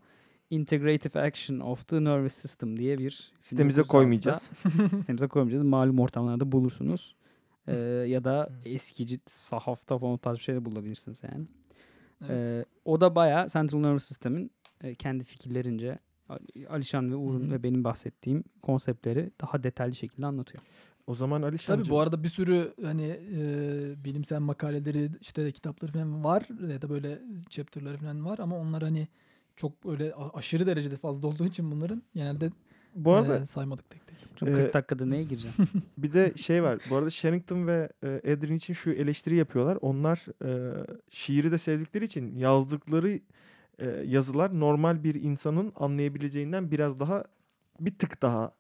Integrative 0.50 1.20
Action 1.22 1.60
of 1.60 1.88
the 1.88 2.04
Nervous 2.04 2.34
System 2.34 2.80
diye 2.80 2.98
bir 2.98 3.32
1906'da 3.42 3.84
koymayacağız. 3.84 4.52
Sitemize 4.98 5.28
koymayacağız. 5.28 5.64
Malum 5.64 6.00
ortamlarda 6.00 6.52
bulursunuz. 6.52 7.16
Ee, 7.68 7.76
ya 8.08 8.24
da 8.24 8.50
eskici 8.66 9.20
sahafta 9.26 9.98
falan 9.98 10.18
tarz 10.18 10.38
bir 10.38 10.44
şey 10.44 10.56
de 10.56 10.66
bulabilirsiniz 10.66 11.24
yani. 11.24 11.46
Evet. 12.22 12.32
Ee, 12.32 12.66
o 12.86 13.02
da 13.02 13.16
bayağı 13.16 13.48
Central 13.48 13.80
Nervous 13.80 14.04
System'in 14.04 14.52
e, 14.82 14.96
kendi 14.96 15.24
fikirlerince 15.24 16.00
Ali- 16.30 16.68
Alişan 16.70 17.12
ve 17.12 17.16
Uğur'un 17.16 17.52
ve 17.52 17.64
benim 17.64 17.84
bahsettiğim 17.84 18.44
konseptleri 18.62 19.32
daha 19.42 19.64
detaylı 19.64 19.96
şekilde 19.96 20.26
anlatıyor. 20.26 20.64
O 21.08 21.16
zaman 21.16 21.42
Alişancığım. 21.42 21.84
Tabii 21.84 21.94
bu 21.94 22.00
arada 22.00 22.24
bir 22.24 22.30
sürü 22.30 22.74
hani 22.84 23.20
e, 23.38 24.04
bilimsel 24.04 24.40
makaleleri 24.40 25.10
işte 25.22 25.52
kitapları 25.52 25.92
falan 25.92 26.24
var 26.24 26.48
ya 26.72 26.82
da 26.82 26.90
böyle 26.90 27.20
chapter'ları 27.50 27.98
falan 27.98 28.26
var 28.26 28.40
ama 28.40 28.58
onlar 28.58 28.84
hani 28.84 29.08
çok 29.60 29.86
böyle 29.86 30.14
a- 30.14 30.38
aşırı 30.38 30.66
derecede 30.66 30.98
fazla 30.98 31.28
olduğu 31.28 31.46
için 31.46 31.72
bunların 31.72 32.04
genelde 32.14 32.52
bu 32.96 33.14
arada 33.14 33.38
e, 33.38 33.46
saymadık 33.46 33.90
tek 33.90 34.08
tek. 34.08 34.18
Çok 34.36 34.50
Ee, 34.50 34.54
40 34.54 34.74
dakikada 34.74 35.06
neye 35.06 35.24
gireceğim? 35.24 35.56
bir 35.98 36.14
de 36.14 36.34
şey 36.38 36.64
var. 36.64 36.80
Bu 36.90 36.96
arada 36.96 37.10
Sherrington 37.10 37.68
ve 37.68 37.90
e, 38.04 38.22
Edrin 38.24 38.56
için 38.56 38.74
şu 38.74 38.92
eleştiri 38.92 39.36
yapıyorlar. 39.36 39.78
Onlar 39.82 40.26
e, 40.46 40.84
şiiri 41.10 41.52
de 41.52 41.58
sevdikleri 41.58 42.06
için 42.06 42.36
yazdıkları 42.38 43.20
e, 43.80 43.88
yazılar 43.88 44.60
normal 44.60 45.04
bir 45.04 45.16
insanın 45.16 45.74
anlayabileceğinden 45.76 46.72
biraz 46.72 47.00
daha 47.00 47.24
bir 47.80 47.98
tık 47.98 48.22
daha 48.22 48.54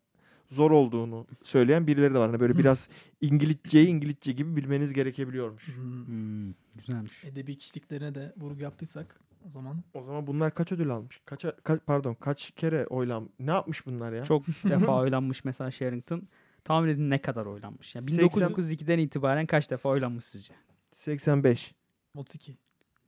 zor 0.52 0.72
olduğunu 0.72 1.28
söyleyen 1.44 1.88
birileri 1.88 2.14
de 2.14 2.20
var. 2.20 2.30
Hani 2.30 2.40
böyle 2.40 2.58
biraz 2.58 2.90
İngilizceyi 3.22 3.88
İngilizce 3.88 4.32
gibi 4.32 4.56
bilmeniz 4.56 4.94
gerekebiliyormuş. 4.94 5.68
Hmm. 5.68 6.06
Hmm, 6.08 6.54
güzelmiş. 6.76 7.24
Edebi 7.24 7.58
kişiliklerine 7.58 8.16
de 8.16 8.34
vurgu 8.38 8.62
yaptıysak 8.62 9.20
o 9.48 9.50
zaman 9.50 9.84
O 9.94 10.04
zaman 10.04 10.28
bunlar 10.28 10.54
kaç 10.54 10.72
ödül 10.72 10.90
almış? 10.90 11.22
Kaç 11.26 11.46
pardon 11.86 12.14
kaç 12.14 12.52
kere 12.52 12.86
oylam? 12.88 13.30
Ne 13.40 13.52
yapmış 13.52 13.86
bunlar 13.86 14.14
ya? 14.14 14.24
Çok 14.24 14.48
defa 14.64 15.02
oylanmış 15.02 15.44
mesela 15.46 15.72
Sherrington. 15.72 16.28
Tahmin 16.64 16.90
edin 16.90 17.10
ne 17.10 17.22
kadar 17.22 17.46
oylanmış. 17.46 17.96
Yani 17.96 18.12
80 18.12 18.50
1902'den 18.50 19.00
itibaren 19.00 19.46
kaç 19.46 19.72
defa 19.72 19.90
oylanmış 19.90 20.26
sizce? 20.26 20.54
85. 20.92 21.74
32. 22.16 22.58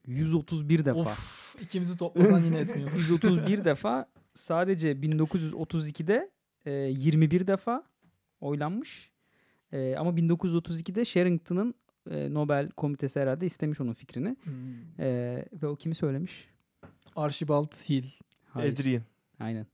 131 0.07 0.85
defa. 0.85 0.99
Of 0.99 1.55
ikimizi 1.61 1.97
toplasan 1.97 2.39
yine 2.39 2.59
etmiyor. 2.59 2.91
131 2.97 3.65
defa 3.65 4.05
sadece 4.33 4.91
1932'de 4.91 6.31
e, 6.65 6.71
21 6.71 7.47
defa 7.47 7.83
oylanmış. 8.41 9.11
E, 9.71 9.95
ama 9.95 10.11
1932'de 10.11 11.05
Sherrington'ın 11.05 11.75
e, 12.09 12.33
Nobel 12.33 12.69
komitesi 12.69 13.19
herhalde 13.19 13.45
istemiş 13.45 13.81
onun 13.81 13.93
fikrini. 13.93 14.35
Hmm. 14.43 14.53
E, 14.99 15.45
ve 15.53 15.67
o 15.67 15.75
kimi 15.75 15.95
söylemiş? 15.95 16.47
Archibald 17.15 17.89
Hill. 17.89 18.05
Hayır. 18.49 18.73
Adrian. 18.73 19.01
Aynen. 19.39 19.67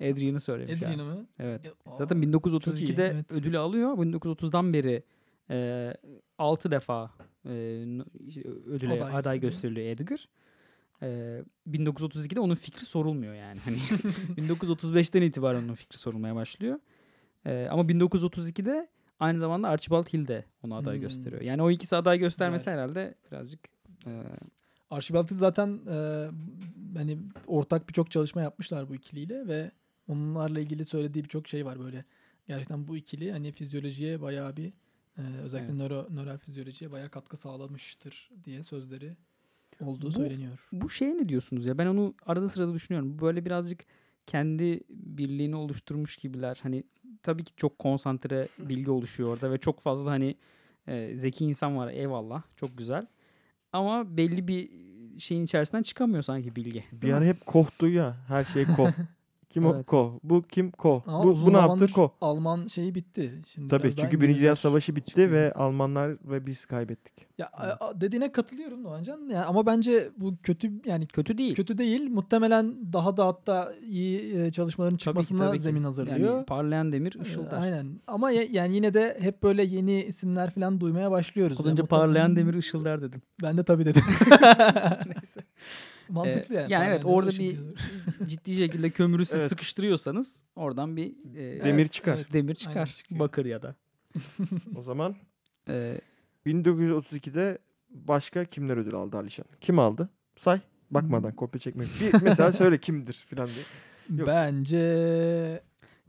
Adrian'ı 0.00 0.40
söylemiş. 0.40 0.82
Adrian'ı 0.82 1.04
mı? 1.04 1.26
Evet. 1.38 1.60
Aa, 1.86 1.98
Zaten 1.98 2.22
çok 2.22 2.26
iyi, 2.26 2.32
1932'de 2.32 3.06
evet. 3.06 3.32
ödülü 3.32 3.58
alıyor. 3.58 3.90
1930'dan 3.90 4.72
beri 4.72 5.02
e, 5.50 5.94
6 6.38 6.70
defa 6.70 7.10
e, 7.46 7.50
ödüle 8.66 8.92
Aday 8.92 9.14
aday, 9.14 9.40
gösteriliyor. 9.40 9.40
gösteriliyor 9.40 9.86
Edgar. 9.86 10.28
E, 11.02 11.40
1932'de 11.70 12.40
onun 12.40 12.54
fikri 12.54 12.86
sorulmuyor 12.86 13.34
yani. 13.34 13.60
Hani 13.64 13.76
1935'ten 14.48 15.22
itibaren 15.22 15.62
onun 15.62 15.74
fikri 15.74 15.98
sorulmaya 15.98 16.34
başlıyor. 16.34 16.78
E, 17.46 17.68
ama 17.70 17.82
1932'de 17.82 18.88
aynı 19.22 19.38
zamanda 19.40 19.68
Archibald 19.68 20.06
Hill 20.12 20.28
de 20.28 20.44
onu 20.62 20.74
aday 20.74 20.94
Hmm. 20.94 21.00
gösteriyor. 21.02 21.42
Yani 21.42 21.62
o 21.62 21.70
ikisi 21.70 21.96
aday 21.96 22.18
göstermesi 22.18 22.58
Güzel. 22.64 22.74
herhalde 22.74 23.14
birazcık 23.32 23.60
e, 24.06 24.10
Archibald 24.90 25.30
Hill 25.30 25.36
zaten 25.36 25.80
e, 25.90 26.28
hani 26.96 27.18
ortak 27.46 27.88
birçok 27.88 28.10
çalışma 28.10 28.42
yapmışlar 28.42 28.88
bu 28.88 28.94
ikiliyle 28.94 29.46
ve 29.48 29.70
onlarla 30.08 30.60
ilgili 30.60 30.84
söylediği 30.84 31.24
birçok 31.24 31.48
şey 31.48 31.64
var 31.66 31.78
böyle. 31.80 32.04
Gerçekten 32.48 32.88
bu 32.88 32.96
ikili 32.96 33.32
hani 33.32 33.52
fizyolojiye 33.52 34.20
bayağı 34.20 34.56
bir 34.56 34.72
e, 35.18 35.22
özellikle 35.42 35.72
Evet. 35.72 35.82
nöro, 35.82 36.06
nöral 36.10 36.38
fizyolojiye 36.38 36.90
bayağı 36.92 37.08
katkı 37.08 37.36
sağlamıştır 37.36 38.30
diye 38.44 38.62
sözleri 38.62 39.16
olduğu 39.80 40.06
Bu- 40.06 40.12
söyleniyor. 40.12 40.68
bu 40.72 40.90
şeye 40.90 41.16
ne 41.16 41.28
diyorsunuz 41.28 41.66
ya? 41.66 41.78
Ben 41.78 41.86
onu 41.86 42.14
arada 42.26 42.48
sırada 42.48 42.74
düşünüyorum. 42.74 43.18
Böyle 43.20 43.44
birazcık 43.44 43.80
kendi 44.26 44.80
birliğini 44.90 45.56
oluşturmuş 45.56 46.16
gibiler. 46.16 46.58
Hani 46.62 46.84
tabii 47.22 47.44
ki 47.44 47.52
çok 47.56 47.78
konsantre 47.78 48.48
bilgi 48.58 48.90
oluşuyor 48.90 49.28
orada 49.32 49.52
ve 49.52 49.58
çok 49.58 49.80
fazla 49.80 50.10
hani 50.10 50.36
e, 50.86 51.16
zeki 51.16 51.44
insan 51.44 51.76
var 51.76 51.88
eyvallah. 51.88 52.42
Çok 52.56 52.78
güzel. 52.78 53.06
Ama 53.72 54.16
belli 54.16 54.48
bir 54.48 54.70
şeyin 55.18 55.44
içerisinden 55.44 55.82
çıkamıyor 55.82 56.22
sanki 56.22 56.56
bilgi. 56.56 56.84
Bir 56.92 57.12
ara 57.12 57.24
hep 57.24 57.46
kohtu 57.46 57.88
ya. 57.88 58.16
Her 58.28 58.44
şey 58.44 58.64
ko. 58.64 58.90
Kim 59.52 59.66
o? 59.66 59.74
Evet. 59.74 59.86
Ko. 59.86 60.20
Bu 60.22 60.42
kim? 60.42 60.70
Ko. 60.70 61.02
Ama 61.06 61.24
bu, 61.24 61.42
bu 61.46 61.52
ne 61.52 61.56
yaptı? 61.58 61.92
Ko. 61.92 62.12
Alman 62.20 62.66
şeyi 62.66 62.94
bitti. 62.94 63.32
Şimdi 63.46 63.68
Tabii 63.68 63.96
çünkü 63.96 64.20
Birinci 64.20 64.40
Dünya 64.40 64.56
Savaşı 64.56 64.96
bitti 64.96 65.06
çıkıyor. 65.08 65.30
ve 65.30 65.52
Almanlar 65.52 66.10
ve 66.24 66.46
biz 66.46 66.66
kaybettik. 66.66 67.26
Ya 67.38 67.46
a- 67.80 68.00
dediğine 68.00 68.32
katılıyorum 68.32 68.84
Doğancan. 68.84 69.28
Ya 69.30 69.44
ama 69.46 69.66
bence 69.66 70.10
bu 70.16 70.34
kötü 70.42 70.72
yani 70.84 71.06
Kötü 71.06 71.38
değil. 71.38 71.54
kötü 71.54 71.78
değil. 71.78 72.10
Muhtemelen 72.10 72.92
daha 72.92 73.16
da 73.16 73.26
hatta 73.26 73.72
iyi 73.88 74.36
e, 74.38 74.52
çalışmaların 74.52 74.90
Tabii 74.96 74.98
ki, 74.98 75.04
çıkmasına 75.04 75.46
tabii 75.46 75.56
ki. 75.56 75.62
zemin 75.62 75.84
hazırlıyor. 75.84 76.34
Yani 76.36 76.44
parlayan 76.46 76.92
demir 76.92 77.16
Ee, 77.18 77.22
ışıldar. 77.22 77.62
Aynen. 77.62 78.00
Ama 78.06 78.30
ya- 78.30 78.46
yani 78.50 78.74
yine 78.74 78.94
de 78.94 79.16
hep 79.20 79.42
böyle 79.42 79.62
yeni 79.64 80.02
isimler 80.02 80.50
falan 80.50 80.80
duymaya 80.80 81.10
başlıyoruz. 81.10 81.60
Az 81.60 81.66
önce 81.66 81.82
muhtemelen- 81.82 81.88
parlayan 82.06 82.36
demir 82.36 82.54
ışıldar 82.54 83.02
dedim. 83.02 83.22
Ben 83.42 83.56
de 83.56 83.64
tabii 83.64 83.84
dedim. 83.84 84.02
Neyse. 85.06 85.40
Mantıklı 86.08 86.54
Ee, 86.54 86.58
yani. 86.60 86.72
yani 86.72 86.84
evet 86.88 87.04
orada 87.04 87.30
bir 87.30 87.56
ciddi 88.26 88.56
şekilde 88.56 88.90
kömürü 88.90 89.24
siz 89.24 89.40
Evet. 89.40 89.48
sıkıştırıyorsanız 89.48 90.42
oradan 90.56 90.96
bir 90.96 91.14
e, 91.36 91.64
Demir 91.64 91.86
çıkar. 91.86 92.14
evet. 92.16 92.32
demir 92.32 92.54
çıkar. 92.54 93.02
Bakır 93.10 93.46
ya 93.46 93.62
da. 93.62 93.74
O 94.76 94.82
zaman 94.82 95.16
Ee, 95.68 96.00
1932'de 96.46 97.58
başka 97.90 98.44
kimler 98.44 98.76
ödül 98.76 98.94
aldı 98.94 99.16
Alişan? 99.16 99.46
Kim 99.60 99.78
aldı? 99.78 100.08
Say. 100.36 100.60
Bakmadan 100.90 101.32
kopya 101.36 101.60
çekmek. 101.60 101.88
Bir 102.00 102.22
mesela 102.22 102.52
söyle 102.52 102.78
kimdir 102.78 103.12
filan 103.28 103.46
diye. 103.48 103.64
Yoksa- 104.20 104.26
Bence 104.32 104.76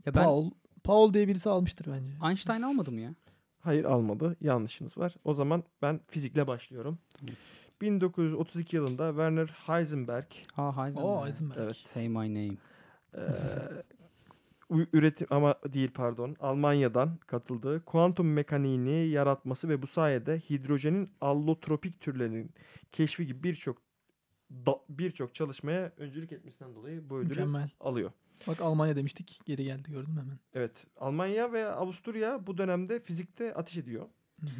ya 0.06 0.14
ben 0.14 0.24
Paul 0.24 0.50
Paul 0.84 1.14
diye 1.14 1.28
birisi 1.28 1.50
almıştır 1.50 1.86
bence. 1.92 2.28
Einstein 2.28 2.62
almadım 2.62 2.98
ya. 2.98 3.14
Hayır 3.60 3.84
almadı. 3.84 4.36
Yanlışınız 4.40 4.98
var. 4.98 5.14
O 5.24 5.34
zaman 5.34 5.64
ben 5.82 6.00
fizikle 6.08 6.46
başlıyorum. 6.46 6.98
1932 7.84 8.76
yılında 8.76 9.08
Werner 9.08 9.46
Heisenberg 9.66 10.26
Ha 10.52 10.76
Heisenberg. 10.84 11.06
O 11.10 11.26
Heisenberg. 11.26 11.58
Evet. 11.58 11.76
Say 11.76 12.08
my 12.08 12.14
name. 12.34 12.56
eee, 13.16 13.22
u- 14.70 14.86
üretim 14.92 15.26
ama 15.30 15.54
değil 15.72 15.90
pardon 15.94 16.36
Almanya'dan 16.40 17.16
katıldığı 17.26 17.84
kuantum 17.84 18.32
mekaniğini 18.32 19.06
yaratması 19.06 19.68
ve 19.68 19.82
bu 19.82 19.86
sayede 19.86 20.40
hidrojenin 20.50 21.10
allotropik 21.20 22.00
türlerinin 22.00 22.50
keşfi 22.92 23.26
gibi 23.26 23.42
birçok 23.42 23.82
birçok 24.88 25.34
çalışmaya 25.34 25.92
öncülük 25.96 26.32
etmesinden 26.32 26.74
dolayı 26.74 27.10
bu 27.10 27.18
ödülü 27.18 27.28
Mükemmel. 27.28 27.70
alıyor. 27.80 28.10
Bak 28.46 28.60
Almanya 28.60 28.96
demiştik. 28.96 29.40
Geri 29.44 29.64
geldi 29.64 29.90
gördün 29.90 30.14
mü 30.14 30.20
hemen. 30.20 30.38
Evet. 30.54 30.86
Almanya 30.96 31.52
ve 31.52 31.66
Avusturya 31.66 32.46
bu 32.46 32.58
dönemde 32.58 33.00
fizikte 33.00 33.54
ateş 33.54 33.76
ediyor. 33.76 34.06
Hı 34.40 34.46
hı. 34.46 34.50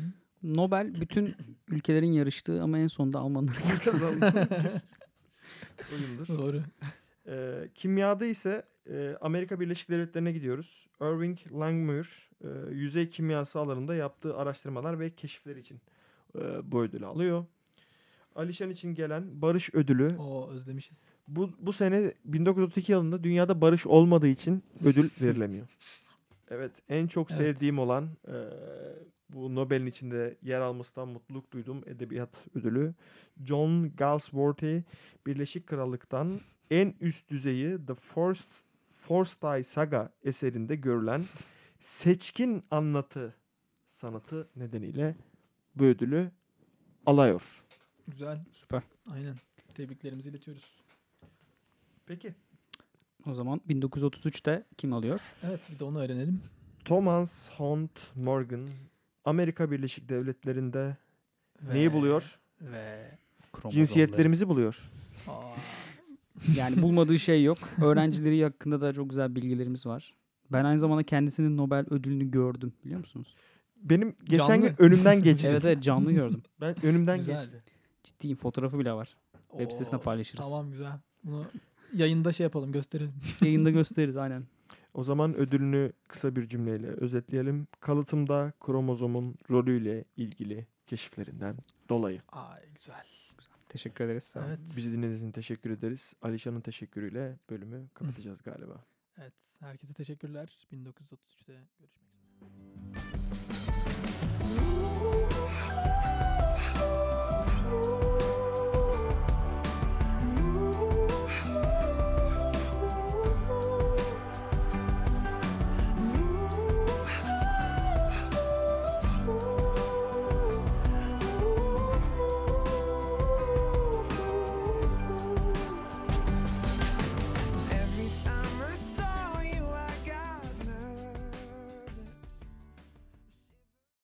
Nobel 0.45 1.01
bütün 1.01 1.35
ülkelerin 1.69 2.13
yarıştığı 2.13 2.63
ama 2.63 2.79
en 2.79 2.87
sonunda 2.87 3.19
Almanların 3.19 3.79
kazandığı. 3.85 4.83
Oyundur. 5.93 6.29
Doğru. 6.39 6.61
Ee, 7.29 7.69
kimyada 7.75 8.27
ise 8.27 8.63
e, 8.91 9.17
Amerika 9.21 9.61
Birleşik 9.61 9.89
Devletleri'ne 9.91 10.33
gidiyoruz. 10.33 10.87
Irving 11.01 11.39
Langmuir 11.53 12.31
e, 12.45 12.49
yüzey 12.75 13.11
kimyası 13.11 13.59
alanında 13.59 13.95
yaptığı 13.95 14.37
araştırmalar 14.37 15.01
ve 15.01 15.11
keşifleri 15.11 15.61
için 15.61 15.81
e, 16.39 16.41
bu 16.73 16.83
ödülü 16.83 17.07
alıyor. 17.07 17.45
Alişan 18.37 18.71
için 18.71 18.95
gelen 18.95 19.43
barış 19.43 19.75
ödülü. 19.75 20.17
O 20.19 20.51
özlemişiz. 20.51 21.09
Bu, 21.29 21.51
bu 21.59 21.73
sene 21.73 22.15
1932 22.25 22.93
yılında 22.93 23.25
dünyada 23.25 23.61
barış 23.61 23.87
olmadığı 23.87 24.29
için 24.29 24.63
ödül 24.85 25.11
verilemiyor. 25.21 25.67
Evet 26.51 26.73
en 26.89 27.07
çok 27.07 27.31
Evet. 27.31 27.39
sevdiğim 27.39 27.79
olan 27.79 28.09
eee, 28.29 28.35
bu 29.35 29.55
Nobel'in 29.55 29.87
içinde 29.87 30.37
yer 30.43 30.61
almasından 30.61 31.09
mutluluk 31.09 31.53
duydum 31.53 31.83
edebiyat 31.87 32.45
ödülü. 32.55 32.95
John 33.45 33.97
Galsworthy 33.97 34.83
Birleşik 35.27 35.67
Krallık'tan 35.67 36.41
en 36.71 36.95
üst 37.01 37.31
düzeyi 37.31 37.87
The 37.87 37.95
Forced, 37.95 38.51
Forsyth 38.89 39.63
Saga 39.65 40.13
eserinde 40.25 40.77
görülen 40.77 41.25
seçkin 41.81 42.63
anlatı 42.71 43.35
sanatı 43.87 44.49
nedeniyle 44.57 45.17
bu 45.75 45.85
ödülü 45.85 46.31
alıyor. 47.07 47.65
Güzel. 48.09 48.45
Süper. 48.53 48.83
Aynen. 49.11 49.37
Tebriklerimizi 49.75 50.31
iletiyoruz. 50.31 50.81
Peki. 52.07 52.35
O 53.27 53.35
zaman 53.35 53.61
1933'te 53.69 54.65
kim 54.77 54.93
alıyor? 54.93 55.21
Evet 55.43 55.71
bir 55.73 55.79
de 55.79 55.85
onu 55.85 55.99
öğrenelim. 55.99 56.43
Thomas 56.85 57.51
Hunt 57.51 58.01
Morgan 58.15 58.71
Amerika 59.25 59.71
Birleşik 59.71 60.09
Devletleri'nde 60.09 60.97
neyi 61.73 61.89
Ve- 61.91 61.93
buluyor? 61.93 62.39
Ve 62.61 63.11
Cinsiyetlerimizi 63.69 64.49
buluyor. 64.49 64.91
Aa, 65.29 65.43
Yani 66.57 66.83
bulmadığı 66.83 67.19
şey 67.19 67.45
yok. 67.45 67.59
Öğrencileri 67.83 68.45
hakkında 68.45 68.81
da 68.81 68.93
çok 68.93 69.11
güzel 69.11 69.35
bilgilerimiz 69.35 69.87
var. 69.87 70.15
Ben 70.53 70.65
aynı 70.65 70.79
zamanda 70.79 71.03
kendisinin 71.03 71.57
Nobel 71.57 71.87
ödülünü 71.91 72.31
gördüm 72.31 72.73
biliyor 72.85 73.01
musunuz? 73.01 73.35
Benim 73.77 74.17
geçen 74.25 74.47
Canlı. 74.49 74.67
gün 74.69 74.75
önümden 74.79 75.23
geçti. 75.23 75.49
Evet 75.51 75.65
evet 75.65 75.83
canlı 75.83 76.13
gördüm. 76.13 76.43
Ben 76.61 76.87
önümden 76.87 77.17
Güzel. 77.19 77.41
geçti. 77.41 77.63
Ciddiyim 78.05 78.37
fotoğrafı 78.37 78.79
bile 78.79 78.93
var. 78.93 79.17
Web 79.51 79.71
sitesine 79.71 79.97
oo, 79.97 80.03
paylaşırız. 80.03 80.45
Tamam 80.45 80.71
güzel. 80.71 80.93
Bunu 81.25 81.45
yayında 81.95 82.33
şey 82.33 82.45
yapalım 82.45 82.73
gösterelim. 82.73 83.13
Yayında 83.41 83.71
gösteririz 83.71 84.17
aynen. 84.17 84.45
O 84.95 85.05
zaman 85.05 85.35
ödülünü 85.35 85.93
kısa 86.09 86.37
bir 86.37 86.49
cümleyle 86.49 86.87
özetleyelim. 86.87 87.67
Kalıtımda 87.81 88.53
kromozomun 88.61 89.35
rolüyle 89.51 90.05
ilgili 90.17 90.67
keşiflerinden 90.87 91.57
dolayı. 91.89 92.23
Ay 92.29 92.63
güzel. 92.75 93.07
Teşekkür 93.69 94.05
ederiz. 94.05 94.35
Evet. 94.47 94.59
Bizi 94.77 94.93
dinlediğiniz 94.93 95.23
için 95.23 95.33
teşekkür 95.33 95.71
ederiz. 95.71 96.15
Alişan'ın 96.23 96.61
teşekkürüyle 96.61 97.39
bölümü 97.51 97.89
kapatacağız 97.95 98.43
galiba. 98.43 98.85
Evet. 99.19 99.35
Herkese 99.61 99.95
teşekkürler. 99.95 100.67
1933'te 100.73 101.53
görüşmek 101.79 102.03
üzere. 102.13 103.64